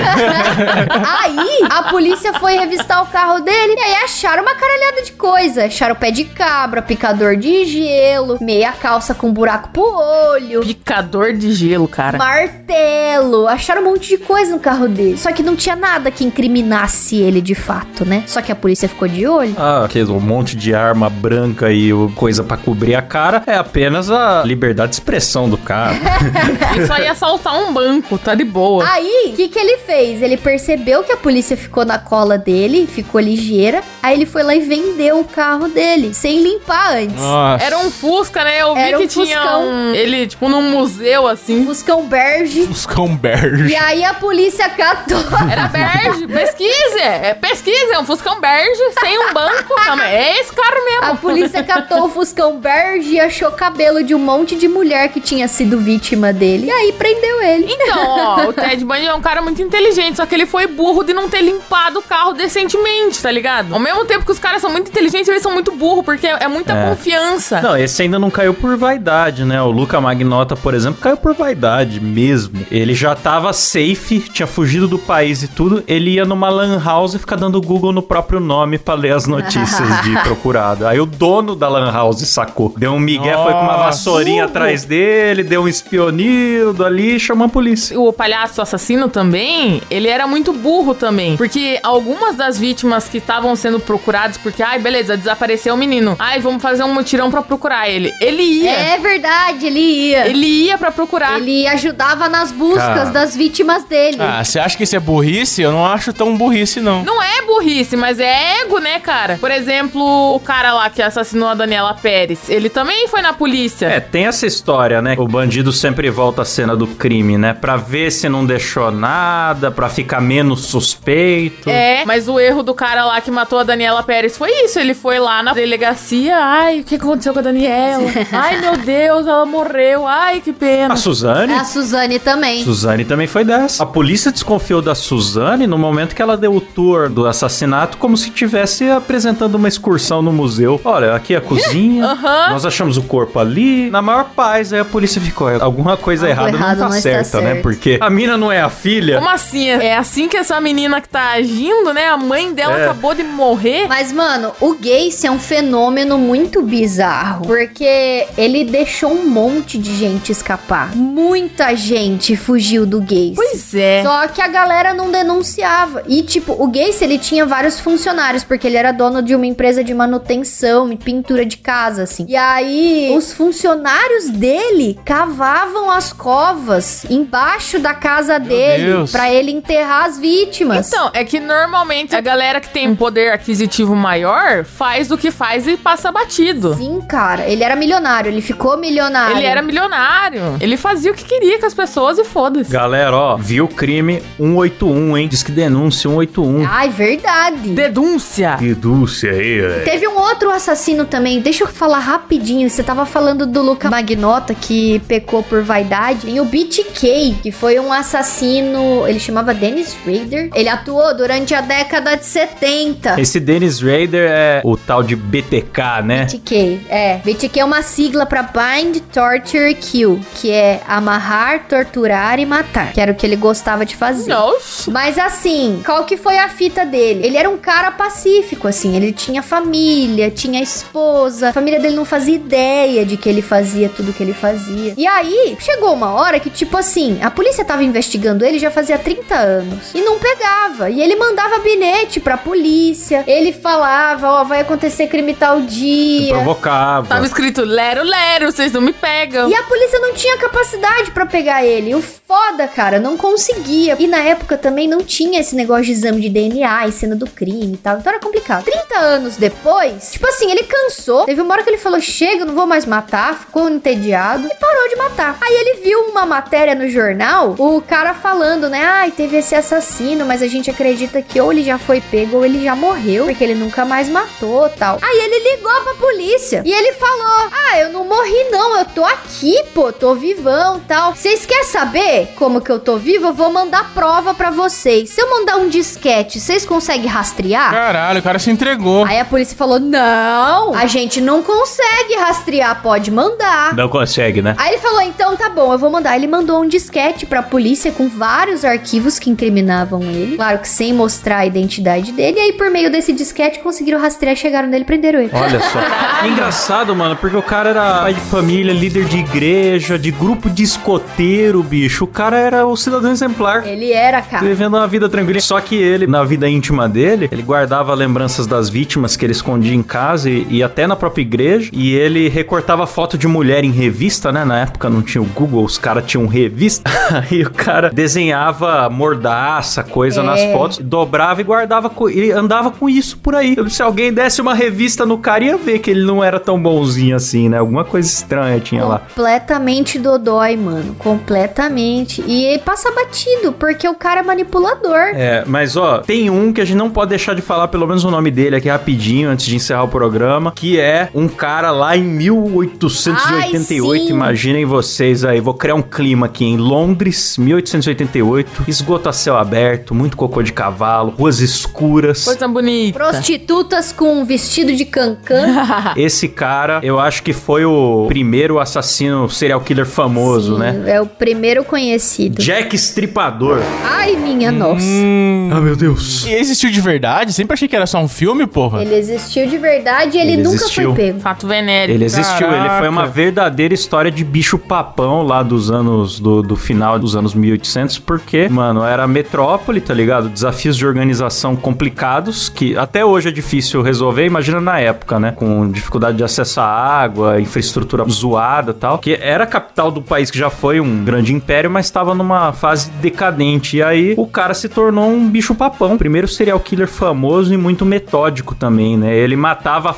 Aí 1.25 1.59
a 1.71 1.91
polícia 1.91 2.33
foi 2.35 2.57
revistar 2.57 3.03
o 3.03 3.07
carro 3.07 3.41
dele 3.41 3.75
e 3.77 3.81
aí 3.81 4.05
acharam 4.05 4.43
uma 4.43 4.55
caralhada 4.55 5.03
de 5.03 5.13
coisa. 5.13 5.65
Acharam 5.65 5.95
pé 5.95 6.11
de 6.11 6.25
cabra, 6.25 6.81
picador 6.81 7.37
de 7.37 7.65
gelo, 7.65 8.39
meia 8.41 8.73
calça 8.73 9.15
com 9.15 9.33
buraco 9.33 9.71
pro 9.71 9.83
olho. 9.83 10.61
Picador 10.61 11.33
de 11.33 11.53
gelo, 11.53 11.89
cara. 11.89 12.19
Martelo, 12.19 13.49
acharam 13.49 13.83
um 13.83 13.87
monte 13.87 14.09
de 14.09 14.19
coisa 14.19 14.53
no 14.53 14.61
carro 14.61 14.89
dele. 14.89 15.17
Só 15.17 15.33
que 15.33 15.43
não 15.43 15.57
tinha 15.57 15.75
nada 15.75 16.11
que 16.11 16.25
incriminasse 16.25 17.17
ele 17.17 17.41
de 17.41 17.55
fato, 17.55 18.05
né? 18.05 18.23
Só 18.27 18.41
que 18.41 18.53
a 18.53 18.57
polícia 18.57 18.89
ficou 18.89 19.09
de 19.09 19.27
olho. 19.27 19.55
Ah, 19.59 19.85
aquele 19.85 20.11
um 20.11 20.21
monte 20.21 20.57
de 20.57 20.75
arma 20.75 21.09
branca 21.09 21.73
e 21.73 21.93
o- 21.97 22.13
coisa 22.15 22.43
pra 22.45 22.57
cobrir 22.57 22.95
a 22.95 23.03
cara 23.03 23.43
é 23.47 23.55
apenas 23.57 24.11
a 24.11 24.43
liberdade 24.45 24.91
de 24.91 24.97
expressão 24.97 25.49
do 25.49 25.57
cara. 25.59 25.97
Ele 26.75 26.87
só 26.87 26.99
ia 26.99 27.13
assaltar 27.13 27.55
um 27.59 27.73
banco, 27.73 28.19
tá 28.19 28.35
de 28.35 28.45
boa. 28.45 28.87
Aí, 28.89 29.31
o 29.33 29.37
que, 29.37 29.49
que 29.49 29.59
ele 29.59 29.79
fez? 29.79 30.23
Ele 30.23 30.37
percebeu 30.37 31.03
que 31.03 31.13
a 31.13 31.17
polícia 31.17 31.57
ficou 31.57 31.85
na 31.85 31.99
cola 31.99 32.37
dele, 32.39 32.87
ficou 32.87 33.21
ligeira. 33.21 33.83
Aí 34.03 34.15
ele 34.15 34.27
foi 34.27 34.43
lá 34.43 34.55
e 34.55 34.61
vendeu 34.61 35.19
o 35.21 35.25
carro 35.25 35.69
dele, 35.69 36.13
sem 36.15 36.41
limpar 36.43 36.97
antes. 36.97 37.17
Nossa. 37.21 37.65
Era 37.65 37.79
um 37.79 37.91
Fusca, 37.91 38.45
né? 38.45 38.63
Eu 38.63 38.75
vi 38.75 38.81
Era 38.81 38.99
um 38.99 39.01
que 39.03 39.09
tinha 39.09 39.41
Fuscão. 39.41 39.63
um. 39.69 39.95
Ele, 39.95 40.27
tipo, 40.27 40.49
num 40.49 40.63
museu 40.71 41.27
assim. 41.27 41.65
Fuscão 41.67 42.07
Berge. 42.07 42.67
Buscão 42.67 43.17
Berge. 43.17 43.73
E 43.73 43.77
aí 43.77 44.05
a 44.05 44.15
polícia 44.15 44.69
catou. 44.69 45.19
Era 45.51 45.69
Berge, 45.69 46.27
pesquise! 46.27 47.01
É 47.01 47.35
pesquise, 47.35 47.93
é 47.93 47.99
um 47.99 48.05
Fuscão 48.05 48.41
Berge 48.41 48.81
sem 49.01 49.19
um 49.19 49.33
banco. 49.33 49.75
também. 49.85 50.07
É 50.07 50.41
esse 50.41 50.53
carro 50.53 50.85
mesmo. 50.85 51.05
A 51.05 51.15
polícia 51.17 51.63
catou 51.65 51.86
o 51.95 52.09
Fuscão 52.09 52.59
Berge 52.59 53.15
e 53.15 53.21
achou 53.21 53.51
cabelo 53.53 54.03
de 54.03 54.15
um 54.15 54.19
monte 54.19 54.57
de 54.57 54.69
mulher 54.69 55.09
que 55.09 55.21
tinha 55.21 55.47
sido 55.49 55.79
vítima 55.79 56.33
dele. 56.33 56.67
E 56.67 56.71
aí 56.71 56.93
prendeu 56.93 57.43
ele. 57.43 57.67
Então, 57.69 57.99
ó, 57.99 58.49
o 58.49 58.53
Ted 58.53 58.85
Bundy 58.85 59.07
é 59.07 59.15
um 59.15 59.21
cara 59.21 59.41
muito 59.43 59.61
inteligente, 59.63 60.17
só 60.17 60.27
que 60.27 60.35
ele 60.35 60.47
foi 60.47 60.67
burro 60.67 61.03
de 61.03 61.13
não 61.15 61.29
ter 61.29 61.41
limpado 61.43 61.99
o 61.99 62.03
carro 62.03 62.33
decentemente, 62.33 63.21
tá 63.23 63.31
ligado? 63.31 63.73
Ao 63.75 63.81
mesmo 63.81 64.05
tempo 64.05 64.25
que 64.25 64.33
os 64.33 64.39
caras 64.39 64.61
são 64.61 64.71
muito 64.71 64.89
inteligentes, 64.91 65.29
eles 65.29 65.43
são 65.43 65.53
muito 65.53 65.73
burros, 65.73 66.05
porque 66.05 66.27
é 66.27 66.49
muita 66.49 66.73
É. 66.73 66.89
confiança. 66.89 67.61
Não, 67.61 67.77
esse 67.77 68.03
ainda 68.03 68.19
não 68.19 68.31
caiu 68.31 68.55
por 68.55 68.77
vaidade, 68.77 69.45
né? 69.45 69.61
O 69.63 69.71
Luca 69.71 70.01
Magnota, 70.01 70.57
por 70.57 70.75
exemplo, 70.75 71.01
caiu 71.01 71.17
por 71.17 71.35
vaidade 71.35 72.01
mesmo. 72.01 72.67
Ele 72.71 72.95
já 72.95 73.15
tava 73.15 73.53
safe, 73.53 74.21
tinha 74.33 74.47
fugido 74.47 74.89
do 74.89 74.99
país 74.99 75.43
e 75.43 75.49
tudo. 75.49 75.83
Ele 75.87 76.11
ia 76.11 76.25
numa 76.25 76.49
lan 76.49 76.81
house 76.83 77.15
e 77.15 77.19
ficar 77.19 77.37
dando 77.37 77.61
Google 77.61 77.93
no 77.93 78.03
próprio 78.03 78.41
nome 78.41 78.79
pra 78.79 78.95
ler 78.95 79.13
as 79.15 79.27
notícias 79.27 80.03
de 80.03 80.13
procurado. 80.25 80.87
Aí 80.87 81.01
o 81.01 81.07
dono 81.07 81.55
da 81.55 81.69
lan 81.79 81.93
house 81.93 82.27
sacou. 82.29 82.75
Deu 82.77 82.93
um 82.93 82.99
migué, 82.99 83.35
foi 83.35 83.53
com 83.53 83.61
uma 83.61 83.73
Nossa. 83.73 83.85
vassourinha 83.85 84.45
atrás 84.45 84.85
dele, 84.85 85.43
deu 85.43 85.63
um 85.63 85.69
espionildo 85.69 86.85
ali 86.85 87.17
e 87.17 87.21
chamou 87.21 87.47
a 87.47 87.49
polícia. 87.49 87.99
O 87.99 88.13
palhaço 88.13 88.61
assassino 88.61 89.09
também, 89.09 89.83
ele 89.91 90.09
era 90.09 90.27
muito 90.27 90.53
burro 90.53 90.95
também. 90.95 91.37
Porque 91.37 91.79
algumas 91.83 92.37
das 92.37 92.59
vítimas 92.59 93.09
que 93.09 93.19
estavam 93.19 93.55
sendo 93.57 93.79
procuradas, 93.81 94.37
porque, 94.37 94.63
ai, 94.63 94.79
beleza, 94.79 95.17
desapareceu 95.17 95.75
o 95.75 95.77
menino. 95.77 96.17
Ai, 96.19 96.41
vamos 96.41 96.63
fazer 96.63 96.83
um 96.85 96.93
mutirão 96.93 97.31
pra 97.31 97.43
procurar 97.43 97.89
ele. 97.89 98.13
Ele 98.21 98.43
ia. 98.43 98.71
É 98.71 98.99
verdade, 98.99 99.67
ele 99.67 99.81
ia. 99.81 100.27
Ele 100.27 100.47
ia 100.47 100.79
pra 100.79 100.91
procurar. 100.91 101.39
Ele 101.39 101.67
ajudava 101.67 102.29
nas 102.29 102.53
buscas 102.53 102.83
Cara. 102.83 103.11
das 103.11 103.37
vítimas 103.37 103.85
dele. 103.85 104.19
Ah, 104.21 104.43
você 104.43 104.59
acha 104.59 104.77
que 104.77 104.85
isso 104.85 104.97
é 104.97 105.01
burrice? 105.01 105.63
Eu 105.63 105.73
não 105.73 105.85
acho 105.87 106.13
tão 106.13 106.37
burrice, 106.37 106.81
não. 106.81 107.03
Não 107.05 107.23
é 107.23 107.43
burrice, 107.43 107.97
mas 107.97 108.19
é 108.19 108.61
ego, 108.63 108.79
né, 108.79 108.99
cara? 109.01 109.39
Por 109.41 109.51
exemplo, 109.51 110.35
o 110.35 110.41
cara 110.41 110.73
lá 110.73 110.91
que 110.91 111.03
assassinou 111.03 111.49
a 111.49 111.55
Daniela 111.67 111.95
Pérez, 111.95 112.49
ele 112.49 112.71
também 112.71 113.09
foi 113.09 113.21
na 113.21 113.33
polícia. 113.33 113.87
É, 113.87 113.99
tem 113.99 114.27
essa 114.27 114.47
história, 114.47 115.03
né? 115.03 115.17
O 115.19 115.27
bandido 115.27 115.73
sempre 115.73 116.09
volta 116.11 116.43
à 116.43 116.45
cena 116.45 116.77
do 116.77 116.87
crime, 116.87 117.37
né? 117.37 117.53
Pra 117.53 117.77
ver 117.77 118.13
se 118.13 118.29
não 118.29 118.47
deixou 118.47 118.93
nada, 118.93 119.69
pra 119.69 119.89
ficar 119.89 120.21
menos 120.21 120.67
suspeito. 120.67 121.69
É, 121.69 122.05
mas 122.07 122.29
o 122.29 122.39
erro 122.39 122.63
do 122.63 122.73
cara 122.73 123.05
lá 123.05 123.21
que 123.21 123.33
matou 123.33 123.59
a 123.59 123.65
Daniela 123.65 124.01
Pérez 124.05 124.39
foi 124.39 124.51
isso. 124.65 124.79
Ele 124.79 124.95
foi 124.95 125.19
lá 125.19 125.43
na 125.43 125.53
delegacia. 125.53 126.37
Ai, 126.39 126.81
o 126.81 126.85
que 126.85 126.95
aconteceu 126.95 127.33
com 127.33 127.41
a 127.41 127.43
Daniela? 127.43 128.05
Ai, 128.31 128.61
meu 128.61 128.77
Deus, 128.77 129.27
ela 129.27 129.45
morreu. 129.45 130.07
Ai, 130.07 130.41
que 130.41 130.53
pena. 130.53 130.95
A 130.95 130.97
Suzane? 130.97 131.53
A 131.53 131.65
Suzane 131.65 132.21
também. 132.21 132.63
Suzane 132.63 133.05
também 133.05 133.27
foi 133.27 133.43
dessa. 133.43 133.83
A 133.83 133.87
polícia 133.87 134.31
desconfiou 134.31 134.81
da 134.81 134.95
Suzane 134.95 135.67
no 135.67 135.77
momento 135.77 136.15
que 136.15 136.23
ela 136.23 136.37
deu 136.37 136.55
o 136.55 136.61
tour 136.61 137.11
do 137.11 137.27
assassinato, 137.27 137.99
como 137.99 138.17
se 138.17 138.29
estivesse 138.29 138.89
apresentando 138.89 139.57
uma 139.57 139.67
excursão 139.67 140.23
no 140.23 140.33
museu. 140.33 140.81
Olha, 140.85 141.13
aqui 141.13 141.35
é 141.35 141.39
a 141.39 141.41
cozinha, 141.65 142.05
Aham. 142.13 142.51
nós 142.51 142.65
achamos 142.67 142.97
o 142.97 143.03
corpo 143.03 143.39
ali. 143.39 143.91
Na 143.91 144.03
maior 144.03 144.25
paz, 144.35 144.73
aí 144.73 144.81
a 144.81 144.85
polícia 144.85 145.21
ficou. 145.21 145.49
Alguma 145.61 145.97
coisa 145.97 146.27
Algo 146.29 146.33
errada 146.41 146.57
errado 146.57 146.79
não 146.81 146.89
tá 146.91 147.01
certa, 147.01 147.41
né? 147.41 147.57
Porque 147.57 147.99
a 148.01 148.11
mina 148.11 148.37
não 148.37 148.51
é 148.51 148.61
a 148.61 148.69
filha. 148.71 149.17
Como 149.17 149.29
assim? 149.31 149.69
É 149.69 149.97
assim 149.97 150.29
que 150.29 150.37
essa 150.37 150.61
menina 150.61 151.01
que 151.01 151.09
tá 151.09 151.33
agindo, 151.33 151.93
né? 151.93 152.07
A 152.09 152.17
mãe 152.17 152.53
dela 152.53 152.79
É. 152.79 152.85
acabou 152.85 153.15
de 153.15 153.23
morrer. 153.23 153.87
Mas, 153.89 154.13
mano, 154.13 154.53
o 154.61 154.75
Gacy 154.75 155.27
é 155.27 155.31
um 155.31 155.39
fenômeno 155.39 156.19
muito 156.19 156.63
bizarro. 156.63 157.47
Porque 157.47 158.27
ele 158.37 158.65
deixou 158.65 159.13
um 159.13 159.29
monte 159.29 159.79
de 159.79 159.95
gente 159.97 160.33
escapar. 160.33 160.95
Muita 160.97 161.75
gente 161.75 162.37
fugiu 162.37 162.87
do 162.87 163.01
Gacy. 163.01 163.33
Pois 163.35 163.75
é. 163.75 164.03
Só 164.05 164.27
que 164.29 164.41
a 164.41 164.49
galera 164.49 164.93
não 164.95 165.11
denunciava. 165.11 166.03
E, 166.09 166.23
tipo, 166.23 166.53
o 166.53 166.67
Gacy, 166.69 167.05
ele 167.05 167.19
tinha 167.19 167.45
vários 167.47 167.79
funcionários, 167.81 168.45
porque 168.45 168.67
ele 168.67 168.77
era 168.77 168.93
dono 168.93 169.23
de 169.23 169.35
uma 169.35 169.47
empresa 169.47 169.83
de 169.83 169.93
manutenção 169.95 170.91
e 170.93 170.97
pintura 170.97 171.36
de 171.45 171.59
casa, 171.59 172.03
assim. 172.05 172.25
E 172.29 172.37
aí, 172.37 173.13
os 173.17 173.33
funcionários 173.33 174.31
dele 174.31 174.99
cavavam 175.05 175.91
as 175.91 176.13
covas 176.13 177.05
embaixo 177.11 177.79
da 177.79 177.95
casa 177.95 178.39
dele 178.39 178.85
Deus. 178.85 179.13
pra 179.13 179.33
ele 179.33 179.51
enterrar 179.51 180.07
as 180.07 180.19
vítimas. 180.19 180.89
Então, 180.89 181.11
é 181.13 181.25
que 181.25 181.41
normalmente 181.41 182.15
a 182.15 182.21
galera 182.21 182.61
que 182.61 182.69
tem 182.69 182.89
um 182.89 182.97
poder 182.97 183.33
aquisitivo 183.33 183.95
maior 183.95 184.65
faz 184.65 185.11
o 185.11 185.19
que 185.19 185.31
faz 185.31 185.67
e 185.67 185.77
passa 185.77 186.13
batido. 186.13 186.75
Sim, 186.75 187.01
cara. 187.09 187.47
Ele 187.49 187.63
era 187.63 187.77
milionário, 187.77 188.31
ele 188.31 188.41
ficou 188.41 188.77
milionário. 188.77 189.37
Ele 189.37 189.47
era 189.47 189.63
milionário. 189.63 190.57
Ele 190.61 190.77
fazia 190.77 191.11
o 191.11 191.15
que 191.15 191.25
queria 191.25 191.59
com 191.59 191.67
as 191.67 191.75
pessoas 191.75 192.19
e 192.19 192.25
foda-se. 192.25 192.71
Galera, 192.71 193.17
ó, 193.17 193.37
viu 193.37 193.67
crime 193.69 194.23
181, 194.39 195.17
hein? 195.17 195.29
Diz 195.29 195.43
que 195.43 195.53
denúncia 195.53 196.09
181. 196.09 196.67
Ai, 196.69 196.89
verdade. 196.89 197.71
Denúncia. 197.71 198.57
Dulce 198.77 199.29
aí, 199.29 199.61
velho. 199.61 199.85
Teve 199.85 200.07
um 200.07 200.17
outro 200.19 200.51
assassino 200.51 201.05
também. 201.05 201.26
Deixa 201.43 201.65
eu 201.65 201.69
falar 201.69 201.99
rapidinho. 201.99 202.71
Você 202.71 202.83
tava 202.83 203.05
falando 203.05 203.47
do 203.47 203.61
Luca 203.61 203.91
Magnota 203.91 204.55
que 204.55 205.01
pecou 205.09 205.43
por 205.43 205.63
vaidade. 205.63 206.27
Tem 206.27 206.41
o 206.41 206.45
BTK, 206.45 207.39
que 207.43 207.51
foi 207.51 207.81
um 207.81 207.93
assassino. 207.93 209.07
Ele 209.09 209.19
chamava 209.19 209.53
Dennis 209.53 209.97
Rader. 210.07 210.51
Ele 210.55 210.69
atuou 210.69 211.17
durante 211.17 211.53
a 211.55 211.61
década 211.61 212.17
de 212.17 212.25
70. 212.25 213.21
Esse 213.21 213.41
Dennis 213.41 213.81
Rader 213.81 214.29
é 214.31 214.63
o 214.65 214.77
tal 214.77 215.03
de 215.03 215.17
BTK, 215.17 216.03
né? 216.05 216.25
BTK, 216.27 216.81
é. 216.89 217.21
BTK 217.25 217.61
é 217.61 217.65
uma 217.65 217.83
sigla 217.83 218.25
pra 218.25 218.43
Bind, 218.43 219.01
Torture 219.13 219.75
Kill, 219.75 220.21
que 220.37 220.51
é 220.53 220.81
amarrar, 220.87 221.67
torturar 221.67 222.39
e 222.39 222.47
matar, 222.47 222.93
que 222.93 223.01
era 223.01 223.11
o 223.11 223.15
que 223.15 223.27
ele 223.27 223.37
gostava 223.37 223.85
de 223.85 223.97
fazer. 223.97 224.31
Nossa. 224.33 224.91
Mas 224.91 225.19
assim, 225.19 225.83
qual 225.85 226.05
que 226.05 226.17
foi 226.17 226.39
a 226.39 226.49
fita 226.49 226.87
dele? 226.87 227.27
Ele 227.27 227.37
era 227.37 227.51
um 227.51 227.59
cara 227.59 227.91
pacífico, 227.91 228.69
assim. 228.69 228.95
Ele 228.95 229.13
tinha 229.13 229.43
família, 229.43 230.31
tinha 230.31 230.63
esposa. 230.63 231.16
A 231.49 231.53
família 231.53 231.81
dele 231.81 231.97
não 231.97 232.05
fazia 232.05 232.35
ideia 232.35 233.05
de 233.05 233.17
que 233.17 233.29
ele 233.29 233.43
fazia 233.43 233.89
tudo 233.89 234.13
que 234.13 234.23
ele 234.23 234.35
fazia. 234.35 234.95
E 234.97 235.07
aí, 235.07 235.57
chegou 235.59 235.93
uma 235.93 236.13
hora 236.13 236.39
que, 236.39 236.51
tipo 236.51 236.77
assim, 236.77 237.19
a 237.23 237.31
polícia 237.31 237.65
tava 237.65 237.83
investigando 237.83 238.45
ele 238.45 238.59
já 238.59 238.71
fazia 238.71 238.99
30 238.99 239.35
anos. 239.35 239.95
E 239.95 240.01
não 240.01 240.19
pegava. 240.19 240.91
E 240.91 241.01
ele 241.01 241.17
mandava 241.17 241.59
bilhete 241.59 242.21
pra 242.21 242.37
polícia. 242.37 243.25
Ele 243.27 243.53
falava, 243.53 244.29
ó, 244.29 244.45
vai 244.45 244.61
acontecer 244.61 245.07
crime 245.07 245.35
tal 245.35 245.63
dia. 245.63 246.35
Provocava. 246.35 247.07
Tava 247.07 247.27
escrito 247.27 247.65
Lero 247.65 248.03
Lero, 248.03 248.53
vocês 248.53 248.73
não 248.73 248.81
me 248.81 248.93
pegam. 248.93 249.49
E 249.51 249.55
a 249.55 249.63
polícia 249.63 249.99
não 249.99 250.13
tinha 250.15 250.37
capacidade 250.37 251.11
pra 251.11 251.27
pegar 251.27 251.65
ele. 251.65 251.95
O 251.95 252.03
foda, 252.03 252.67
cara, 252.69 252.99
não 252.99 253.17
conseguia. 253.17 253.97
E 253.99 254.07
na 254.07 254.19
época 254.19 254.59
também 254.59 254.89
não 254.89 255.03
tinha 255.03 255.41
esse 255.41 255.55
negócio 255.55 255.85
de 255.85 255.93
exame 255.93 256.21
de 256.21 256.29
DNA 256.29 256.89
e 256.89 256.93
cena 256.93 257.15
do 257.15 257.27
crime 257.27 257.75
e 257.75 257.77
tal. 257.77 257.99
Então 257.99 258.13
era 258.13 258.21
complicado. 258.21 258.65
30 258.65 258.99
anos 258.99 259.37
depois, 259.37 260.11
tipo 260.13 260.27
assim, 260.27 260.51
ele 260.51 260.65
cansou. 260.65 261.06
Teve 261.25 261.41
uma 261.41 261.55
hora 261.55 261.63
que 261.63 261.71
ele 261.71 261.79
falou: 261.79 262.01
chega, 262.01 262.45
não 262.45 262.55
vou 262.55 262.67
mais 262.67 262.85
matar. 262.85 263.35
Ficou 263.39 263.69
entediado 263.69 264.47
e 264.47 264.55
parou 264.57 264.89
de 264.89 264.97
matar. 264.97 265.37
Aí 265.41 265.55
ele 265.55 265.83
viu 265.83 266.01
uma 266.11 266.27
matéria 266.27 266.75
no 266.75 266.89
jornal, 266.89 267.55
o 267.59 267.81
cara 267.81 268.15
falando, 268.15 268.69
né? 268.69 268.85
Ai, 268.85 269.11
teve 269.11 269.37
esse 269.37 269.55
assassino, 269.55 270.27
mas 270.27 270.43
a 270.43 270.47
gente 270.47 270.71
acredita 270.71 271.23
que 271.23 271.41
ou 271.41 271.53
ele 271.53 271.63
já 271.63 271.79
foi 271.79 272.01
pego 272.01 272.39
ou 272.39 272.45
ele 272.45 272.65
já 272.65 272.75
morreu, 272.75 273.27
porque 273.27 273.45
ele 273.45 273.55
nunca 273.55 273.85
mais 273.85 274.09
matou 274.09 274.69
tal. 274.71 274.99
Aí 275.01 275.19
ele 275.19 275.51
ligou 275.57 275.81
pra 275.83 275.95
polícia 275.95 276.63
e 276.65 276.73
ele 276.73 276.93
falou: 276.95 277.51
Ah, 277.71 277.79
eu 277.79 277.93
não 277.93 278.05
morri, 278.05 278.51
não, 278.51 278.79
eu 278.79 278.85
tô 278.87 279.05
aqui, 279.05 279.63
pô, 279.73 279.93
tô 279.93 280.15
vivão 280.15 280.81
tal. 280.81 281.15
Vocês 281.15 281.47
querem 281.47 281.65
saber 281.65 282.29
como 282.37 282.61
que 282.61 282.71
eu 282.71 282.81
tô 282.81 282.97
vivo? 282.97 283.29
Eu 283.29 283.35
vou 283.35 283.53
mandar 283.53 283.93
prova 283.95 284.35
pra 284.35 284.51
vocês. 284.51 285.11
Se 285.11 285.21
eu 285.21 285.31
mandar 285.31 285.57
um 285.57 285.69
disquete, 285.69 286.41
vocês 286.41 286.67
conseguem 286.67 287.07
rastrear? 287.07 287.71
Caralho, 287.71 288.21
o 288.21 288.23
cara 288.23 288.39
se 288.39 288.51
entregou. 288.51 289.05
Aí 289.05 289.21
a 289.21 289.25
polícia 289.25 289.57
falou: 289.57 289.79
Não, 289.79 290.75
a 290.75 290.87
gente 290.87 290.96
não 291.21 291.43
consegue 291.43 292.15
rastrear, 292.19 292.81
pode 292.83 293.11
mandar. 293.11 293.75
Não 293.77 293.87
consegue, 293.87 294.41
né? 294.41 294.55
Aí 294.57 294.73
ele 294.73 294.81
falou: 294.81 295.03
então 295.03 295.37
tá 295.37 295.51
bom, 295.51 295.71
eu 295.71 295.79
vou 295.79 295.91
mandar. 295.91 296.17
Ele 296.17 296.27
mandou 296.27 296.63
um 296.63 296.67
disquete 296.67 297.27
pra 297.27 297.43
polícia 297.43 297.93
com 297.93 298.09
vários 298.09 298.65
arquivos 298.65 299.19
que 299.19 299.29
incriminavam 299.29 300.03
ele. 300.03 300.37
Claro 300.37 300.59
que 300.59 300.69
sem 300.69 300.95
mostrar 300.95 301.39
a 301.39 301.47
identidade 301.47 302.13
dele. 302.13 302.39
E 302.39 302.41
aí, 302.41 302.53
por 302.55 302.71
meio 302.71 302.91
desse 302.91 303.13
disquete, 303.13 303.59
conseguiram 303.59 304.01
rastrear, 304.01 304.35
chegaram 304.37 304.69
nele 304.69 304.85
e 304.85 304.87
prenderam 304.87 305.21
ele. 305.21 305.31
Olha 305.35 305.61
só. 305.61 305.81
Engraçado, 306.27 306.97
mano, 306.97 307.15
porque 307.15 307.37
o 307.37 307.43
cara 307.43 307.71
era 307.71 308.01
pai 308.01 308.15
de 308.15 308.21
família, 308.21 308.73
líder 308.73 309.05
de 309.05 309.19
igreja, 309.19 309.99
de 309.99 310.11
grupo 310.11 310.49
de 310.49 310.63
escoteiro, 310.63 311.63
bicho. 311.63 312.05
O 312.05 312.09
cara 312.09 312.39
era 312.39 312.67
o 312.67 312.75
cidadão 312.75 313.13
exemplar. 313.13 313.67
Ele 313.67 313.93
era, 313.93 314.23
cara. 314.23 314.47
Vivendo 314.47 314.75
uma 314.75 314.89
vida 314.89 315.11
tranquila. 315.11 315.41
Só 315.41 315.61
que 315.61 315.75
ele, 315.75 316.07
na 316.07 316.25
vida 316.25 316.49
íntima 316.49 316.89
dele, 316.89 317.29
ele 317.31 317.43
guardava 317.43 317.93
lembranças 317.93 318.47
das 318.47 318.71
vítimas 318.71 319.15
que 319.15 319.27
ele 319.27 319.33
escondia 319.33 319.75
em 319.75 319.83
casa 319.83 320.31
e, 320.31 320.47
e 320.49 320.63
até 320.63 320.86
na 320.87 320.97
própria 320.97 321.23
igreja. 321.23 321.71
E 321.73 321.95
ele 321.95 322.29
recortava 322.29 322.87
foto 322.87 323.17
de 323.19 323.27
mulher 323.27 323.65
em 323.65 323.71
revista, 323.71 324.31
né? 324.33 324.45
Na 324.45 324.61
época 324.61 324.89
não 324.91 325.03
tinha 325.03 325.23
o 325.23 325.27
Google, 325.27 325.65
os 325.65 325.79
caras 325.79 326.05
tinham 326.07 326.27
revista. 326.27 326.91
Aí 327.31 327.43
o 327.47 327.51
cara 327.51 327.91
desenhava 327.91 328.89
mordaça, 328.91 329.83
coisa 329.83 330.21
É. 330.21 330.25
nas 330.25 330.43
fotos, 330.53 330.79
dobrava 330.79 331.41
e 331.41 331.45
guardava. 331.45 331.91
Ele 332.09 332.33
andava 332.33 332.71
com 332.71 332.89
isso 332.89 333.19
por 333.19 333.35
aí. 333.35 333.57
Se 333.69 333.83
alguém 333.83 334.13
desse 334.13 334.41
uma 334.41 334.55
revista 334.55 335.05
no 335.07 335.19
cara, 335.19 335.45
ia 335.45 335.57
ver 335.57 335.79
que 335.79 335.91
ele 335.91 336.05
não 336.05 336.23
era 336.23 336.39
tão 336.41 336.61
bonzinho 336.61 337.17
assim, 337.17 337.49
né? 337.49 337.59
Alguma 337.59 337.85
coisa 337.85 338.09
estranha 338.09 338.59
tinha 338.61 338.85
lá. 338.85 338.99
Completamente 338.99 339.99
dodói, 339.99 340.57
mano. 340.57 340.95
Completamente. 340.99 342.23
E 342.27 342.45
ele 342.45 342.59
passa 342.59 342.91
batido, 342.93 343.53
porque 343.53 343.89
o 343.89 343.95
cara 343.95 344.21
é 344.21 344.23
manipulador. 344.23 345.13
É, 345.15 345.45
mas 345.47 345.77
ó, 345.77 345.99
tem 345.99 346.31
um 346.31 346.53
que 346.53 346.61
a 346.61 346.65
gente 346.65 346.77
não 346.77 346.91
pode 346.91 347.11
deixar 347.11 347.35
de 347.35 347.43
falar, 347.43 347.69
pelo 347.69 347.87
menos 347.87 348.05
o 348.05 348.11
nome 348.11 348.31
dele 348.31 348.57
aqui 348.57 348.69
rapidinho, 348.69 349.29
antes 349.31 349.47
de 349.47 349.57
encerrar 349.57 349.85
o 349.85 349.89
programa, 349.89 350.53
que 350.53 350.76
é 350.79 351.09
um 351.15 351.29
cara 351.29 351.71
lá 351.71 351.97
em 351.97 352.03
1888, 352.03 354.03
Ai, 354.03 354.09
imaginem 354.09 354.65
vocês 354.65 355.25
aí, 355.25 355.41
vou 355.41 355.55
criar 355.55 355.75
um 355.75 355.83
clima 355.83 356.27
aqui 356.27 356.45
em 356.45 356.57
Londres, 356.57 357.37
1888, 357.39 358.65
esgoto 358.69 359.09
a 359.09 359.13
céu 359.13 359.37
aberto, 359.37 359.95
muito 359.95 360.17
cocô 360.17 360.43
de 360.43 360.53
cavalo, 360.53 361.11
ruas 361.11 361.41
escuras. 361.41 362.25
Coisa 362.25 362.49
bonita. 362.49 362.99
Prostitutas 362.99 363.93
com 363.93 364.21
um 364.21 364.25
vestido 364.25 364.75
de 364.75 364.85
cancan. 364.85 365.47
Esse 365.97 366.29
cara, 366.29 366.81
eu 366.83 366.99
acho 366.99 367.23
que 367.23 367.33
foi 367.33 367.65
o 367.65 368.07
primeiro 368.09 368.59
assassino 368.59 369.29
serial 369.29 369.61
killer 369.61 369.87
famoso, 369.87 370.55
Sim, 370.55 370.61
né? 370.61 370.85
É 370.87 371.01
o 371.01 371.07
primeiro 371.07 371.65
conhecido. 371.65 372.43
Jack 372.43 372.75
Estripador. 372.75 373.61
Ai, 373.85 374.17
minha 374.17 374.53
nossa. 374.53 374.85
Hum. 374.85 375.51
Ah, 375.53 375.61
meu 375.61 375.77
Deus. 375.77 376.25
E 376.27 376.35
existiu 376.35 376.71
de 376.71 376.81
verdade? 376.81 377.33
Sempre 377.33 377.55
achei 377.55 377.69
que 377.69 377.77
era 377.77 377.87
só 377.87 377.99
um 377.99 378.09
filme, 378.09 378.47
porra. 378.47 378.83
Ele 378.83 378.95
existiu 378.95 379.47
de 379.47 379.59
verdade 379.59 380.17
e 380.17 380.21
ele, 380.21 380.33
Ele 380.33 380.43
nunca 380.43 380.66
existiu. 380.67 380.95
foi 380.95 381.05
pego. 381.05 381.21
Fato 381.21 381.47
venéreo. 381.47 381.95
Ele 381.95 382.05
existiu, 382.05 382.53
ele 382.53 382.69
foi 382.79 382.89
uma 382.89 383.03
Caraca. 383.03 383.13
verdadeira 383.13 383.75
história 383.75 384.11
de 384.11 384.25
bicho 384.25 384.59
papão 384.59 385.23
lá 385.23 385.43
dos 385.43 385.71
anos, 385.71 386.21
do, 386.21 386.43
do 386.43 386.57
final 386.57 386.99
dos 386.99 387.17
anos 387.17 387.35
1800, 387.35 387.99
porque, 387.99 388.49
mano, 388.49 388.85
era 388.85 389.07
metrópole, 389.07 389.81
tá 389.81 389.95
ligado? 389.95 390.29
Desafios 390.29 390.77
de 390.77 390.87
organização 390.87 391.57
complicados, 391.57 392.49
que 392.49 392.77
até 392.77 393.05
hoje 393.05 393.29
é 393.29 393.33
difícil 393.33 393.83
resolver, 393.83 394.27
imagina 394.27 394.61
na 394.61 394.79
época, 394.79 395.19
né? 395.19 395.33
Com 395.33 395.71
dificuldade 395.71 396.17
de 396.17 396.25
acesso 396.25 396.61
à 396.61 396.65
água, 396.65 397.41
infraestrutura 397.41 398.05
zoada 398.09 398.71
e 398.71 398.75
tal, 398.75 398.99
que 398.99 399.19
era 399.21 399.45
a 399.45 399.47
capital 399.47 399.91
do 399.91 400.03
país 400.03 400.31
que 400.31 400.39
já 400.39 400.51
foi 400.51 400.81
um 400.81 401.05
grande 401.05 401.33
império, 401.33 401.71
mas 401.71 401.87
estava 401.87 402.15
numa 402.15 402.53
fase 402.53 402.91
decadente. 403.01 403.77
E 403.79 403.83
aí 403.83 404.15
o 404.17 404.27
cara 404.27 404.55
se 404.55 404.69
tornou 404.69 405.09
um 405.09 405.29
bicho 405.29 405.55
papão. 405.55 405.97
Primeiro 405.97 406.29
serial 406.29 406.59
killer 406.61 406.89
famoso 406.89 407.53
e 407.53 407.57
muito 407.57 407.85
metódico 407.85 408.55
também, 408.55 408.97
né? 408.97 409.17
Ele 409.17 409.37
matava 409.37 409.91
a 409.91 409.93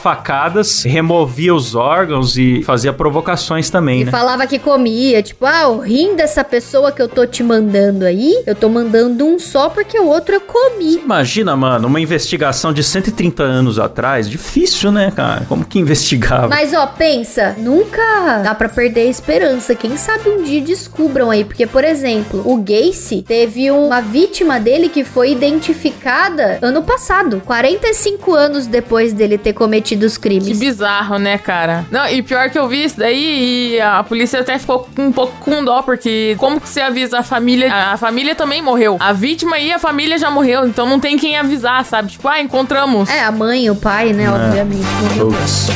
facadas, 0.49 0.83
removia 0.83 1.55
os 1.55 1.75
órgãos 1.75 2.37
e 2.37 2.63
fazia 2.63 2.93
provocações 2.93 3.71
também, 3.71 4.01
E 4.01 4.05
né? 4.05 4.11
falava 4.11 4.47
que 4.47 4.59
comia, 4.59 5.23
tipo, 5.23 5.45
ah, 5.45 5.69
o 5.69 5.81
rim 5.81 6.17
dessa 6.17 6.43
pessoa 6.43 6.91
que 6.91 7.01
eu 7.03 7.09
tô 7.09 7.27
te 7.27 7.43
mandando 7.43 8.05
aí, 8.05 8.43
eu 8.47 8.55
tô 8.55 8.69
mandando 8.69 9.25
um 9.27 9.39
só 9.39 9.69
porque 9.69 9.99
o 9.99 10.07
outro 10.07 10.35
eu 10.37 10.41
comi. 10.41 10.97
Imagina, 10.97 11.55
mano, 11.57 11.87
uma 11.89 12.01
investigação 12.01 12.73
de 12.73 12.83
130 12.83 13.43
anos 13.43 13.79
atrás, 13.79 14.29
difícil, 14.29 14.91
né, 14.91 15.13
cara? 15.15 15.45
Como 15.49 15.65
que 15.65 15.79
investigava? 15.79 16.49
Mas 16.49 16.73
ó, 16.73 16.87
pensa, 16.87 17.55
nunca 17.59 18.43
dá 18.43 18.55
pra 18.55 18.69
perder 18.69 19.03
a 19.03 19.11
esperança. 19.11 19.75
Quem 19.75 19.97
sabe 19.97 20.31
um 20.31 20.43
dia 20.43 20.61
descubram 20.61 21.31
aí, 21.31 21.45
porque 21.45 21.67
por 21.67 21.85
exemplo, 21.85 22.43
o 22.45 22.57
Gacy 22.57 23.23
teve 23.23 23.71
uma 23.71 24.01
vítima 24.01 24.59
dele 24.59 24.89
que 24.89 25.05
foi 25.05 25.33
identificada 25.33 26.59
ano 26.63 26.83
passado, 26.83 27.43
45 27.45 28.35
anos 28.35 28.67
depois 28.67 29.13
dele 29.13 29.37
ter 29.37 29.53
cometido 29.53 30.07
os 30.07 30.17
Que 30.17 30.29
crimes. 30.45 30.59
bizarro, 30.59 31.19
né, 31.19 31.39
cara? 31.39 31.87
Não, 31.91 32.09
e 32.09 32.23
pior 32.23 32.51
que 32.51 32.59
eu 32.59 32.69
vi 32.69 32.85
isso 32.85 32.99
daí 32.99 33.75
e 33.75 33.81
a 33.81 34.03
polícia 34.03 34.41
até 34.41 34.59
ficou 34.59 34.89
um 34.99 35.13
pouco 35.13 35.35
com 35.41 35.65
dó, 35.65 35.83
porque 35.83 36.37
como 36.39 36.61
que 36.61 36.69
você 36.69 36.81
avisa 36.81 37.21
a 37.21 37.23
família? 37.23 37.73
A, 37.73 37.97
família 37.97 38.35
também 38.35 38.63
morreu. 38.63 38.97
A 39.01 39.13
vítima 39.13 39.59
e 39.59 39.73
a 39.73 39.79
família 39.79 40.19
já 40.19 40.31
morreu, 40.31 40.67
então 40.67 40.87
não 40.87 41.01
tem 41.01 41.17
quem 41.17 41.37
avisar, 41.37 41.85
sabe? 41.85 42.11
Tipo, 42.13 42.29
ah, 42.29 42.41
encontramos. 42.41 43.09
É, 43.09 43.25
a 43.25 43.33
mãe, 43.33 43.71
o 43.71 43.77
pai, 43.77 44.13
né, 44.13 44.31
obviamente. 44.31 44.87
morreu. 45.03 45.29
Putz. 45.29 45.69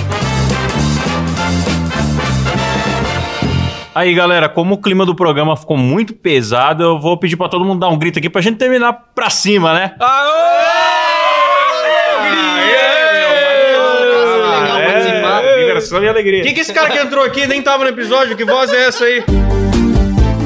Aí, 3.95 4.15
galera, 4.15 4.49
como 4.49 4.75
o 4.75 4.79
clima 4.79 5.05
do 5.05 5.15
programa 5.15 5.55
ficou 5.55 5.77
muito 5.77 6.15
pesado, 6.15 6.83
eu 6.83 6.99
vou 6.99 7.19
pedir 7.19 7.37
pra 7.37 7.49
todo 7.49 7.63
mundo 7.63 7.81
dar 7.81 7.91
um 7.91 7.99
grito 7.99 8.19
aqui 8.19 8.31
pra 8.31 8.41
gente 8.41 8.57
terminar 8.57 9.11
pra 9.15 9.29
cima, 9.29 9.75
né? 9.75 9.95
É, 15.83 15.85
diversão 15.85 16.05
e 16.05 16.09
alegria. 16.09 16.43
Quem 16.43 16.55
que 16.55 16.61
esse 16.61 16.73
cara 16.73 16.91
que 16.91 16.99
entrou 16.99 17.25
aqui 17.25 17.47
nem 17.47 17.63
tava 17.63 17.85
no 17.85 17.91
episódio? 17.91 18.37
Que 18.37 18.45
voz 18.45 18.73
é 18.73 18.87
essa 18.87 19.05
aí? 19.05 19.23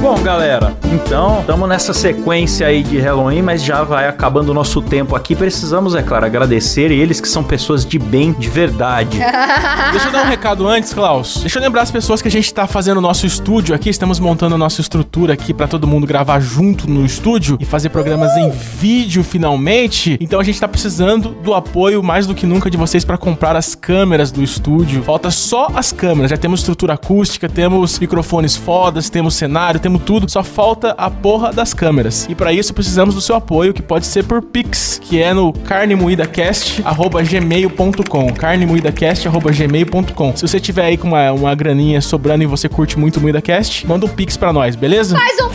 Bom, 0.07 0.23
galera, 0.23 0.73
então 0.85 1.41
estamos 1.41 1.69
nessa 1.69 1.93
sequência 1.93 2.69
aí 2.69 2.85
de 2.85 2.97
Halloween, 3.01 3.43
mas 3.43 3.61
já 3.61 3.83
vai 3.83 4.07
acabando 4.07 4.51
o 4.51 4.55
nosso 4.55 4.81
tempo 4.81 5.17
aqui. 5.17 5.35
Precisamos, 5.35 5.97
é 5.97 6.03
claro, 6.03 6.25
agradecer 6.25 6.93
eles 6.93 7.21
que 7.21 7.29
são 7.29 7.43
pessoas 7.43 7.85
de 7.85 7.99
bem, 7.99 8.33
de 8.33 8.49
verdade. 8.49 9.19
Deixa 9.91 10.07
eu 10.07 10.13
dar 10.13 10.25
um 10.25 10.29
recado 10.29 10.69
antes, 10.69 10.95
Klaus. 10.95 11.39
Deixa 11.41 11.59
eu 11.59 11.63
lembrar 11.63 11.83
as 11.83 11.91
pessoas 11.91 12.23
que 12.23 12.29
a 12.29 12.31
gente 12.31 12.55
tá 12.55 12.69
fazendo 12.69 12.99
o 12.99 13.01
nosso 13.01 13.27
estúdio 13.27 13.75
aqui. 13.75 13.91
Estamos 13.91 14.21
montando 14.21 14.55
a 14.55 14.59
nossa 14.59 14.81
estrutura 14.81 15.35
aqui 15.35 15.53
pra 15.53 15.67
todo 15.67 15.89
mundo 15.89 16.07
gravar 16.07 16.39
junto 16.39 16.89
no 16.89 17.05
estúdio 17.05 17.59
e 17.61 17.65
fazer 17.65 17.89
programas 17.89 18.31
em 18.37 18.49
vídeo 18.49 19.25
finalmente. 19.25 20.17
Então 20.21 20.39
a 20.39 20.45
gente 20.45 20.61
tá 20.61 20.69
precisando 20.69 21.31
do 21.31 21.53
apoio 21.53 22.01
mais 22.01 22.29
do 22.29 22.35
que 22.35 22.47
nunca 22.47 22.71
de 22.71 22.77
vocês 22.77 23.05
pra 23.05 23.19
comprar 23.19 23.57
as 23.57 23.75
câmeras 23.75 24.31
do 24.31 24.41
estúdio. 24.41 25.03
Falta 25.03 25.33
só 25.33 25.67
as 25.75 25.91
câmeras. 25.91 26.31
Já 26.31 26.37
temos 26.37 26.61
estrutura 26.61 26.95
acústica, 26.95 27.49
temos 27.49 27.99
microfones 27.99 28.55
fodas, 28.55 29.11
temos 29.11 29.35
cenário, 29.35 29.81
temos 29.81 29.96
tudo, 29.99 30.31
só 30.31 30.43
falta 30.43 30.95
a 30.99 31.11
porra 31.11 31.53
das 31.53 31.73
câmeras. 31.75 32.27
E 32.29 32.35
pra 32.35 32.53
isso 32.53 32.75
precisamos 32.75 33.15
do 33.15 33.21
seu 33.21 33.37
apoio, 33.37 33.73
que 33.75 33.83
pode 33.83 34.07
ser 34.07 34.25
por 34.25 34.41
Pix, 34.43 35.01
que 35.03 35.21
é 35.23 35.33
no 35.35 35.53
carnemoidacast@gmail.com. 35.53 38.33
carnemoidacast@gmail.com. 38.35 40.37
Se 40.37 40.47
você 40.47 40.61
tiver 40.61 40.85
aí 40.85 40.97
com 40.97 41.09
uma, 41.09 41.33
uma 41.33 41.53
graninha 41.55 42.01
sobrando 42.01 42.43
e 42.43 42.47
você 42.47 42.69
curte 42.69 42.99
muito 42.99 43.19
o 43.19 43.21
MoídaCast, 43.21 43.87
manda 43.87 44.07
um 44.07 44.09
Pix 44.09 44.37
pra 44.37 44.53
nós, 44.53 44.75
beleza? 44.77 45.17
Faz 45.17 45.41
um 45.41 45.51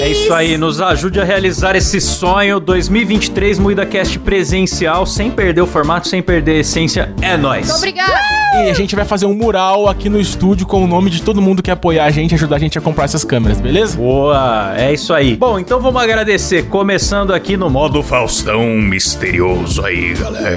É 0.00 0.08
isso 0.08 0.32
aí, 0.32 0.56
nos 0.56 0.80
ajude 0.80 1.20
a 1.20 1.24
realizar 1.24 1.74
esse 1.74 2.00
sonho 2.00 2.60
2023 2.60 3.58
MuidaCast 3.58 4.18
presencial, 4.20 5.04
sem 5.04 5.30
perder 5.30 5.62
o 5.62 5.66
formato, 5.66 6.06
sem 6.06 6.22
perder 6.22 6.52
a 6.52 6.58
essência. 6.60 7.12
É 7.20 7.36
nóis. 7.36 7.66
Muito 7.66 7.78
obrigada! 7.78 8.38
E 8.54 8.70
a 8.70 8.74
gente 8.74 8.96
vai 8.96 9.04
fazer 9.04 9.26
um 9.26 9.34
mural 9.34 9.88
aqui 9.88 10.08
no 10.08 10.18
estúdio 10.18 10.66
com 10.66 10.82
o 10.82 10.86
nome 10.86 11.10
de 11.10 11.22
todo 11.22 11.42
mundo 11.42 11.62
que 11.62 11.70
apoiar 11.70 12.06
a 12.06 12.10
gente, 12.10 12.34
ajudar 12.34 12.56
a 12.56 12.58
gente 12.58 12.78
a 12.78 12.80
comprar 12.80 13.04
essas 13.04 13.22
câmeras, 13.22 13.60
beleza? 13.60 13.96
Boa, 13.96 14.74
é 14.76 14.92
isso 14.92 15.12
aí. 15.12 15.36
Bom, 15.36 15.58
então 15.58 15.80
vamos 15.80 16.02
agradecer, 16.02 16.66
começando 16.68 17.34
aqui 17.34 17.56
no 17.56 17.68
modo 17.68 18.02
Faustão 18.02 18.62
misterioso 18.78 19.84
aí, 19.84 20.14
galera. 20.14 20.56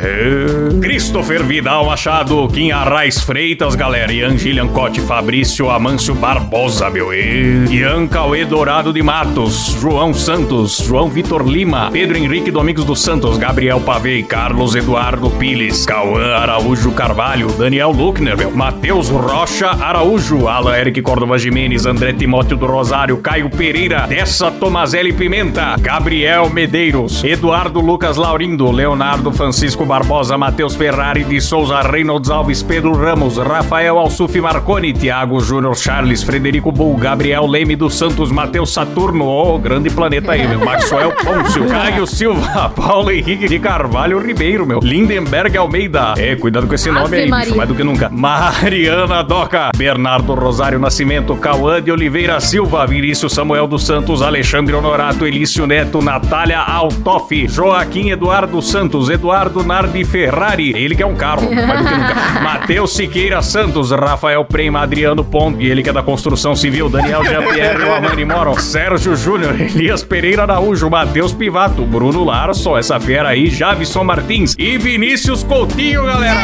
Christopher 0.82 1.44
Vidal 1.44 1.86
Machado, 1.86 2.48
Kim 2.48 2.72
Arraes 2.72 3.22
Freitas, 3.22 3.76
galera, 3.76 4.12
Ian 4.14 4.38
Gillian 4.38 4.68
Cote 4.68 5.02
Fabrício 5.02 5.70
Amâncio 5.70 6.16
Barbosa, 6.16 6.90
meu 6.90 7.14
e. 7.14 7.66
Ian 7.70 8.08
Cauê 8.08 8.46
Dourado 8.46 8.91
de 8.94 9.02
Matos, 9.02 9.78
João 9.80 10.14
Santos, 10.14 10.78
João 10.78 11.08
Vitor 11.10 11.48
Lima, 11.48 11.90
Pedro 11.92 12.18
Henrique 12.18 12.52
Domingos 12.52 12.86
dos 12.86 13.02
Santos, 13.02 13.38
Gabriel 13.38 13.80
Pavei, 13.80 14.24
Carlos 14.24 14.76
Eduardo 14.76 15.30
Piles, 15.32 15.86
Cauã 15.86 16.36
Araújo 16.36 16.92
Carvalho, 16.92 17.52
Daniel 17.54 17.92
Luckner, 17.92 18.52
Matheus 18.54 19.10
Rocha 19.10 19.70
Araújo, 19.70 20.48
Alan 20.48 20.76
Eric 20.76 21.02
Córdova 21.02 21.38
Jimenez, 21.38 21.86
André 21.86 22.14
Timóteo 22.14 22.58
do 22.58 22.66
Rosário, 22.66 23.18
Caio 23.18 23.50
Pereira, 23.50 24.06
Dessa 24.08 24.52
Tomazelli 24.52 25.14
Pimenta, 25.14 25.76
Gabriel 25.80 26.50
Medeiros, 26.50 27.24
Eduardo 27.24 27.80
Lucas 27.80 28.18
Laurindo, 28.18 28.72
Leonardo 28.72 29.32
Francisco 29.32 29.86
Barbosa, 29.86 30.38
Matheus 30.38 30.76
Ferrari 30.76 31.24
de 31.24 31.40
Souza, 31.40 31.82
Reynolds 31.82 32.30
Alves, 32.30 32.64
Pedro 32.64 32.94
Ramos, 32.94 33.38
Rafael 33.38 33.98
Alsuf 33.98 34.40
Marconi, 34.40 34.94
Thiago 34.94 35.40
Júnior 35.40 35.76
Charles, 35.76 36.24
Frederico 36.24 36.72
Bull, 36.72 36.98
Gabriel 36.98 37.48
Leme 37.48 37.76
dos 37.76 37.96
Santos, 37.96 38.32
Matheus 38.32 38.74
Saturno, 38.82 39.26
ô, 39.28 39.60
grande 39.60 39.92
planeta 39.92 40.32
aí, 40.32 40.48
meu, 40.48 40.60
Maxwell 40.66 41.12
Pôncio, 41.12 41.68
Caio 41.68 42.08
Silva, 42.08 42.68
Paulo 42.76 43.12
Henrique 43.12 43.48
de 43.48 43.60
Carvalho 43.60 44.18
Ribeiro, 44.18 44.66
meu, 44.66 44.80
Lindenberg 44.80 45.56
Almeida, 45.56 46.16
é, 46.18 46.36
cuidado 46.36 46.66
com 46.66 46.74
esse 46.74 46.90
nome 46.90 47.06
Ave 47.06 47.16
aí, 47.18 47.32
bicho, 47.32 47.56
mais 47.56 47.70
do 47.70 47.76
que 47.76 47.84
nunca, 47.84 48.10
Mariana 48.10 49.24
Doca, 49.24 49.70
Bernardo 49.78 50.34
Rosário 50.34 50.80
Nascimento, 50.80 51.36
Cauã 51.36 51.80
de 51.80 51.92
Oliveira 51.92 52.40
Silva, 52.40 52.88
Vinícius 52.88 53.34
Samuel 53.34 53.68
dos 53.68 53.86
Santos, 53.86 54.24
Alexandre 54.24 54.74
Honorato, 54.74 55.28
Elício 55.28 55.68
Neto, 55.68 56.02
Natália 56.02 56.58
Altoff, 56.58 57.48
Joaquim 57.48 58.10
Eduardo 58.10 58.64
Santos, 58.64 59.12
Eduardo 59.12 59.64
Nardi 59.64 60.04
Ferrari, 60.04 60.74
ele 60.76 60.96
que 60.96 61.04
é 61.04 61.06
um 61.06 61.16
carro, 61.16 61.44
mais 61.54 61.84
do 61.84 61.86
que 61.88 61.96
nunca, 61.96 62.16
Matheus 62.42 62.96
Siqueira 62.96 63.44
Santos, 63.44 63.92
Rafael 63.92 64.44
Prema, 64.44 64.82
Adriano 64.82 65.24
Ponte, 65.24 65.64
ele 65.64 65.84
que 65.84 65.90
é 65.92 65.94
da 65.94 66.02
construção 66.02 66.56
civil, 66.56 66.90
Daniel 66.90 67.24
Jean-Pierre, 67.24 67.88
Amani 67.88 68.26
Moron, 68.26 68.58
Sérgio 68.72 69.18
Júnior, 69.18 69.60
Elias 69.60 70.02
Pereira 70.02 70.44
Araújo, 70.44 70.90
Matheus 70.90 71.34
Pivato, 71.34 71.86
Bruno 71.86 72.24
Larson, 72.24 72.78
essa 72.78 72.98
fera 73.02 73.28
aí, 73.28 73.50
Javison 73.50 74.02
Martins 74.06 74.56
e 74.58 74.78
Vinícius 74.78 75.44
Coutinho, 75.44 76.06
galera! 76.06 76.40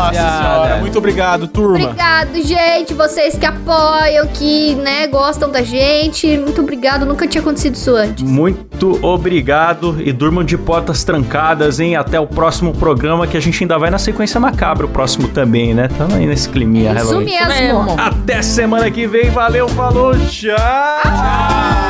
rapaziada. 0.02 0.76
muito 0.78 0.98
obrigado, 0.98 1.48
turma. 1.48 1.86
Obrigado, 1.86 2.42
gente, 2.42 2.94
vocês 2.94 3.38
que 3.38 3.46
apoiam, 3.46 4.28
que, 4.28 4.76
né, 4.76 5.08
gostam 5.08 5.50
da 5.50 5.62
gente. 5.62 6.38
Muito 6.38 6.62
obrigado, 6.62 7.06
nunca 7.06 7.28
tinha 7.28 7.42
acontecido 7.42 7.76
isso 7.76 7.96
antes. 7.96 8.24
Muito 8.24 9.00
obrigado 9.06 9.98
e 10.02 10.12
durmam 10.12 10.44
de 10.44 10.58
portas 10.58 11.04
trancadas, 11.04 11.80
hein? 11.80 11.96
Até 11.96 12.20
o 12.20 12.28
próximo 12.28 12.74
programa 12.74 13.28
que 13.28 13.38
a 13.38 13.40
gente 13.40 13.64
ainda 13.64 13.78
vai 13.78 13.90
na 13.90 13.98
sequência 14.00 14.40
macabra, 14.40 14.86
o 14.86 14.90
próximo 14.90 15.28
também, 15.28 15.74
né? 15.74 15.88
Tamo 15.98 16.16
aí 16.16 16.26
nesse 16.26 16.50
climinha 16.50 16.94
Isso 16.94 17.06
Halloween. 17.06 17.48
mesmo. 17.48 17.96
Até 18.00 18.42
semana 18.42 18.90
que 18.90 19.08
vem, 19.08 19.30
valeu, 19.30 19.68
falou, 19.70 20.14
tchau! 20.28 21.81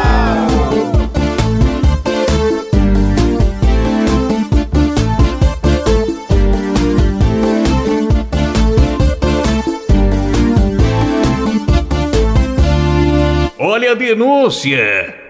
Olha 13.74 13.92
a 13.92 13.96
denúncia! 13.96 15.21